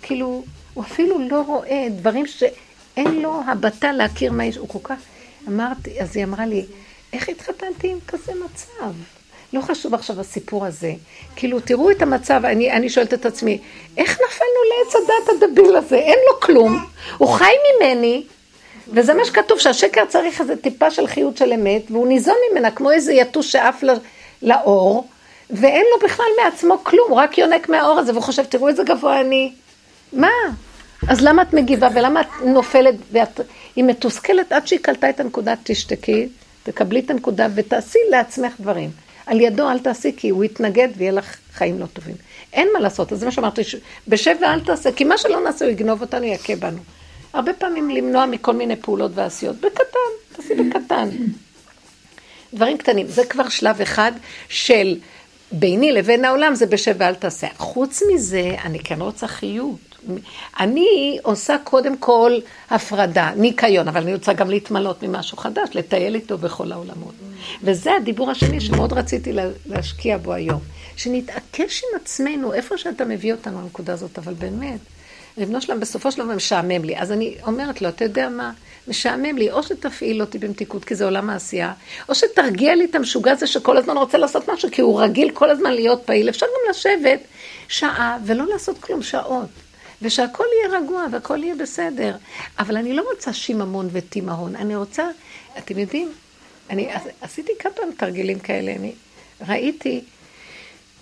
[0.02, 0.44] כאילו,
[0.76, 4.98] הוא אפילו לא רואה דברים שאין לו הבטה להכיר מה יש, הוא כל כך...
[5.48, 6.64] אמרתי, אז היא אמרה לי,
[7.12, 8.92] איך התחתנתי עם כזה מצב?
[9.52, 10.92] לא חשוב עכשיו הסיפור הזה.
[11.36, 13.58] כאילו, תראו את המצב, אני, אני שואלת את עצמי,
[13.96, 15.96] איך נפלנו לעץ הדת הדביל הזה?
[15.96, 16.84] אין לו כלום,
[17.18, 18.22] הוא חי ממני,
[18.88, 22.90] וזה מה שכתוב, שהשקר צריך איזה טיפה של חיות של אמת, והוא ניזון ממנה כמו
[22.90, 23.98] איזה יתוש שעף ל-
[24.42, 25.08] לאור,
[25.50, 29.20] ואין לו בכלל מעצמו כלום, הוא רק יונק מהאור הזה, והוא חושב, תראו איזה גבוה
[29.20, 29.52] אני.
[30.12, 30.30] מה?
[31.08, 33.40] אז למה את מגיבה ולמה את נופלת ואת...
[33.76, 36.28] היא מתוסכלת עד שהיא קלטה את הנקודה, תשתקי,
[36.62, 38.90] תקבלי את הנקודה ותעשי לעצמך דברים.
[39.26, 42.14] על ידו אל תעשי כי הוא יתנגד ויהיה לך חיים לא טובים.
[42.52, 43.76] אין מה לעשות, אז זה מה שאמרתי, ש-
[44.08, 46.78] בשב ואל תעשה, כי מה שלא נעשה הוא יגנוב אותנו, יכה בנו.
[47.32, 51.08] הרבה פעמים למנוע מכל מיני פעולות ועשיות, בקטן, תעשי בקטן.
[52.54, 54.12] דברים קטנים, זה כבר שלב אחד
[54.48, 54.98] של
[55.52, 57.46] ביני לבין העולם זה בשב ואל תעשה.
[57.56, 59.95] חוץ מזה, אני כן רוצה חיות.
[60.60, 62.38] אני עושה קודם כל
[62.70, 67.14] הפרדה, ניקיון, אבל אני רוצה גם להתמלות ממשהו חדש, לטייל איתו בכל העולמות.
[67.62, 69.32] וזה הדיבור השני שמאוד רציתי
[69.66, 70.60] להשקיע בו היום.
[70.96, 74.80] שנתעקש עם עצמנו, איפה שאתה מביא אותנו לנקודה הזאת, אבל באמת,
[75.38, 76.98] ריבונו שלם בסופו של דבר משעמם לי.
[76.98, 78.52] אז אני אומרת לו, אתה יודע מה?
[78.88, 81.72] משעמם לי, או שתפעיל אותי במתיקות, כי זה עולם העשייה,
[82.08, 85.50] או שתרגיע לי את המשוגע הזה שכל הזמן רוצה לעשות משהו, כי הוא רגיל כל
[85.50, 86.28] הזמן להיות פעיל.
[86.28, 87.20] אפשר גם לשבת
[87.68, 89.48] שעה ולא לעשות כלום שעות.
[90.02, 92.16] ושהכול יהיה רגוע והכל יהיה בסדר.
[92.58, 95.08] אבל אני לא רוצה שיממון ותימהון, אני רוצה,
[95.58, 96.12] אתם יודעים,
[96.70, 96.88] אני
[97.20, 98.92] עשיתי כמה פעמים תרגילים כאלה, אני
[99.48, 100.04] ראיתי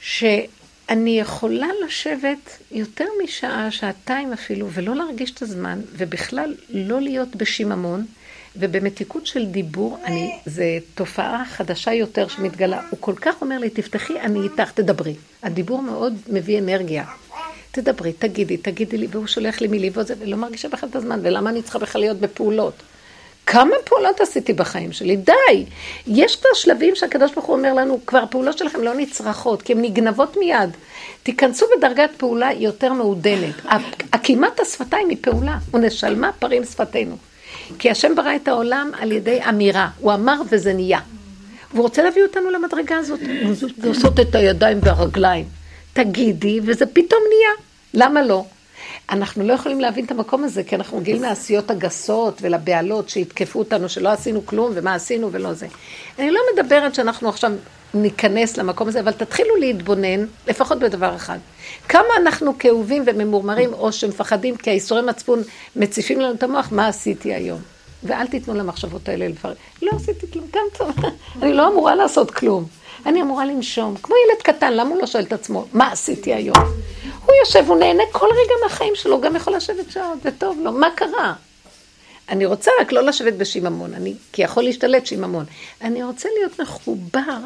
[0.00, 8.06] שאני יכולה לשבת יותר משעה, שעתיים אפילו, ולא להרגיש את הזמן, ובכלל לא להיות בשיממון.
[8.56, 10.62] ובמתיקות של דיבור, אני, זו
[10.94, 12.80] תופעה חדשה יותר שמתגלה.
[12.90, 15.14] הוא כל כך אומר לי, תפתחי, אני איתך, תדברי.
[15.42, 17.04] הדיבור מאוד מביא אנרגיה.
[17.74, 21.62] תדברי, תגידי, תגידי לי, והוא שולח לי מילים, ולא מרגישה בכלל את הזמן, ולמה אני
[21.62, 22.74] צריכה בכלל להיות בפעולות?
[23.46, 25.16] כמה פעולות עשיתי בחיים שלי?
[25.16, 25.64] די!
[26.06, 29.82] יש כבר שלבים שהקדוש ברוך הוא אומר לנו, כבר הפעולות שלכם לא נצרכות, כי הן
[29.82, 30.70] נגנבות מיד.
[31.22, 33.54] תיכנסו בדרגת פעולה יותר מעודנת.
[34.12, 37.16] עקימת השפתיים היא פעולה, ונשלמה פרים שפתנו.
[37.78, 41.00] כי השם ברא את העולם על ידי אמירה, הוא אמר וזה נהיה.
[41.72, 43.20] והוא רוצה להביא אותנו למדרגה הזאת,
[43.84, 45.63] לעשות את הידיים והרגליים.
[45.94, 47.50] תגידי, וזה פתאום נהיה.
[47.94, 48.44] למה לא?
[49.10, 53.88] אנחנו לא יכולים להבין את המקום הזה, כי אנחנו רגילים לעשיות הגסות ולבהלות שיתקפו אותנו,
[53.88, 55.66] שלא עשינו כלום ומה עשינו ולא זה.
[56.18, 57.52] אני לא מדברת שאנחנו עכשיו
[57.94, 61.38] ניכנס למקום הזה, אבל תתחילו להתבונן, לפחות בדבר אחד.
[61.88, 65.42] כמה אנחנו כאובים וממורמרים, או שמפחדים, כי האיסורי מצפון
[65.76, 67.60] מציפים לנו את המוח, מה עשיתי היום?
[68.02, 69.56] ואל תיתנו למחשבות האלה לפרט.
[69.82, 70.90] לא עשיתי כלום, גם טוב,
[71.42, 72.64] אני לא אמורה לעשות כלום.
[73.06, 73.96] אני אמורה לנשום.
[74.02, 76.56] כמו ילד קטן, למה הוא לא שואל את עצמו, מה עשיתי היום?
[77.26, 80.58] הוא יושב, הוא נהנה כל רגע מהחיים שלו, הוא גם יכול לשבת שעות, זה טוב
[80.62, 81.34] לו, מה קרה?
[82.28, 85.44] אני רוצה רק לא לשבת בשיממון, אני, כי יכול להשתלט שיממון.
[85.82, 87.38] אני רוצה להיות מחובר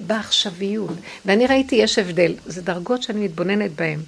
[0.00, 0.96] בעכשוויות.
[1.26, 4.00] ואני ראיתי, יש הבדל, זה דרגות שאני מתבוננת בהן.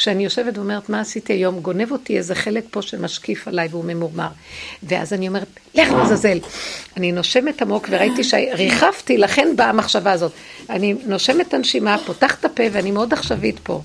[0.00, 1.60] כשאני יושבת ואומרת, מה עשיתי היום?
[1.60, 4.28] גונב אותי איזה חלק פה שמשקיף עליי והוא ממורמר.
[4.82, 6.38] ואז אני אומרת, לך לעזאזל.
[6.96, 10.32] אני נושמת עמוק וראיתי שריחפתי, לכן באה המחשבה הזאת.
[10.70, 13.82] אני נושמת את הנשימה, פותחת את הפה ואני מאוד עכשווית פה.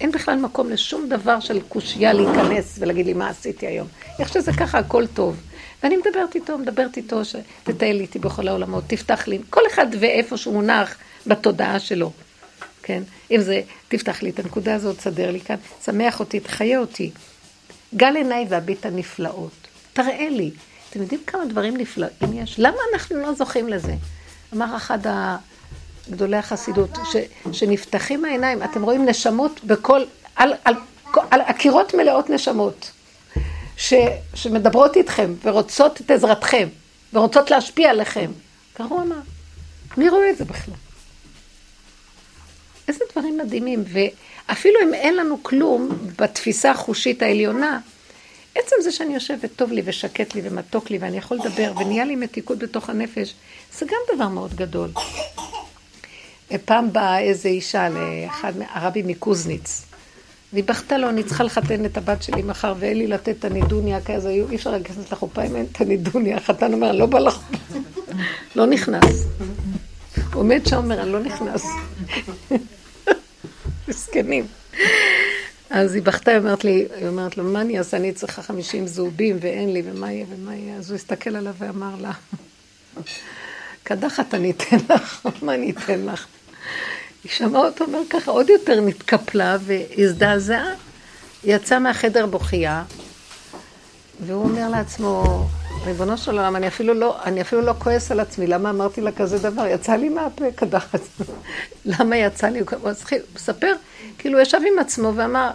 [0.00, 3.86] אין בכלל מקום לשום דבר של קושייה להיכנס ולהגיד לי מה עשיתי היום.
[4.18, 5.36] איך שזה ככה, הכל טוב.
[5.82, 10.54] ואני מדברת איתו, מדברת איתו, שתטייל איתי בכל העולמות, תפתח לי, כל אחד ואיפה שהוא
[10.54, 12.12] מונח בתודעה שלו.
[12.82, 13.02] כן?
[13.32, 17.10] אם זה, תפתח לי את הנקודה הזאת, תסדר לי כאן, שמח אותי, תחיה אותי.
[17.94, 19.52] גל עיניי והביט הנפלאות.
[19.92, 20.50] תראה לי.
[20.90, 22.54] אתם יודעים כמה דברים נפלאים יש?
[22.58, 23.94] למה אנחנו לא זוכים לזה?
[24.54, 24.98] אמר אחד
[26.10, 27.16] גדולי החסידות, ש,
[27.52, 30.02] שנפתחים העיניים, אתם רואים נשמות בכל,
[30.36, 30.74] על, על,
[31.14, 32.90] על, על הקירות מלאות נשמות,
[33.76, 33.94] ש,
[34.34, 36.68] שמדברות איתכם ורוצות את עזרתכם,
[37.12, 38.30] ורוצות להשפיע עליכם.
[38.80, 39.16] אמר.
[39.96, 40.74] מי רואה את זה בכלל?
[42.88, 45.88] איזה דברים מדהימים, ואפילו אם אין לנו כלום
[46.18, 47.80] בתפיסה החושית העליונה,
[48.54, 52.16] עצם זה שאני יושבת טוב לי ושקט לי ומתוק לי ואני יכול לדבר ונהיה לי
[52.16, 53.34] מתיקות בתוך הנפש,
[53.78, 54.90] זה גם דבר מאוד גדול.
[56.64, 59.82] פעם באה איזו אישה לאחד, הרבי מקוזניץ,
[60.52, 64.00] והיא בכתה לו, אני צריכה לחתן את הבת שלי מחר, ואין לי לתת את הנידוניה,
[64.00, 66.36] כזה, אי אפשר להיכנס לחופה אם אין את הנידוניה.
[66.36, 67.56] החתן אומר, לא בא לחופה,
[68.56, 69.24] לא נכנס.
[70.34, 71.66] עומד שם, אומר, אני לא נכנס.
[73.88, 74.46] מסכנים.
[75.70, 77.96] אז היא בכתה, היא אומרת לי, היא אומרת לו, מה אני אעשה?
[77.96, 80.76] אני צריכה חמישים זהובים ואין לי, ומה יהיה ומה יהיה?
[80.76, 82.12] אז הוא הסתכל עליו ואמר לה,
[83.82, 86.26] קדחת אני אתן לך, מה אני אתן לך?
[87.24, 90.66] היא שמעה אותו אומר ככה, עוד יותר נתקפלה והזדעזעה.
[91.44, 92.84] יצאה מהחדר בוכייה,
[94.26, 95.46] והוא אומר לעצמו,
[95.84, 99.12] ריבונו של עולם, אני אפילו לא, אני אפילו לא כועס על עצמי, למה אמרתי לה
[99.12, 99.66] כזה דבר?
[99.66, 101.00] יצא לי מהפה קדחת.
[101.98, 102.60] למה יצא לי?
[102.60, 102.90] הוא
[103.34, 103.72] מספר,
[104.18, 105.50] כאילו ישב עם עצמו ואמר,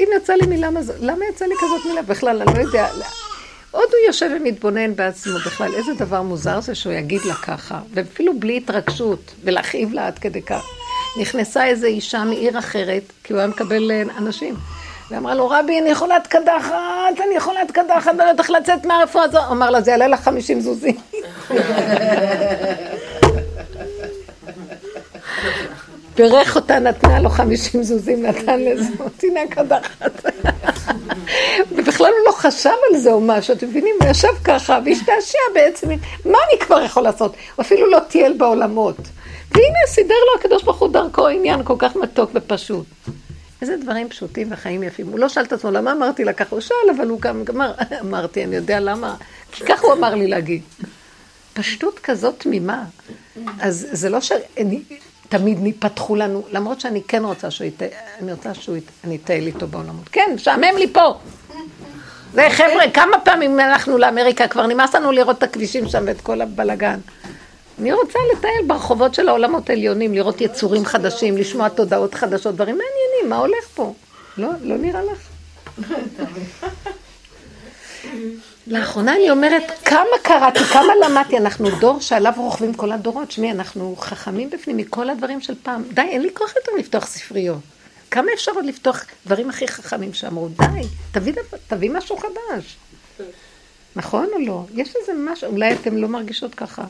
[0.00, 0.68] אם יצא לי מילה,
[1.00, 2.02] למה יצא לי כזאת מילה?
[2.02, 2.88] בכלל, אני לא יודע.
[3.70, 8.38] עוד הוא יושב ומתבונן בעצמו בכלל, איזה דבר מוזר זה שהוא יגיד לה ככה, ואפילו
[8.38, 10.64] בלי התרגשות, ולהכאיב לה עד כדי כך.
[11.20, 14.54] נכנסה איזו אישה מעיר אחרת, כי הוא היה מקבל אה, אנשים.
[15.10, 19.38] ואמרה לו, רבי, אני יכולת קדחת, אני יכולת קדחת, ואני הולך לצאת מהרפואה הזו.
[19.50, 20.96] אמר לה, זה יעלה לך חמישים זוזים.
[26.16, 28.92] בירך אותה, נתנה לו חמישים זוזים, נתן לזה,
[29.22, 30.24] הנה קדחת.
[31.72, 33.94] ובכלל הוא לא חשב על זה או משהו, אתם מבינים?
[34.00, 35.88] הוא ישב ככה והשתעשע בעצם,
[36.24, 37.36] מה אני כבר יכול לעשות?
[37.56, 38.96] הוא אפילו לא טייל בעולמות.
[39.50, 42.86] והנה, סידר לו הקדוש ברוך הוא דרכו עניין כל כך מתוק ופשוט.
[43.62, 45.06] איזה דברים פשוטים וחיים יפים.
[45.06, 46.50] הוא לא שאל את עצמו, למה אמרתי לה ככה?
[46.50, 47.72] הוא שאל, אבל הוא גם אמר,
[48.04, 49.16] אמרתי, אני יודע למה.
[49.52, 50.62] כי ככה הוא אמר לי להגיד.
[51.52, 52.84] פשטות כזאת תמימה.
[53.60, 54.82] אז זה לא שאני...
[55.30, 57.90] תמיד ניפתחו לנו, למרות שאני כן רוצה שהוא יטייל,
[58.22, 60.08] אני רוצה שהוא יטייל, אני אטייל איתו בעולמות.
[60.08, 61.18] כן, משעמם לי פה.
[62.32, 66.40] זה חבר'ה, כמה פעמים הלכנו לאמריקה, כבר נמאס לנו לראות את הכבישים שם ואת כל
[66.40, 66.98] הבלגן.
[67.80, 73.30] אני רוצה לטייל ברחובות של העולמות העליונים, לראות יצורים חדשים, לשמוע תודעות חדשות, דברים מעניינים,
[73.30, 73.94] מה הולך פה?
[74.36, 75.28] לא, לא נראה לך?
[78.66, 83.30] לאחרונה אני אומרת, כמה קראתי, כמה למדתי, אנחנו דור שעליו רוכבים כל הדורות.
[83.30, 85.82] שמי, אנחנו חכמים בפנים מכל הדברים של פעם.
[85.92, 87.60] די, אין לי כוח יותר לפתוח ספריות.
[88.10, 90.48] כמה אפשר עוד לפתוח דברים הכי חכמים שאמרו?
[90.48, 90.82] די,
[91.12, 91.32] תביא,
[91.68, 92.76] תביא משהו חדש.
[93.96, 94.64] נכון או לא?
[94.74, 96.84] יש איזה משהו, אולי אתם לא מרגישות ככה.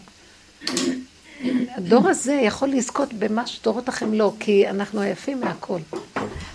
[1.76, 5.80] הדור הזה יכול לזכות במה שדורות אחרים לא, כי אנחנו עייפים מהכל.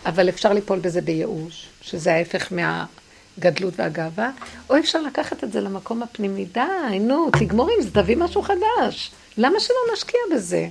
[0.06, 4.32] אבל אפשר ליפול בזה בייאוש, שזה ההפך מהגדלות והגאווה,
[4.70, 6.46] או אפשר לקחת את זה למקום הפנימי.
[6.46, 9.12] די, נו, תגמור עם זה, תביא משהו חדש.
[9.38, 10.68] למה שלא נשקיע בזה?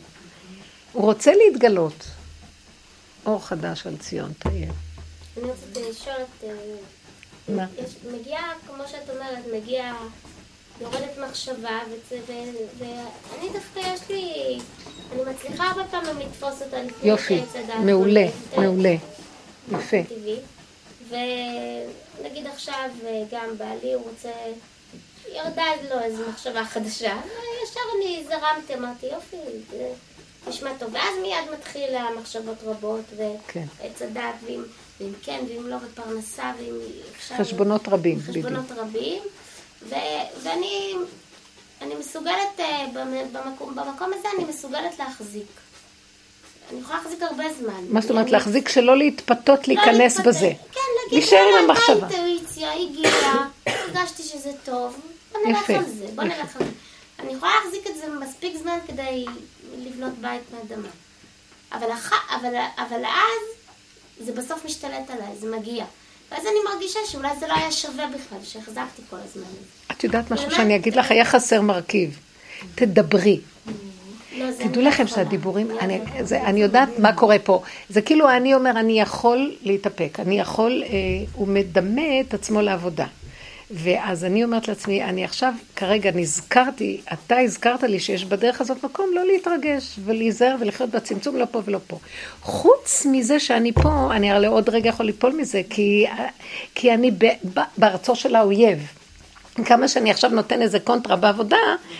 [0.92, 2.06] הוא רוצה להתגלות.
[3.26, 4.72] אור חדש על ציון תהיה.
[5.36, 6.44] אני רציתי לשאול את...
[6.44, 6.54] אה,
[7.48, 7.66] מה?
[8.12, 9.96] מגיעה, כמו שאת אומרת, מגיעה,
[10.80, 11.78] יורדת מחשבה,
[12.10, 14.58] ואני דווקא יש לי,
[15.12, 17.40] אני מצליחה הרבה פעמים לתפוס אותה לפני יופי,
[17.84, 18.94] מעולה, קולט, מעולה.
[19.72, 19.96] יפה.
[21.08, 24.30] ונגיד עכשיו אה, גם בעלי הוא רוצה,
[25.32, 29.36] ירדה לו איזו מחשבה חדשה, וישר אני זרמתי, אמרתי יופי,
[29.70, 29.92] זה
[30.46, 33.04] נשמע טוב, ואז מיד מתחיל המחשבות רבות,
[33.46, 33.64] כן.
[33.82, 34.62] ועץ הדעת, ואם,
[35.00, 36.74] ואם כן, ואם לא, ופרנסה, ואם
[37.16, 37.34] אפשר...
[37.34, 39.22] חשבונות רבים, חשבונות רבים,
[39.88, 39.94] ו,
[40.42, 40.94] ואני
[41.82, 45.46] אני מסוגלת, אה, במ- במקום, במקום הזה אני מסוגלת להחזיק.
[46.72, 47.84] אני יכולה להחזיק הרבה זמן.
[47.88, 50.20] מה זאת אומרת, להחזיק שלא להתפתות לא להיכנס.
[50.20, 50.52] בזה?
[50.72, 52.06] כן, להגיד, להישאר עם "יאללה, המחשבה.
[52.08, 54.96] די, אינטואיציה, הגיעה, הרגשתי שזה טוב,
[55.32, 56.24] בוא נלך על זה, בוא.
[56.24, 56.72] נלך על זה.
[57.18, 59.24] אני יכולה להחזיק את זה מספיק זמן כדי
[59.78, 60.88] לבנות בית מאדמה.
[61.72, 62.12] אבל, אח...
[62.40, 63.56] אבל, אבל אז
[64.26, 65.84] זה בסוף משתלט עליי, זה מגיע.
[66.30, 69.42] ואז אני מרגישה שאולי זה לא היה שווה בכלל, שהחזקתי כל הזמן.
[69.92, 70.50] את יודעת משהו?
[70.50, 72.18] שאני אגיד לך, היה חסר מרכיב.
[72.74, 73.40] תדברי.
[74.38, 75.06] לא, תדעו לכם.
[75.06, 75.68] שהדיבורים.
[76.20, 77.62] זה, אני יודעת מה קורה פה.
[77.88, 80.88] זה כאילו אני אומר, אני יכול להתאפק, אני יכול, אה,
[81.32, 83.06] הוא מדמה את עצמו לעבודה.
[83.70, 89.10] ואז אני אומרת לעצמי, אני עכשיו, כרגע נזכרתי, אתה הזכרת לי שיש בדרך הזאת מקום
[89.14, 91.98] לא להתרגש ולהיזהר ולחיות בצמצום לא פה ולא פה.
[92.42, 96.06] חוץ מזה שאני פה, אני הרי עוד רגע יכול ליפול מזה, כי,
[96.74, 97.24] כי אני ב,
[97.54, 98.86] ב, בארצו של האויב.
[99.64, 101.56] כמה שאני עכשיו נותן איזה קונטרה בעבודה,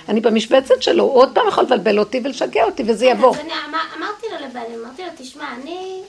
[0.09, 3.35] אני במשבצת שלו, הוא עוד פעם יכול לבלבל אותי ולשגע אותי וזה יבוא.
[3.35, 6.01] אז אני אמר- אמרתי לו לבעלי, אמרתי לו, תשמע, אני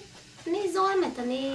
[0.47, 1.51] אני זורמת, אני...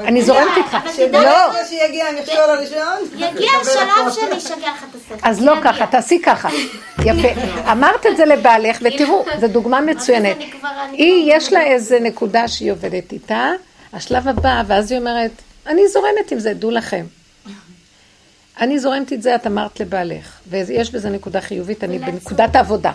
[0.00, 0.76] אני זורמת איתך.
[1.12, 4.10] לא, לך, שיגיע המכשול הראשון, יגיע השלב.
[4.10, 5.28] שאני אשגע לך את השכל.
[5.28, 5.54] אז לא.
[5.64, 6.48] ככה, תעשי ככה.
[7.06, 7.28] יפה.
[7.72, 10.36] אמרת את זה לבעלך, ותראו, זו דוגמה מצוינת.
[10.92, 13.50] היא, יש לה איזה נקודה שהיא עובדת איתה,
[13.92, 15.30] השלב הבא, ואז היא אומרת,
[15.66, 17.04] אני זורמת עם זה, דעו לכם.
[18.60, 21.98] אני זורמת את זה, את אמרת לבעלך, ויש בזה נקודה חיובית, אני.
[21.98, 22.92] בנקודת העבודה.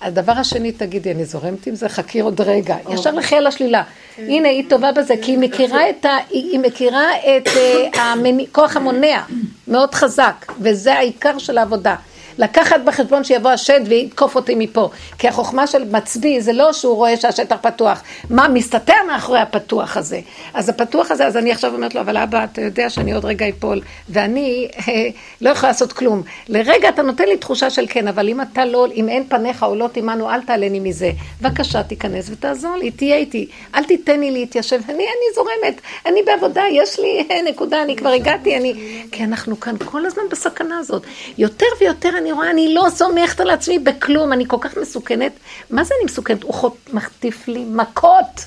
[0.00, 2.76] הדבר השני, תגידי, אני זורמת עם זה, חכי עוד רגע.
[2.90, 3.82] ישר לכי על השלילה.
[4.18, 8.76] הנה, היא טובה בזה, כי היא מכירה את, ה, היא מכירה את uh, המני, כוח
[8.76, 9.22] המונע,
[9.68, 11.96] מאוד חזק, וזה העיקר של העבודה.
[12.38, 14.90] לקחת בחשבון שיבוא השד ויתקוף אותי מפה.
[15.18, 18.02] כי החוכמה של מצביא זה לא שהוא רואה שהשטח פתוח.
[18.30, 20.20] מה מסתתר מאחורי הפתוח הזה?
[20.54, 23.48] אז הפתוח הזה, אז אני עכשיו אומרת לו, אבל אבא, אתה יודע שאני עוד רגע
[23.48, 25.08] אפול, ואני אה,
[25.40, 26.22] לא יכולה לעשות כלום.
[26.48, 29.96] לרגע אתה נותן לי תחושה של כן, אבל אם אתה לא, אם אין פניך עולות
[29.96, 31.10] עמנו, אל תעלני מזה.
[31.40, 33.48] בבקשה, תיכנס ותעזור לי, תהיה איתי.
[33.74, 34.80] אל תיתן לי להתיישב.
[34.88, 39.02] אני, אני זורמת, אני בעבודה, יש לי נקודה, אני כבר הגעתי, אני...
[39.12, 41.02] כי אנחנו כאן כל הזמן בסכנה הזאת.
[41.38, 45.32] יותר ויותר אני רואה, אני לא סומכת על עצמי בכלום, אני כל כך מסוכנת.
[45.70, 46.42] מה זה אני מסוכנת?
[46.42, 48.44] הוא מחטיף לי מכות.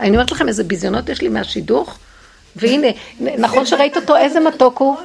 [0.00, 1.98] אני אומרת לכם, איזה ביזיונות יש לי מהשידוך.
[2.56, 2.88] והנה,
[3.20, 4.96] נכון שראית אותו, איזה מתוק הוא?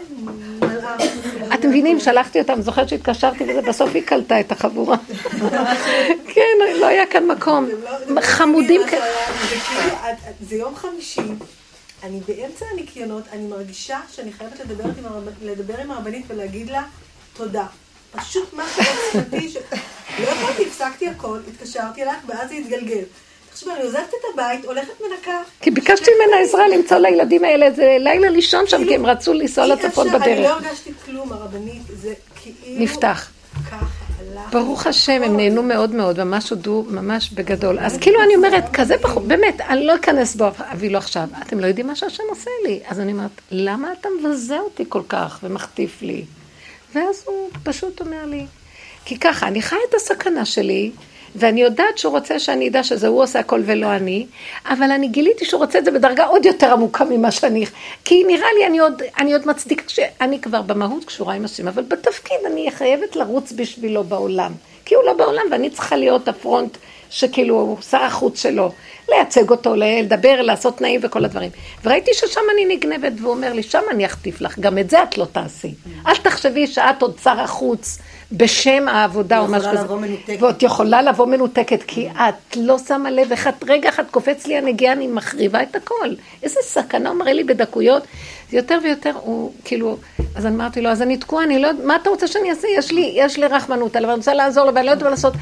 [1.54, 4.98] אתם מבינים, שלחתי אותם, זוכרת שהתקשרתי וזה, בסוף היא קלטה את החבורה.
[6.34, 7.70] כן, לא היה כאן מקום.
[8.22, 9.06] חמודים כאלה.
[10.50, 11.22] זה יום חמישי,
[12.04, 14.60] אני באמצע הניקיונות, אני מרגישה שאני חייבת
[15.42, 16.84] לדבר עם הרבנית ולהגיד לה
[17.34, 17.66] תודה.
[18.12, 19.58] פשוט משהו עוצמתי, ש-
[20.20, 23.04] לא יכולתי, הפסקתי הכל, התקשרתי אלייך ואז זה התגלגל.
[23.52, 25.38] תחשבי, אני עוזבת את הבית, הולכת מנקה.
[25.62, 29.66] כי ביקשתי ממנה עזרה למצוא לילדים האלה איזה לילה לישון שם, כי הם רצו לנסוע
[29.66, 30.52] לצפון אפשר, אני לא בדרך.
[30.52, 32.80] הרגשתי כלום, הרבנית, זה כאילו...
[32.84, 33.30] נפתח.
[33.72, 33.86] ככה
[34.52, 37.80] ברוך השם, הם נהנו מאוד מאוד, ממש הודו, ממש בגדול.
[37.80, 41.28] אז כאילו אני אומרת, כזה בחור, באמת, אני לא אכנס בו אפילו עכשיו.
[41.42, 42.80] אתם לא יודעים מה שהשם עושה לי.
[42.88, 46.26] אז אני אומרת, למה אתה מבזה אותי כל כך ומחטיף לי?
[46.96, 48.46] ואז הוא פשוט אומר לי,
[49.06, 50.92] כי ככה, אני חיה את הסכנה שלי,
[51.36, 54.26] ואני יודעת שהוא רוצה שאני אדע שזה הוא עושה הכל ולא אני,
[54.66, 57.66] אבל אני גיליתי שהוא רוצה את זה בדרגה עוד יותר עמוקה ממה שאני...
[58.06, 61.84] כי נראה לי, אני עוד, אני עוד מצדיק שאני כבר במהות קשורה עם השם, אבל
[61.84, 64.52] בתפקיד אני חייבת לרוץ בשבילו בעולם.
[64.86, 66.78] כי הוא לא בעולם ואני צריכה להיות הפרונט
[67.10, 68.72] שכאילו הוא שר החוץ שלו,
[69.10, 71.50] לייצג אותו, לדבר, לעשות תנאים וכל הדברים.
[71.84, 75.18] וראיתי ששם אני נגנבת, והוא אומר לי, שם אני אחטיף לך, גם את זה את
[75.18, 75.74] לא תעשי.
[76.08, 78.00] אל תחשבי שאת עוד שר החוץ.
[78.32, 79.88] בשם העבודה או משהו כזה.
[80.40, 84.94] ועוד יכולה לבוא מנותקת, כי את לא שמה לב, אחד, רגע אחד קופץ לי הנגיעה,
[84.94, 86.10] אני מחריבה את הכל.
[86.44, 88.04] איזה סכנה, הוא מראה לי בדקויות.
[88.52, 89.98] יותר ויותר הוא כאילו,
[90.36, 92.68] אז אמרתי לו, אז אני תקועה, אני לא יודעת, מה אתה רוצה שאני אעשה?
[92.78, 95.34] יש לי, יש לי רחמנות עליו, אני רוצה לעזור לו, ואני לא יודעת מה לעשות.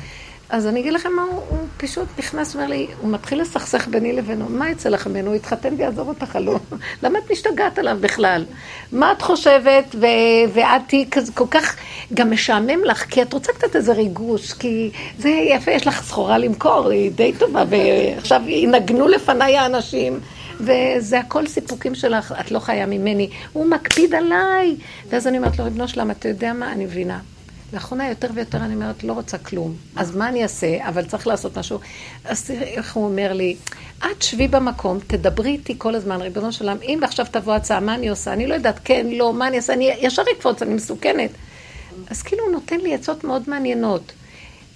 [0.49, 4.13] אז אני אגיד לכם מה, הוא, הוא פשוט נכנס, אומר לי, הוא מתחיל לסכסך ביני
[4.13, 5.27] לבינו, מה יצא לך ממנו?
[5.27, 6.59] הוא התחתן ויעזוב אותך, לא?
[7.03, 8.45] למה את משתגעת עליו בכלל?
[8.91, 11.75] מה את חושבת, ו- ואת תהיי כזה כל כך,
[12.13, 16.37] גם משעמם לך, כי את רוצה קצת איזה ריגוש, כי זה יפה, יש לך סחורה
[16.37, 20.19] למכור, היא די טובה, ועכשיו ינגנו לפניי האנשים.
[20.59, 23.29] וזה הכל סיפוקים שלך, את לא חיה ממני.
[23.53, 24.75] הוא מקפיד עליי.
[25.09, 26.71] ואז אני אומרת לו, ריבונו שלם, אתה יודע מה?
[26.71, 27.19] אני מבינה.
[27.73, 29.75] לאחרונה יותר ויותר אני אומרת, לא רוצה כלום.
[29.95, 30.87] אז מה אני אעשה?
[30.89, 31.79] אבל צריך לעשות משהו.
[32.25, 33.55] אז תראי איך הוא אומר לי,
[33.99, 37.95] את שבי במקום, תדברי איתי כל הזמן, ריבונו של עולם, אם עכשיו תבוא הצעה, מה
[37.95, 38.33] אני עושה?
[38.33, 39.73] אני לא יודעת, כן, לא, מה אני אעשה?
[39.73, 41.29] אני ישר אקפוץ, אני מסוכנת.
[42.09, 44.11] אז כאילו הוא נותן לי עצות מאוד מעניינות.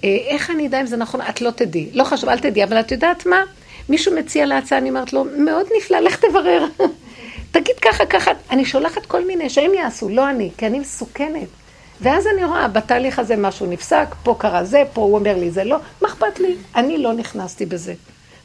[0.04, 1.22] אה, איך אני אדע אם זה נכון?
[1.22, 1.90] את לא תדעי.
[1.94, 3.44] לא חשוב, אל תדעי, אבל את יודעת מה?
[3.90, 6.66] מישהו מציע להצעה, אני אומרת לו, מאוד נפלא, לך תברר.
[7.52, 8.32] תגיד ככה, ככה.
[8.50, 11.59] אני שולחת כל מיני, שהם יעשו, לא אני, כי אני מסוכנת.
[12.02, 15.64] ואז אני רואה, בתהליך הזה משהו נפסק, פה קרה זה, פה הוא אומר לי זה
[15.64, 16.56] לא, מה אכפת לי?
[16.76, 17.94] אני לא נכנסתי בזה.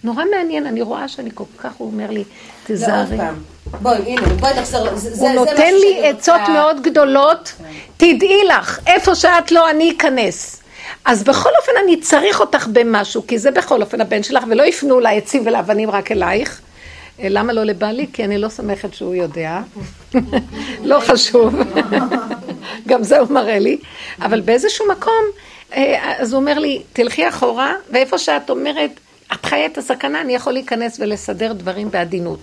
[0.04, 2.24] נורא מעניין, אני רואה שאני כל כך, הוא אומר לי,
[2.66, 3.16] תזהרי.
[3.82, 4.88] בואי, הנה, בואי נחזור.
[5.18, 7.52] הוא נותן לי עצות מאוד גדולות,
[7.96, 10.62] תדעי לך, איפה שאת לא, אני אכנס.
[11.04, 15.00] אז בכל אופן אני צריך אותך במשהו, כי זה בכל אופן הבן שלך, ולא יפנו
[15.00, 16.60] לעצים ולאבנים רק אלייך.
[17.20, 18.06] אה, למה לא לבעלי?
[18.12, 19.60] כי אני לא סומכת שהוא יודע.
[20.90, 21.54] לא חשוב.
[22.86, 23.76] גם זה הוא מראה לי.
[24.20, 25.24] אבל באיזשהו מקום,
[25.74, 28.90] אה, אז הוא אומר לי, תלכי אחורה, ואיפה שאת אומרת,
[29.32, 32.38] את חיה את הסכנה, אני יכול להיכנס ולסדר דברים בעדינות.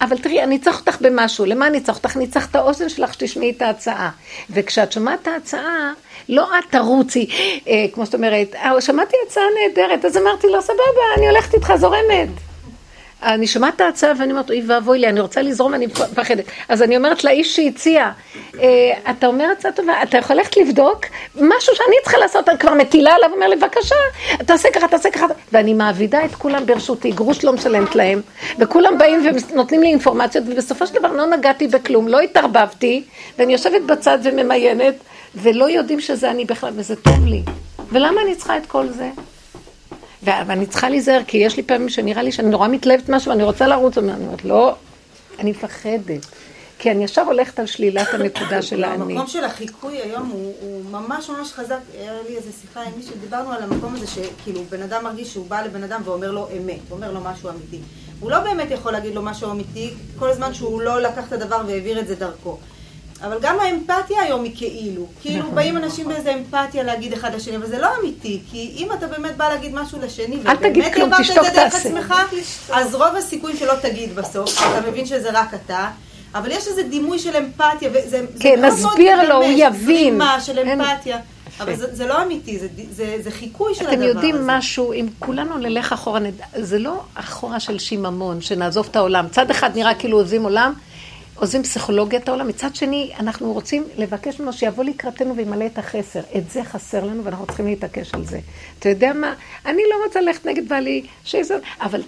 [0.00, 1.44] אבל תראי, אני צריך אותך במשהו.
[1.44, 2.16] למה אני צריך אותך?
[2.16, 4.10] אני צריך את האוזן שלך שתשמעי את ההצעה.
[4.50, 5.92] וכשאת שומעת את ההצעה,
[6.28, 7.26] לא את תרוצי,
[7.68, 11.72] אה, כמו שאת אומרת, אה, שמעתי הצעה נהדרת, אז אמרתי לו, סבבה, אני הולכת איתך,
[11.76, 12.28] זורמת.
[13.22, 16.44] אני שומעת את ההצעה ואני אומרת, אוי ואבוי לי, אני רוצה לזרום, אני מפחדת.
[16.68, 18.10] אז אני אומרת לאיש שהציע,
[18.60, 22.74] אה, אתה אומר הצעה טובה, אתה יכול ללכת לבדוק משהו שאני צריכה לעשות, אני כבר
[22.74, 23.94] מטילה עליו, אומר לי, בבקשה,
[24.46, 28.20] תעשה ככה, תעשה ככה, ואני מעבידה את כולם ברשותי, גרוש לא משלמת להם,
[28.58, 33.02] וכולם באים ונותנים לי אינפורמציות, ובסופו של דבר לא נגעתי בכלום, לא התערבבתי,
[33.38, 34.94] ואני יושבת בצד וממיינת,
[35.34, 37.42] ולא יודעים שזה אני בכלל, וזה טוב לי.
[37.92, 39.08] ולמה אני צריכה את כל זה?
[40.26, 43.66] ואני צריכה להיזהר, כי יש לי פעמים שנראה לי שאני נורא מתלהבת משהו, ואני רוצה
[43.66, 44.74] לרוץ, ואני אומרת, לא,
[45.38, 46.26] אני מפחדת.
[46.78, 49.12] כי אני ישר הולכת על שלילת הנקודה של האני.
[49.12, 51.78] המקום של החיקוי היום הוא, הוא ממש ממש חזק.
[52.00, 55.46] היה לי איזה שיחה עם מישהו, דיברנו על המקום הזה שכאילו בן אדם מרגיש שהוא
[55.46, 57.78] בא לבן אדם ואומר לו אמת, אומר לו משהו אמיתי.
[58.20, 61.60] הוא לא באמת יכול להגיד לו משהו אמיתי, כל הזמן שהוא לא לקח את הדבר
[61.66, 62.58] והעביר את זה דרכו.
[63.22, 65.06] אבל גם האמפתיה היום היא כאילו.
[65.22, 65.54] כאילו נכון.
[65.54, 68.40] באים אנשים באיזה אמפתיה להגיד אחד לשני, אבל זה לא אמיתי.
[68.50, 70.62] כי אם אתה באמת בא להגיד משהו לשני, ובאמת
[70.96, 71.74] העברת את זה דרך.
[71.74, 72.14] עצמך,
[72.72, 75.88] אז רוב הסיכויים שלא תגיד בסוף, אתה מבין שזה רק אתה.
[76.34, 79.84] אבל יש איזה דימוי של אמפתיה, וזה זה כן, נסביר לו, הוא יבין.
[79.84, 81.18] זרימה של אין- אמפתיה.
[81.60, 84.44] אבל זה, זה לא אמיתי, זה, זה, זה חיקוי של אתם הדבר יודעים הזה.
[84.46, 86.20] משהו, אם כולנו נלך אחורה,
[86.56, 89.26] זה לא אחורה של שיממון, שנעזוב את העולם.
[89.28, 90.72] צד אחד נראה כאילו עוזבים עולם,
[91.36, 96.20] עוזבים פסיכולוגיית העולם, מצד שני, אנחנו רוצים לבקש ממנו שיבוא לקראתנו וימלא את החסר.
[96.36, 98.40] את זה חסר לנו ואנחנו צריכים להתעקש על זה.
[98.78, 99.34] אתה יודע מה?
[99.66, 101.58] אני לא רוצה ללכת נגד בעלי, שזה...
[101.80, 102.02] אבל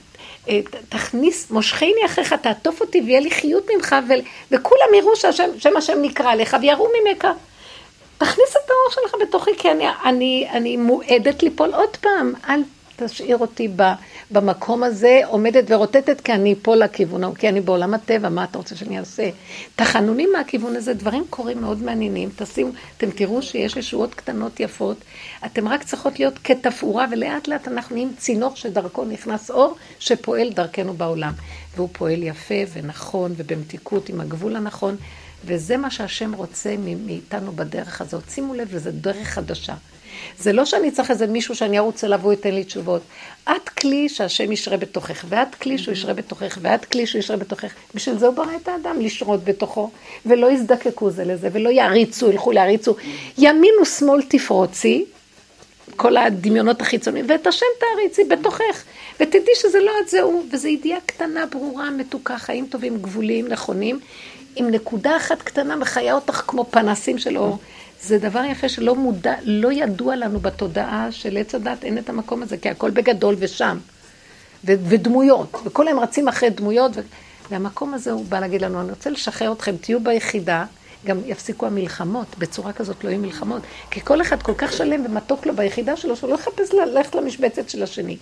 [0.48, 4.12] אה, תכניס, מושכני אחריך, תעטוף אותי ויהיה לי חיות ממך, ו...
[4.50, 7.26] וכולם יראו שהשם, שם השם נקרא לך ויראו ממך.
[8.18, 12.32] תכניס את האור שלך בתוכי, כי אני, אני, אני מועדת ליפול עוד פעם.
[12.48, 12.60] אל
[12.98, 13.68] תשאיר אותי
[14.30, 18.76] במקום הזה, עומדת ורוטטת, כי אני אפול לכיוון כי אני בעולם הטבע, מה אתה רוצה
[18.76, 19.30] שאני אעשה?
[19.76, 22.28] תחנונים מהכיוון הזה, דברים קורים מאוד מעניינים.
[22.36, 24.96] תשימו, אתם תראו שיש ישועות קטנות יפות,
[25.46, 30.94] אתם רק צריכות להיות כתפאורה, ולאט לאט אנחנו נהיים צינור שדרכו נכנס אור, שפועל דרכנו
[30.94, 31.32] בעולם.
[31.76, 34.96] והוא פועל יפה ונכון ובמתיקות עם הגבול הנכון.
[35.44, 36.74] וזה מה שהשם רוצה
[37.06, 38.22] מאיתנו בדרך הזאת.
[38.30, 39.74] שימו לב, וזו דרך חדשה.
[40.38, 43.02] זה לא שאני צריך איזה מישהו שאני ארוץ אליו והוא ייתן לי תשובות.
[43.44, 47.72] את כלי שהשם ישרה בתוכך, ואת כלי שהוא ישרה בתוכך, ואת כלי שהוא ישרה בתוכך.
[47.94, 49.90] בשביל זה הוא ברא את האדם לשרות בתוכו,
[50.26, 52.96] ולא יזדקקו זה לזה, ולא יעריצו, ילכו להריצו.
[53.38, 55.04] ימין ושמאל תפרוצי,
[55.96, 58.84] כל הדמיונות החיצוניים, ואת השם תעריצי בתוכך,
[59.20, 64.00] ותדעי שזה לא את זה הוא, וזו ידיעה קטנה, ברורה, מתוקה, חיים טובים, גבוליים, נכונים,
[64.56, 67.58] עם נקודה אחת קטנה מחיה אותך כמו פנסים של אור.
[68.02, 72.42] זה דבר יפה שלא מודע, לא ידוע לנו בתודעה של עץ הדת, אין את המקום
[72.42, 73.78] הזה, כי הכל בגדול ושם.
[74.64, 77.00] ו- ודמויות, וכל הם רצים אחרי דמויות, ו-
[77.50, 80.64] והמקום הזה הוא בא להגיד לנו, אני רוצה לשחרר אתכם, תהיו ביחידה,
[81.06, 83.62] גם יפסיקו המלחמות, בצורה כזאת לא יהיו מלחמות.
[83.90, 87.68] כי כל אחד כל כך שלם ומתוק לו ביחידה שלו, שהוא לא יחפש ללכת למשבצת
[87.68, 88.16] של השני.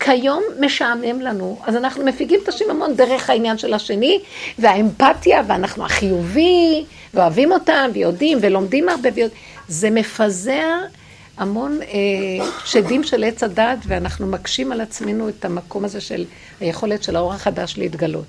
[0.00, 4.20] כיום משעמם לנו, אז אנחנו מפיגים את השיממון דרך העניין של השני,
[4.58, 6.84] והאמפתיה, ואנחנו החיובי,
[7.14, 9.30] ואוהבים אותם, ויודעים, ולומדים הרבה, ויוד...
[9.68, 10.78] זה מפזר
[11.36, 16.24] המון אה, שדים של עץ הדת, ואנחנו מקשים על עצמנו את המקום הזה של
[16.60, 18.24] היכולת של האור החדש להתגלות.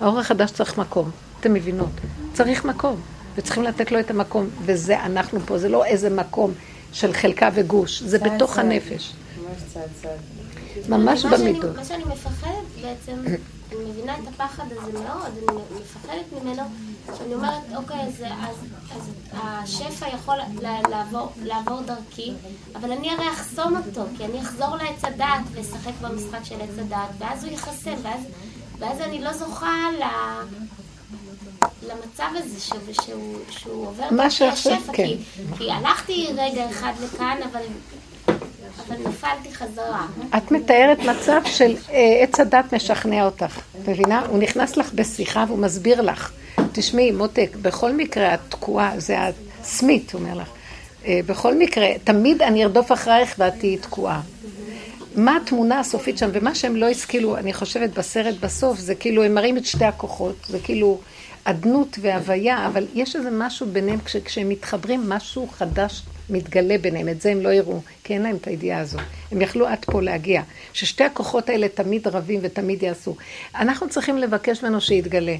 [0.00, 1.10] האור החדש צריך מקום,
[1.40, 1.90] אתם מבינות?
[2.34, 3.00] צריך מקום.
[3.34, 6.52] וצריכים לתת לו את המקום, וזה אנחנו פה, זה לא איזה מקום
[6.92, 9.12] של חלקה וגוש, זה בתוך הנפש.
[10.88, 11.76] ממש שאני- במידות.
[11.76, 12.52] מה שאני מפחדת
[12.82, 13.12] בעצם,
[13.72, 16.62] אני מבינה את הפחד הזה מאוד, אני מפחדת ממנו,
[17.18, 18.56] שאני אומרת, אוקיי, אז, אז,
[18.96, 20.36] אז השפע יכול
[21.44, 22.32] לעבור דרכי,
[22.76, 27.08] אבל אני הרי אחסום אותו, כי אני אחזור לעץ הדעת ואשחק במשחק של עץ הדעת,
[27.18, 28.20] ואז הוא ייחסם, ואז,
[28.78, 30.02] ואז אני לא זוכה ל...
[31.82, 35.06] למצב הזה שהוא, שהוא, שהוא עובר דרכי השפע, כן.
[35.06, 35.16] כי,
[35.58, 37.60] כי הלכתי רגע אחד לכאן, אבל,
[38.86, 40.06] אבל נפלתי חזרה.
[40.36, 44.26] את מתארת מצב של אה, עץ הדת משכנע אותך, מבינה?
[44.26, 46.32] הוא נכנס לך בשיחה והוא מסביר לך.
[46.72, 49.16] תשמעי, מותק, בכל מקרה את תקועה, זה
[49.60, 50.48] הסמית, הוא אומר לך.
[51.06, 54.20] אה, בכל מקרה, תמיד אני ארדוף אחרייך ואת תהיי תקועה.
[55.16, 59.34] מה התמונה הסופית שם, ומה שהם לא השכילו, אני חושבת בסרט בסוף, זה כאילו, הם
[59.34, 60.98] מראים את שתי הכוחות, זה כאילו
[61.44, 67.20] אדנות והוויה, אבל יש איזה משהו ביניהם, כש, כשהם מתחברים, משהו חדש מתגלה ביניהם, את
[67.20, 68.98] זה הם לא יראו, כי אין להם את הידיעה הזו.
[69.32, 70.42] הם יכלו עד פה להגיע,
[70.72, 73.16] ששתי הכוחות האלה תמיד רבים ותמיד יעשו.
[73.54, 75.36] אנחנו צריכים לבקש ממנו שיתגלה,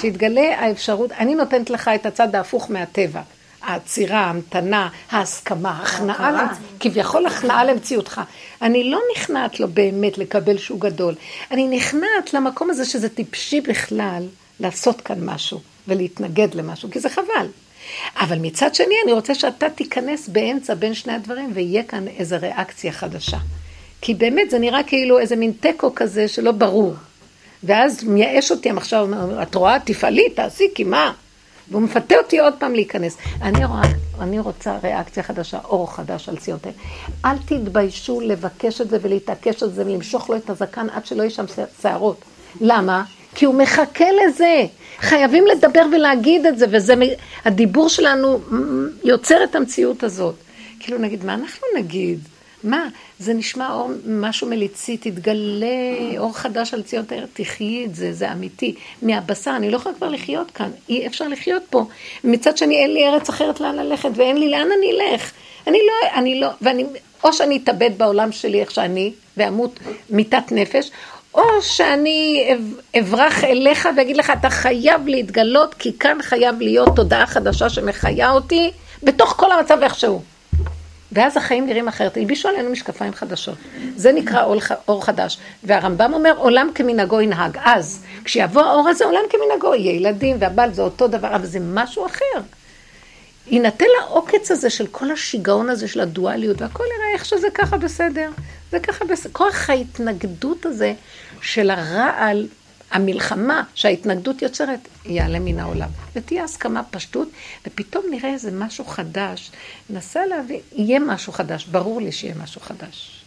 [0.00, 3.20] שיתגלה האפשרות, אני נותנת לך את הצד ההפוך מהטבע.
[3.62, 8.20] העצירה, ההמתנה, ההסכמה, הכנעה, למציאות, כביכול הכנעה למציאותך.
[8.62, 11.14] אני לא נכנעת לו באמת לקבל שהוא גדול,
[11.50, 14.26] אני נכנעת למקום הזה שזה טיפשי בכלל
[14.60, 17.46] לעשות כאן משהו ולהתנגד למשהו, כי זה חבל.
[18.20, 22.92] אבל מצד שני, אני רוצה שאתה תיכנס באמצע בין שני הדברים ויהיה כאן איזו ריאקציה
[22.92, 23.38] חדשה.
[24.00, 26.94] כי באמת זה נראה כאילו איזה מין תיקו כזה שלא ברור.
[27.64, 29.06] ואז מייאש אותי המחשב,
[29.42, 29.80] את רואה?
[29.80, 31.12] תפעלי, תעשי, כי מה?
[31.70, 33.16] והוא מפתה אותי עוד פעם להיכנס.
[33.42, 33.82] אני, רואה,
[34.20, 36.58] אני רוצה ריאקציה חדשה, אור חדש על ציון
[37.24, 41.30] אל תתביישו לבקש את זה ולהתעקש על זה ולמשוך לו את הזקן עד שלא יהיה
[41.30, 41.44] שם
[41.82, 42.24] שערות.
[42.60, 43.04] למה?
[43.34, 44.62] כי הוא מחכה לזה.
[44.98, 46.94] חייבים לדבר ולהגיד את זה, וזה,
[47.44, 48.38] הדיבור שלנו
[49.04, 50.34] יוצר את המציאות הזאת.
[50.80, 52.18] כאילו נגיד, מה אנחנו נגיד?
[52.64, 52.88] מה?
[53.18, 55.66] זה נשמע אור, משהו מליצי, תתגלה
[56.18, 58.74] אור חדש על ציון תאר, תחיי את זה, זה אמיתי.
[59.02, 61.84] מהבשר, אני לא יכולה כבר לחיות כאן, אי אפשר לחיות פה.
[62.24, 65.32] מצד שני, אין לי ארץ אחרת לאן ללכת, ואין לי לאן אני אלך.
[65.66, 66.84] אני לא, אני לא, ואני,
[67.24, 69.78] או שאני אתאבד בעולם שלי איך שאני, ואמות
[70.10, 70.90] מיתת נפש,
[71.34, 72.48] או שאני
[73.00, 78.70] אברח אליך ואגיד לך, אתה חייב להתגלות, כי כאן חייב להיות תודעה חדשה שמחיה אותי,
[79.02, 80.22] בתוך כל המצב איכשהו.
[81.12, 82.16] ואז החיים נראים אחרת.
[82.16, 83.58] הלבישו עלינו משקפיים חדשות.
[83.96, 84.56] זה נקרא אור,
[84.88, 85.38] אור חדש.
[85.64, 87.58] והרמב"ם אומר, עולם כמנהגו ינהג.
[87.64, 92.06] אז, כשיבוא האור הזה, עולם כמנהגו, יהיה ילדים והבעל זה אותו דבר, אבל זה משהו
[92.06, 92.40] אחר.
[93.46, 98.30] יינתן לעוקץ הזה של כל השיגעון הזה של הדואליות, והכל יראה איך שזה ככה בסדר.
[98.70, 99.30] זה ככה בסדר.
[99.32, 100.92] כוח ההתנגדות הזה
[101.44, 102.48] של הרעל,
[102.90, 105.88] המלחמה שההתנגדות יוצרת, יעלה מן העולם.
[106.16, 107.28] ותהיה הסכמה פשטות,
[107.66, 109.50] ופתאום נראה איזה משהו חדש.
[109.90, 113.24] נסה להבין, יהיה משהו חדש, ברור לי שיהיה משהו חדש.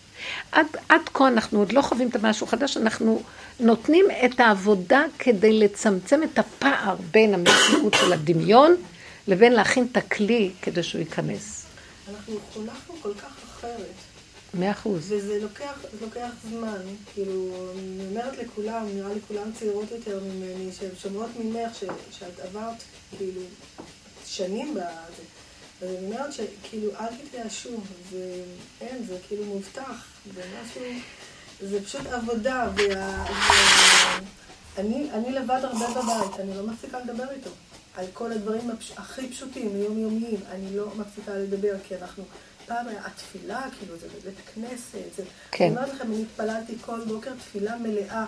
[0.51, 3.21] עד, עד כה אנחנו עוד לא חווים את המשהו חדש, אנחנו
[3.59, 8.75] נותנים את העבודה כדי לצמצם את הפער בין המציאות של הדמיון
[9.27, 11.65] לבין להכין את הכלי כדי שהוא ייכנס.
[12.09, 14.06] אנחנו חונכנו כל כך אחרת.
[14.57, 15.11] מאה אחוז.
[15.11, 16.81] וזה לוקח, לוקח זמן,
[17.13, 22.39] כאילו, אני אומרת לכולם, נראה לי כולם צעירות יותר ממני, שהן שומעות ממך, ש, שאת
[22.39, 22.83] עברת,
[23.17, 23.41] כאילו,
[24.25, 24.83] שנים בזה.
[25.81, 27.77] אז אני אומרת שכאילו, אל תתייאשו,
[28.11, 28.43] זה
[28.81, 30.05] אין, זה כאילו מובטח,
[30.35, 30.81] זה משהו,
[31.61, 33.25] זה פשוט עבודה, וה...
[34.77, 37.49] אני, אני לבד הרבה בבית, אני לא מפסיקה לדבר איתו.
[37.95, 38.91] על כל הדברים הפש...
[38.97, 42.23] הכי פשוטים, יומיומיים, אני לא מפסיקה לדבר, כי אנחנו
[42.67, 45.23] פעם היה התפילה, כאילו, זה בבית כנסת, זה...
[45.51, 45.65] כן.
[45.65, 48.25] אני אומרת לכם, אני התפללתי כל בוקר תפילה מלאה.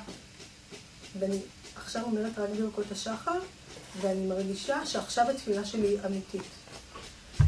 [1.19, 1.39] ואני
[1.75, 3.39] עכשיו אומרת רק ברכות השחר,
[4.01, 6.41] ואני מרגישה שעכשיו התפילה שלי היא אמיתית.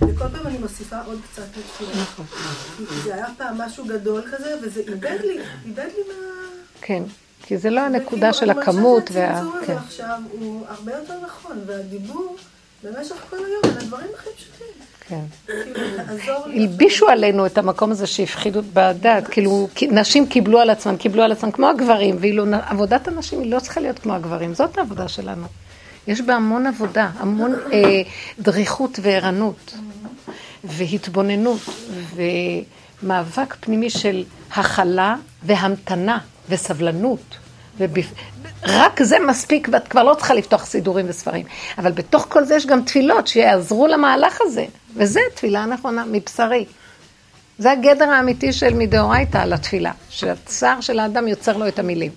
[0.01, 2.01] וכל פעם אני מוסיפה עוד קצת לתפילה.
[2.01, 2.25] נכון.
[3.03, 6.15] זה היה פעם משהו גדול כזה, וזה איבד לי, איבד לי מה...
[6.81, 7.03] כן,
[7.43, 9.27] כי זה לא הנקודה של הכמות וה...
[9.27, 9.77] שהצמצום הזה כן.
[9.77, 12.37] עכשיו הוא הרבה יותר נכון, והדיבור
[12.83, 14.90] במשך כל היום על הדברים הכי פשוטים.
[15.07, 15.53] כן.
[16.55, 21.51] הלבישו עלינו את המקום הזה שהפחידו בדת, כאילו נשים קיבלו על עצמן, קיבלו על עצמן
[21.51, 25.47] כמו הגברים, ואילו עבודת הנשים היא לא צריכה להיות כמו הגברים, זאת העבודה שלנו.
[26.07, 28.01] יש בה המון עבודה, המון אה,
[28.39, 29.73] דריכות וערנות,
[30.63, 31.61] והתבוננות,
[33.03, 34.23] ומאבק פנימי של
[34.55, 36.17] הכלה והמתנה
[36.49, 37.37] וסבלנות.
[37.77, 38.05] ובפ...
[38.63, 41.45] רק זה מספיק, ואת כבר לא צריכה לפתוח סידורים וספרים.
[41.77, 44.65] אבל בתוך כל זה יש גם תפילות שיעזרו למהלך הזה.
[44.95, 46.65] וזה תפילה נכונה, מבשרי.
[47.57, 52.11] זה הגדר האמיתי של מדאורייתא על התפילה, שהצער של האדם יוצר לו את המילים.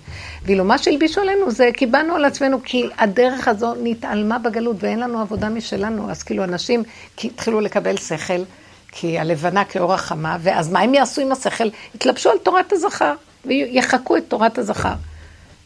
[0.45, 5.21] ואילו מה שהלבישו עלינו זה קיבלנו על עצמנו, כי הדרך הזו נתעלמה בגלות ואין לנו
[5.21, 6.11] עבודה משלנו.
[6.11, 6.83] אז כאילו אנשים
[7.23, 8.43] התחילו לקבל שכל,
[8.91, 11.69] כי הלבנה כאור החמה, ואז מה הם יעשו עם השכל?
[11.95, 13.13] יתלבשו על תורת הזכר,
[13.45, 14.93] ויחקו את תורת הזכר.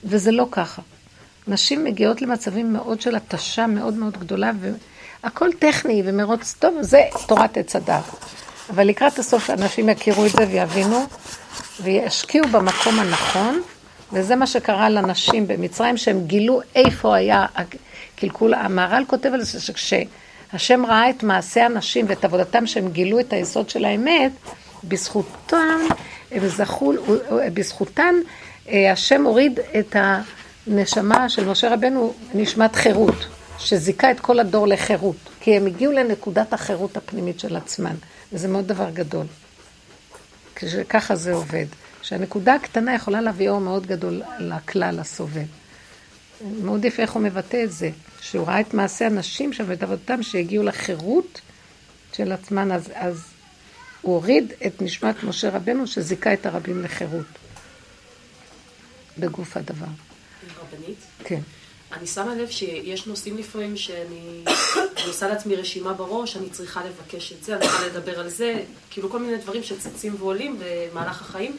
[0.04, 0.82] וזה לא ככה.
[1.48, 4.52] נשים מגיעות למצבים מאוד של התשה מאוד מאוד גדולה,
[5.24, 8.04] והכל טכני ומרוץ טוב, זה תורת עץ הדת.
[8.70, 11.06] אבל לקראת הסוף אנשים יכירו את זה ויבינו,
[11.84, 13.62] וישקיעו במקום הנכון,
[14.14, 18.54] וזה מה שקרה לנשים במצרים, שהם גילו איפה היה הקלקול.
[18.54, 23.70] המהר"ל כותב על זה שכשהשם ראה את מעשה הנשים ואת עבודתם, שהם גילו את היסוד
[23.70, 24.32] של האמת,
[24.84, 25.80] בזכותם,
[26.32, 26.94] הם זכו,
[27.54, 28.16] בזכותן,
[28.70, 29.96] אה, השם הוריד את
[30.68, 33.26] הנשמה של משה רבנו, נשמת חירות,
[33.60, 37.96] שזיכה את כל הדור לחירות, כי הם הגיעו לנקודת החירות הפנימית של עצמן,
[38.34, 39.26] וזה מאוד דבר גדול.
[40.90, 41.66] ככה זה עובד,
[42.02, 45.46] שהנקודה הקטנה יכולה להביא אור מאוד גדול לכלל הסובב.
[46.62, 47.90] מאוד יפה איך הוא מבטא את זה,
[48.22, 51.42] שהוא ראה את מעשה הנשים שם ואת עבודתם שהגיעו לחירות
[52.14, 53.24] של עצמן, אז, אז
[54.02, 57.26] הוא הוריד את נשמת משה רבנו שזיכה את הרבים לחירות.
[59.18, 59.86] בגוף הדבר.
[60.62, 60.98] רבנית?
[61.24, 61.42] כן.
[61.94, 64.44] אני שמה לב שיש נושאים לפעמים שאני
[64.98, 68.54] אני עושה לעצמי רשימה בראש, אני צריכה לבקש את זה, אני צריכה לדבר על זה,
[68.90, 71.58] כאילו כל מיני דברים שצצים ועולים במהלך החיים,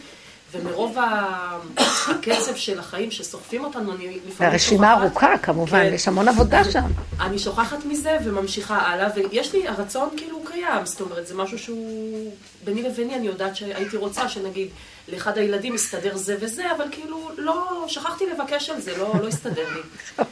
[0.53, 0.97] ומרוב
[2.11, 5.95] הקצב של החיים שסוחפים אותנו, אני לפעמים והרשימה שוכחת- ארוכה כמובן, כן.
[5.95, 6.85] יש המון עבודה שם.
[7.21, 12.33] אני שוכחת מזה וממשיכה הלאה, ויש לי, הרצון כאילו קיים, זאת אומרת, זה משהו שהוא
[12.65, 14.69] ביני לביני, אני יודעת שהייתי רוצה שנגיד
[15.13, 19.69] לאחד הילדים יסתדר זה וזה, אבל כאילו לא, שכחתי לבקש על זה, לא, לא הסתדר
[19.75, 19.81] לי.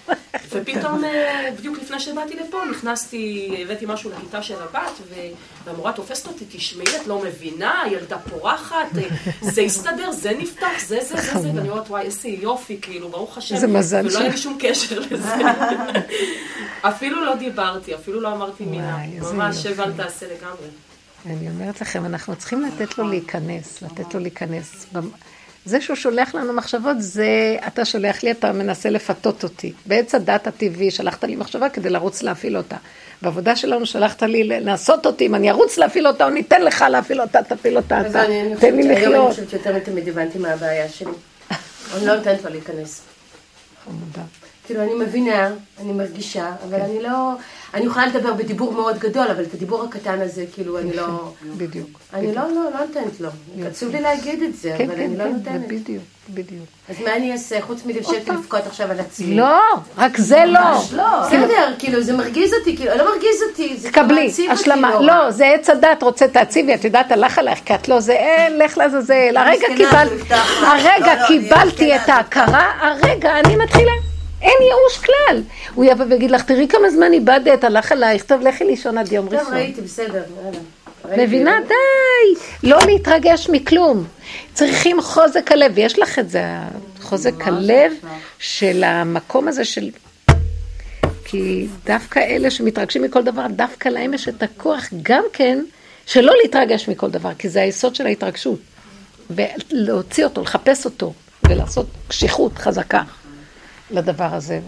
[0.50, 4.92] ופתאום, אה, בדיוק לפני שבאתי לפה, נכנסתי, הבאתי משהו לכיתה של הבת,
[5.66, 9.09] והמורה תופסת אותי, תשמעי, את לא מבינה, ילדה פורחת, אה,
[9.40, 13.38] זה הסתדר, זה נפתח, זה, זה, זה, זה, ואני אומרת, וואי, איזה יופי, כאילו, ברוך
[13.38, 13.55] השם.
[13.55, 15.34] איזה מזל ולא היה לי שום קשר לזה.
[16.82, 18.96] אפילו לא דיברתי, אפילו לא אמרתי מילה.
[19.20, 19.68] ממש יופי.
[19.68, 20.68] שב אל תעשה לגמרי.
[21.26, 24.86] אני אומרת לכם, אנחנו צריכים לתת לו להיכנס, לתת לו להיכנס.
[25.64, 29.72] זה שהוא שולח לנו מחשבות, זה אתה שולח לי, אתה מנסה לפתות אותי.
[29.86, 32.76] בעץ הדת הטבעי, שלחת לי מחשבה כדי לרוץ להפעיל אותה.
[33.22, 37.20] בעבודה שלנו שלחת לי לעשות אותי, אם אני ארוץ להפעיל אותה, או ניתן לך להפעיל
[37.20, 38.08] אותה, תפעיל אותה אתה.
[38.10, 39.30] תן לי שהיום אני לחיות.
[39.30, 41.10] חושבת שיותר מתמיד הבנתי מה הבעיה שלי.
[41.96, 43.00] אני לא נותנת לו להיכנס.
[43.84, 44.22] חמודה.
[44.68, 45.50] כאילו, אני מבינה,
[45.80, 47.32] אני מרגישה, אבל אני לא...
[47.74, 51.32] אני יכולה לדבר בדיבור מאוד גדול, אבל את הדיבור הקטן הזה, כאילו, אני לא...
[51.56, 51.88] בדיוק.
[52.14, 53.28] אני לא, לא, לא נותנת לו.
[53.66, 55.68] עצוב לי להגיד את זה, כן, אבל כן, אני לא כן, נותנת.
[55.68, 56.64] בדיוק, בדיוק.
[56.88, 58.28] אז מה אני אעשה, חוץ מלפשט.
[58.28, 59.34] לבכות עכשיו על עצמי?
[59.36, 59.60] לא,
[59.98, 60.60] רק זה לא.
[60.92, 65.00] לא, בסדר, כאילו, זה מרגיז אותי, כאילו, לא מרגיז אותי, זה כאילו מעציב אותי השלמה.
[65.00, 68.58] לא, זה עץ הדת, רוצה תעציבי, את יודעת, הלך עלייך, כי את לא זה, אין,
[68.58, 69.36] לך לעזאזל.
[69.36, 73.92] הרגע לא, לא, קיבלתי את ההכרה, הרגע אני מתחילה.
[74.43, 75.43] אין ייאוש כלל.
[75.74, 79.28] הוא יבוא ויגיד לך, תראי כמה זמן איבדת, הלך עלייך, טוב, לכי לישון עד יום
[79.28, 79.55] טוב, ראשון.
[79.55, 80.59] ראיתי, בסדר, יאללה.
[81.16, 81.59] מבינה?
[81.69, 82.40] די.
[82.62, 84.05] לא להתרגש מכלום.
[84.55, 86.43] צריכים חוזק הלב, ויש לך את זה,
[87.01, 87.93] חוזק הלב
[88.39, 89.90] של המקום הזה של...
[91.24, 95.65] כי דווקא אלה שמתרגשים מכל דבר, דווקא להם יש את הכוח גם כן,
[96.06, 98.59] שלא להתרגש מכל דבר, כי זה היסוד של ההתרגשות.
[99.31, 101.12] ולהוציא אותו, לחפש אותו,
[101.48, 103.02] ולעשות קשיחות חזקה
[103.90, 104.60] לדבר הזה.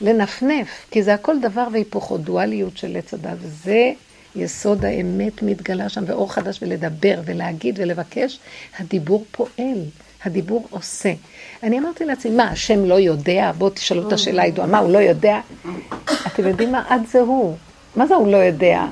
[0.00, 3.92] לנפנף, כי זה הכל דבר והיפוכו, דואליות של עץ הדת, וזה
[4.36, 8.38] יסוד האמת מתגלה שם, ואור חדש, ולדבר, ולהגיד, ולבקש,
[8.78, 9.82] הדיבור פועל,
[10.24, 11.12] הדיבור עושה.
[11.62, 13.52] אני אמרתי לעצמי, מה, השם לא יודע?
[13.58, 15.40] בואו תשאלו את השאלה הידועה, מה, הוא לא יודע?
[16.26, 16.84] אתם יודעים מה?
[16.88, 17.56] עד זה הוא.
[17.96, 18.82] מה זה הוא לא יודע?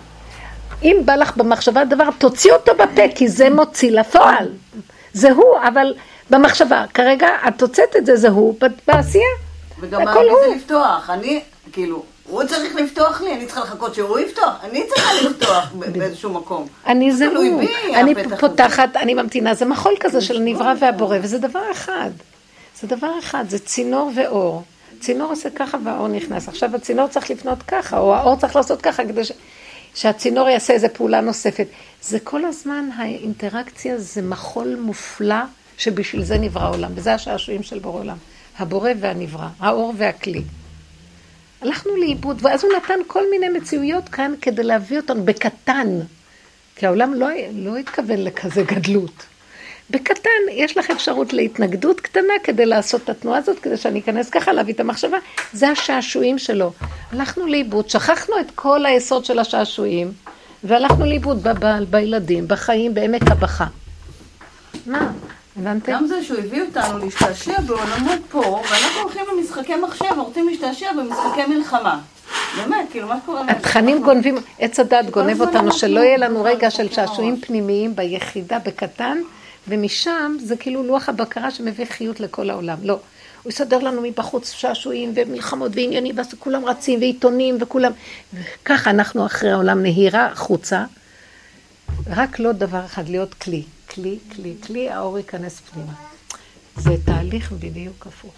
[0.82, 4.48] אם בא לך במחשבה דבר, תוציא אותו בפה, כי זה מוציא לפועל.
[5.12, 5.94] זה הוא, אבל
[6.31, 8.55] במחשבה, כרגע את הוצאת את זה, זה הוא,
[8.86, 9.43] בעשייה.
[9.80, 10.14] וגם מה.
[10.14, 11.10] זה לפתוח?
[11.10, 11.42] אני,
[11.72, 16.66] כאילו, הוא צריך לפתוח לי, אני צריכה לחכות שהוא יפתוח, אני צריכה לפתוח באיזשהו מקום.
[16.86, 17.60] אני זה הוא.
[17.60, 18.14] בי, אני.
[18.40, 22.10] פותחת, אני ממתינה, זה מחול כזה של הנברא והבורא, וזה דבר אחד.
[22.80, 24.62] זה דבר אחד, זה צינור ואור.
[25.01, 26.48] צינור עושה ככה והאור נכנס.
[26.48, 29.32] עכשיו הצינור צריך לפנות ככה, או האור צריך לעשות ככה, כדי ש...
[29.94, 31.66] שהצינור יעשה איזו פעולה נוספת.
[32.02, 35.42] זה כל הזמן, האינטראקציה זה מחול מופלא,
[35.78, 38.16] שבשביל זה נברא העולם, וזה השעשועים של בורא עולם.
[38.59, 40.43] הבורא והנברא, האור והכלי.
[41.60, 46.01] הלכנו לאיבוד, ואז הוא נתן כל מיני מציאויות כאן כדי להביא אותנו בקטן.
[46.76, 49.26] כי העולם לא, לא התכוון לכזה גדלות.
[49.90, 54.52] בקטן, יש לך אפשרות להתנגדות קטנה כדי לעשות את התנועה הזאת, כדי שאני אכנס ככה,
[54.52, 55.16] להביא את המחשבה.
[55.52, 56.72] זה השעשועים שלו.
[57.12, 60.12] הלכנו לאיבוד, שכחנו את כל היסוד של השעשועים,
[60.64, 63.66] והלכנו לאיבוד בבעל, בילדים, בחיים, בעמק הבכה.
[64.86, 65.12] מה?
[65.56, 65.93] הבנתם?
[65.93, 71.47] גם זה שהוא הביא אותנו להשתעשע בעולמות פה, ואנחנו הולכים למשחקי מחשב, רוצים להשתעשע במשחקי
[71.48, 72.01] מלחמה.
[72.56, 73.43] באמת, כאילו, מה שקורה...
[73.48, 76.89] התכנים גונבים, עץ הדת גונב אותנו, שלא יהיה לנו רגע של.
[76.93, 79.18] שעשועים פנימיים ביחידה, בקטן,
[79.68, 82.78] ומשם זה כאילו לוח הבקרה שמביא חיות לכל העולם.
[82.82, 82.98] לא.
[83.43, 87.93] הוא יסדר לנו מבחוץ שעשועים ומלחמות ועניינים, ואז כולם רצים ועיתונים וכולם...
[88.35, 90.85] וככה אנחנו אחרי העולם נהירה החוצה.
[92.06, 93.62] רק לא דבר אחד, להיות כלי.
[93.94, 95.92] כלי, כלי, כלי, האור ייכנס פנימה.
[96.76, 98.34] זה תהליך בדיוק הפוך.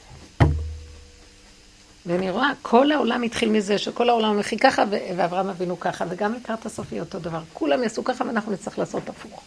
[2.07, 6.67] ואני רואה, כל העולם התחיל מזה שכל העולם הולכים ככה, ואברהם אבינו ככה, וגם לקראת
[6.67, 7.41] הסוף יהיה אותו דבר.
[7.53, 9.43] כולם יעשו ככה ואנחנו נצטרך לעשות הפוך.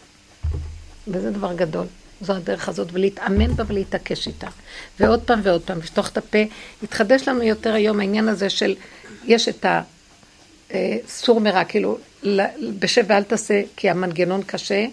[1.08, 1.86] וזה דבר גדול.
[2.20, 4.48] זו הדרך הזאת, ולהתאמן בה ולהתעקש איתה.
[5.00, 6.38] ועוד פעם ועוד פעם, לפתוח את הפה.
[6.82, 8.74] התחדש לנו יותר היום העניין הזה של,
[9.24, 9.66] יש את
[10.70, 11.98] הסור מרע, כאילו,
[12.78, 14.86] בשב ואל תעשה, כי המנגנון קשה.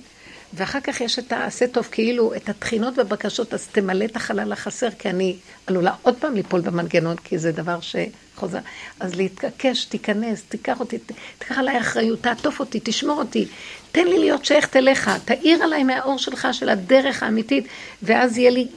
[0.54, 4.90] ואחר כך יש את העשה טוב, כאילו את התחינות והבקשות, אז תמלא את החלל החסר,
[5.00, 5.36] כי אני
[5.68, 8.60] עלולה עוד פעם ליפול במנגנון, כי זה דבר שחוזר.
[9.00, 10.98] אז להתעקש, תיכנס, תיקח אותי,
[11.38, 13.48] תיקח עליי אחריות, תעטוף אותי, תשמור אותי,
[13.92, 17.68] תן לי להיות שייכת אליך, תאיר עליי מהאור שלך, של הדרך האמיתית,
[18.04, 18.68] ואז יהיה לי,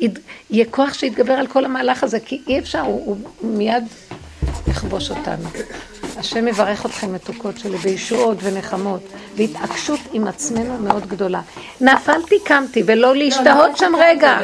[0.50, 3.84] יהיה כוח שיתגבר על כל המהלך הזה, כי אי אפשר, הוא, הוא מיד
[4.68, 5.48] יכבוש אותנו.
[6.20, 9.00] השם יברך אתכם מתוקות שלי בישועות ונחמות,
[9.36, 11.40] והתעקשות עם עצמנו מאוד גדולה.
[11.80, 14.38] נפלתי, קמתי, ולא להשתהות שם רגע.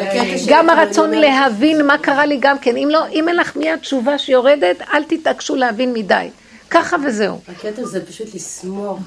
[0.47, 2.77] גם הרצון להבין מה קרה לי גם כן.
[2.77, 6.29] אם לא, אם אין לך מיד תשובה שיורדת, אל תתעקשו להבין מדי.
[6.71, 7.39] ככה וזהו.
[7.49, 8.99] הקטע זה פשוט לסמוך,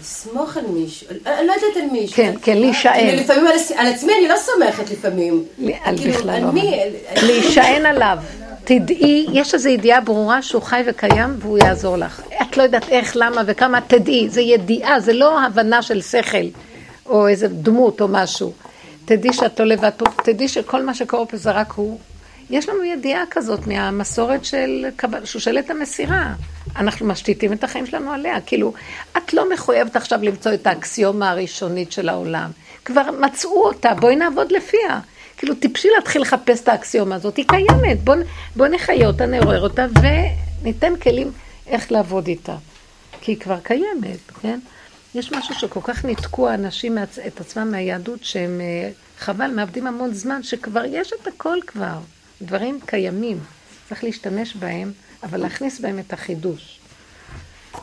[0.00, 2.16] לסמוך על מישהו, אני לא יודעת על מישהו.
[2.16, 3.00] כן, כן, להישען.
[3.00, 5.44] כאילו, לפעמים על עצ- על עצמי אני לא סומכת לפעמים.
[5.84, 6.50] על כאילו, בכלל לא.
[6.52, 6.80] מי?
[7.22, 8.16] להישען עליו.
[8.64, 12.22] תדעי, יש איזו ידיעה ברורה שהוא חי וקיים והוא יעזור לך.
[12.42, 14.28] את לא יודעת איך, למה וכמה, תדעי.
[14.30, 16.46] זה ידיעה, זה לא הבנה של שכל,
[17.06, 18.52] או איזה דמות או משהו.
[19.04, 21.98] תדעי שאת לא לבד פה, תדעי שכל מה שקורה פה זה רק הוא.
[22.50, 24.86] יש לנו ידיעה כזאת מהמסורת של
[25.24, 26.32] שושלת המסירה.
[26.76, 28.40] אנחנו משתיתים את החיים שלנו עליה.
[28.40, 28.72] כאילו,
[29.16, 32.50] את לא מחויבת עכשיו למצוא את האקסיומה הראשונית של העולם.
[32.84, 35.00] כבר מצאו אותה, בואי נעבוד לפיה.
[35.42, 38.04] כאילו, טיפשי להתחיל לחפש את האקסיומה הזאת, היא קיימת.
[38.04, 38.18] בואו
[38.56, 39.86] בוא נחיה אותה, נעורר אותה,
[40.62, 41.32] וניתן כלים
[41.66, 42.56] איך לעבוד איתה.
[43.20, 44.60] כי היא כבר קיימת, כן?
[45.14, 47.18] יש משהו שכל כך ניתקו האנשים מעצ...
[47.18, 51.98] את עצמם מהיהדות, שהם אה, חבל, מאבדים המון זמן, שכבר יש את הכל כבר.
[52.42, 53.38] דברים קיימים,
[53.88, 54.92] צריך להשתמש בהם,
[55.22, 56.78] אבל להכניס בהם את החידוש.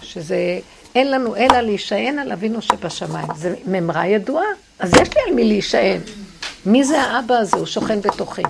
[0.02, 0.60] שזה,
[0.95, 3.27] אין לנו אלא להישען על אבינו שבשמיים.
[3.36, 4.48] זה ממרה ידועה,
[4.80, 5.99] אז יש לי על מי להישען.
[6.70, 7.58] מי זה האבא הזה?
[7.58, 8.41] הוא שוכן בתוכי.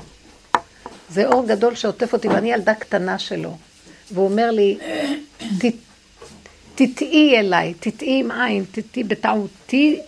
[1.10, 3.58] זה אור גדול שעוטף אותי, ואני ילדה קטנה שלו.
[4.12, 4.78] והוא אומר לי,
[5.60, 5.76] "ת-
[6.76, 10.00] תטעי אליי, תטעי עם עין, תטעי בטעות, תהיי...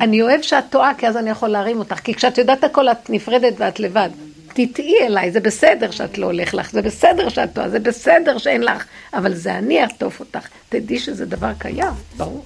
[0.00, 1.98] אני אוהב שאת טועה, כי אז אני יכול להרים אותך.
[2.00, 4.10] כי כשאת יודעת הכל, את נפרדת ואת לבד.
[4.48, 8.62] תטעי אליי, זה בסדר שאת לא הולך לך, זה בסדר שאת טועה, זה בסדר שאין
[8.62, 8.84] לך,
[9.14, 10.46] אבל זה אני אעטוף אותך.
[10.68, 12.44] תדעי שזה דבר קיים, ברור.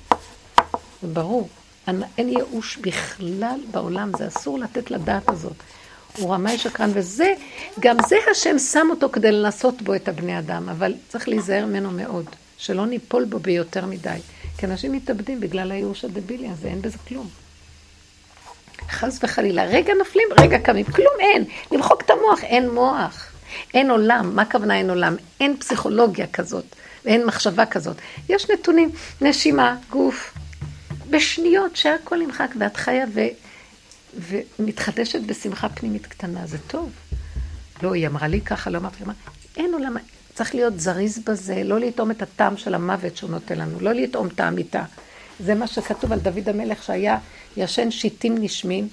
[1.03, 1.49] זה ברור.
[2.19, 5.53] אין- ייאוש בכלל בעולם, זה אסור לתת לדעת הזאת.
[6.19, 7.35] הוא רמאי שקרן, וזה,
[7.81, 11.91] גם זה השם שם אותו כדי לנסות בו את הבני אדם, אבל צריך להיזהר ממנו
[11.91, 12.25] מאוד,
[12.59, 14.19] שלא ניפול בו ביותר מדי.
[14.59, 17.29] כי אנשים מתאבדים בגלל הייאוש הדבילי הזה, אין בזה כלום.
[18.91, 21.45] חס וחלילה, רגע נופלים, רגע קמים, כלום אין.
[21.73, 23.33] למחוק את המוח, אין מוח.
[23.75, 25.17] אין עולם, מה הכוונה אין עולם?
[25.41, 26.65] אין פסיכולוגיה כזאת,
[27.05, 27.97] ואין מחשבה כזאת.
[28.29, 28.91] יש נתונים,
[29.21, 30.35] נשימה, גוף,
[31.11, 33.21] בשניות שהכל נמחק ואת חיה ו...
[34.19, 36.91] ומתחדשת בשמחה פנימית קטנה, זה טוב.
[37.83, 39.13] לא, היא אמרה לי ככה, לא אמרתי לה,
[39.57, 39.97] אין עולם,
[40.35, 44.27] צריך להיות זריז בזה, לא לטעום את הטעם של המוות שהוא נותן לנו, לא לטעום
[44.27, 44.85] את האמיתה.
[45.41, 47.19] זה מה שכתוב על דוד המלך שהיה
[47.57, 48.89] ישן שיטים נשמים,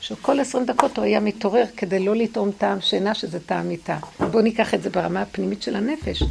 [0.00, 3.96] שכל עשרים דקות הוא היה מתעורר כדי לא לטעום טעם שינה, שזה טעם מיתה.
[4.30, 6.22] בואו ניקח את זה ברמה הפנימית של הנפש.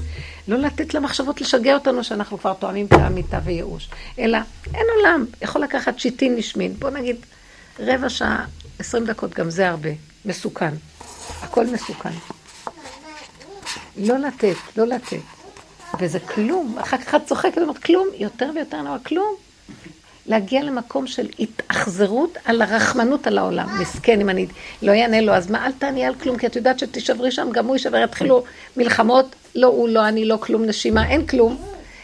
[0.47, 3.89] לא לתת למחשבות לשגע אותנו שאנחנו כבר טועמים טעם מיתה וייאוש.
[4.19, 4.37] אלא,
[4.73, 6.73] אין עולם, יכול לקחת שיטים נשמים.
[6.73, 7.15] בואו נגיד,
[7.79, 8.45] רבע שעה,
[8.79, 9.89] עשרים דקות, גם זה הרבה.
[10.25, 10.73] מסוכן.
[11.41, 12.09] הכל מסוכן.
[13.97, 15.17] לא לתת, לא לתת.
[15.99, 16.77] וזה כלום.
[16.79, 19.35] אחר כך את צוחקת ואומרת, כלום, יותר ויותר נורא, כלום.
[20.29, 23.81] להגיע למקום של התאכזרות על הרחמנות על העולם.
[23.81, 24.47] מסכן, אם אני
[24.81, 27.65] לא אענה לו, אז מה, אל תעני על כלום, כי את יודעת שתישברי שם, גם
[27.65, 28.43] הוא יישבר, יתחילו
[28.77, 31.57] מלחמות, לא הוא, לא אני, לא כלום, נשימה, אין כלום.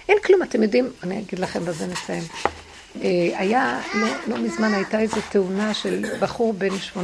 [0.10, 2.23] אין כלום, אתם יודעים, אני אגיד לכם, בזה נסיים.
[3.02, 6.99] אה, היה, לא, לא מזמן הייתה איזו תאונה של בחור בן 18-20,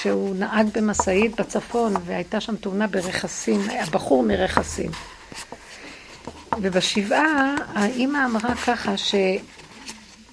[0.00, 4.90] שהוא נהג במשאית בצפון, והייתה שם תאונה ברכסים, הבחור מרכסים.
[6.60, 9.14] ובשבעה האימא אמרה ככה ש...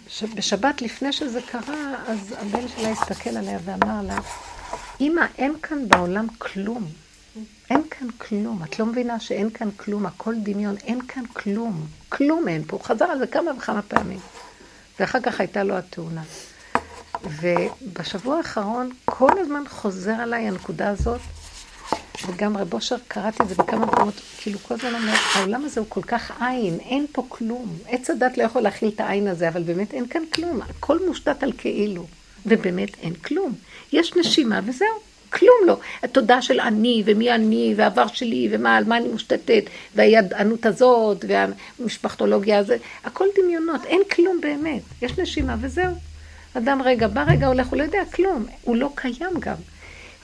[0.07, 4.19] שבשבת לפני שזה קרה, אז הבן שלה הסתכל עליה ואמר לה,
[4.99, 6.87] אימא, אין כאן בעולם כלום.
[7.69, 8.63] אין כאן כלום.
[8.63, 11.87] את לא מבינה שאין כאן כלום, הכל דמיון, אין כאן כלום.
[12.09, 12.77] כלום אין פה.
[12.77, 14.19] הוא חזר על זה כמה וכמה פעמים.
[14.99, 16.23] ואחר כך הייתה לו התאונה.
[17.23, 21.21] ובשבוע האחרון כל הזמן חוזר עליי הנקודה הזאת,
[22.27, 25.87] וגם רב אושר, קראתי את זה בכמה מקומות, כאילו כל הזמן אומר, העולם הזה הוא
[25.89, 27.77] כל כך עין, אין פה כלום.
[27.87, 30.61] עץ הדת לא יכול להכיל את העין הזה, אבל באמת אין כאן כלום.
[30.61, 32.05] הכל מושתת על כאילו,
[32.45, 33.53] ובאמת אין כלום.
[33.93, 34.87] יש נשימה וזהו.
[35.29, 35.79] כלום לא.
[36.03, 39.63] התודעה של אני, ומי אני, והעבר שלי, ומה, על מה אני מושתתת,
[39.95, 44.81] והידענות הזאת, והמשפחתולוגיה הזאת, הכל דמיונות, אין כלום באמת.
[45.01, 45.93] יש נשימה וזהו.
[46.53, 48.45] אדם רגע בא, רגע הולך, הוא לא יודע כלום.
[48.61, 49.55] הוא לא קיים גם.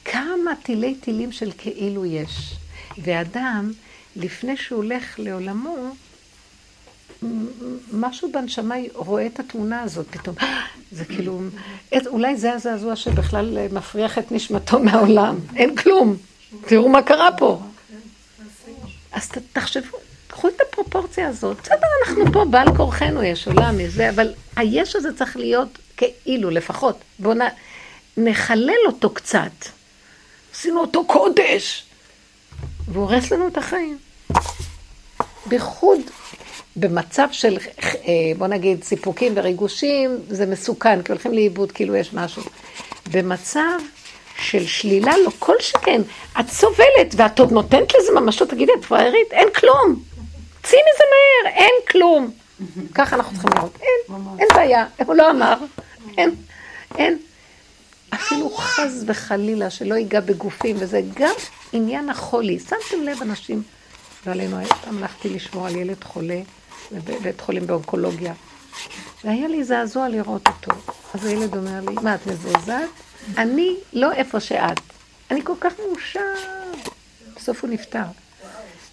[0.06, 2.56] כמה תילי תילים של כאילו יש.
[2.98, 3.72] ואדם,
[4.16, 5.76] לפני שהוא הולך לעולמו,
[7.94, 10.36] משהו בנשמה רואה את התמונה הזאת פתאום.
[10.92, 11.42] זה כאילו,
[12.08, 15.36] אולי זה הזעזוע שבכלל מפריח את נשמתו מהעולם.
[15.56, 16.16] אין כלום.
[16.66, 17.62] תראו מה קרה פה.
[19.12, 21.58] אז תחשבו, קחו את הפרופורציה הזאת.
[21.62, 26.50] בסדר, אנחנו פה, בעל כורחנו יש עולם, יש זה, אבל היש הזה צריך להיות כאילו,
[26.50, 27.00] לפחות.
[27.20, 27.38] בואו
[28.18, 29.75] נחלל אותו קצת.
[30.56, 31.84] עשינו אותו קודש.
[32.88, 33.98] והוא הורס לנו את החיים.
[35.46, 36.00] בייחוד
[36.76, 42.42] במצב של, אה, בוא נגיד, סיפוקים וריגושים, זה מסוכן, כי הולכים לאיבוד כאילו יש משהו.
[43.12, 43.80] במצב
[44.40, 46.02] של שלילה, לא כל שכן,
[46.40, 49.32] את סובלת ואת עוד נותנת לזה ממשות, תגידי, את פראיירית?
[49.32, 50.04] אין כלום.
[50.64, 52.32] צאי מזה מהר, אין כלום.
[52.94, 53.78] ככה אנחנו צריכים לראות.
[53.82, 55.56] אין, אין בעיה, הוא לא אמר.
[56.18, 56.36] אין,
[56.98, 57.18] אין.
[58.16, 61.36] אפילו חס וחלילה שלא ייגע בגופים, וזה גם
[61.74, 62.60] עניין החולי.
[62.60, 63.64] שמתם לב, אנשים,
[64.26, 66.42] ועלינו, פעם הלכתי לשמוע על ילד חולה
[66.92, 68.34] בבית חולים באונקולוגיה,
[69.24, 70.72] והיה לי זעזוע לראות אותו.
[71.14, 72.90] אז הילד אומר לי, מה, את מזועזעת?
[73.38, 74.80] אני לא איפה שאת.
[75.32, 76.20] אני כל כך מאושר.
[77.36, 78.04] בסוף הוא נפטר.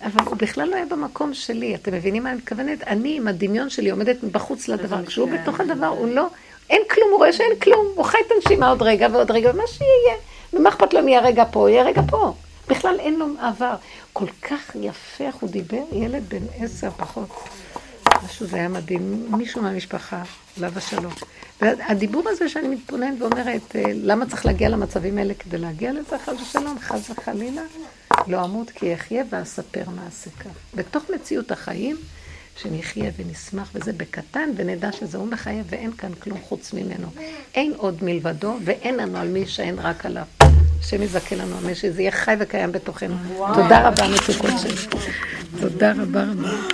[0.05, 1.75] אבל הוא בכלל לא היה במקום שלי.
[1.75, 2.83] אתם מבינים מה אני מתכוונת?
[2.83, 5.07] אני עם הדמיון שלי עומדת בחוץ לדבר.
[5.07, 6.29] כשהוא בתוך הדבר, הוא לא...
[6.73, 7.87] אין כלום, הוא רואה שאין כלום.
[7.95, 10.19] הוא חי את הנשימה עוד רגע ועוד רגע, ומה שיהיה.
[10.53, 12.33] ומה אכפת לו אם יהיה רגע פה, יהיה רגע פה.
[12.69, 13.75] בכלל אין לו עבר.
[14.13, 17.29] כל כך יפה איך הוא דיבר, ילד בן עשר פחות.
[18.25, 20.23] משהו זה היה מדהים, מישהו מהמשפחה,
[20.57, 21.13] עליו השלום.
[21.61, 26.35] והדיבור הזה שאני מתבוננת ואומרת, אה, למה צריך להגיע למצבים האלה כדי להגיע לזה, חס
[26.43, 27.63] ושלום, חס וחלילה,
[28.27, 30.51] לא אמות כי אחיה ואספר מעשה כך.
[30.75, 31.97] בתוך מציאות החיים,
[32.57, 37.09] שנחיה ונשמח וזה בקטן, ונדע שזה הוא מחייב ואין כאן כלום חוץ ממנו.
[37.55, 40.25] אין עוד מלבדו ואין לנו על מי שאין רק עליו.
[40.81, 43.15] השם יזכה לנו, אמן, שזה יהיה חי וקיים בתוכנו.
[43.55, 44.99] תודה רבה, מתוקות שלי.
[45.61, 46.51] תודה רבה רבה.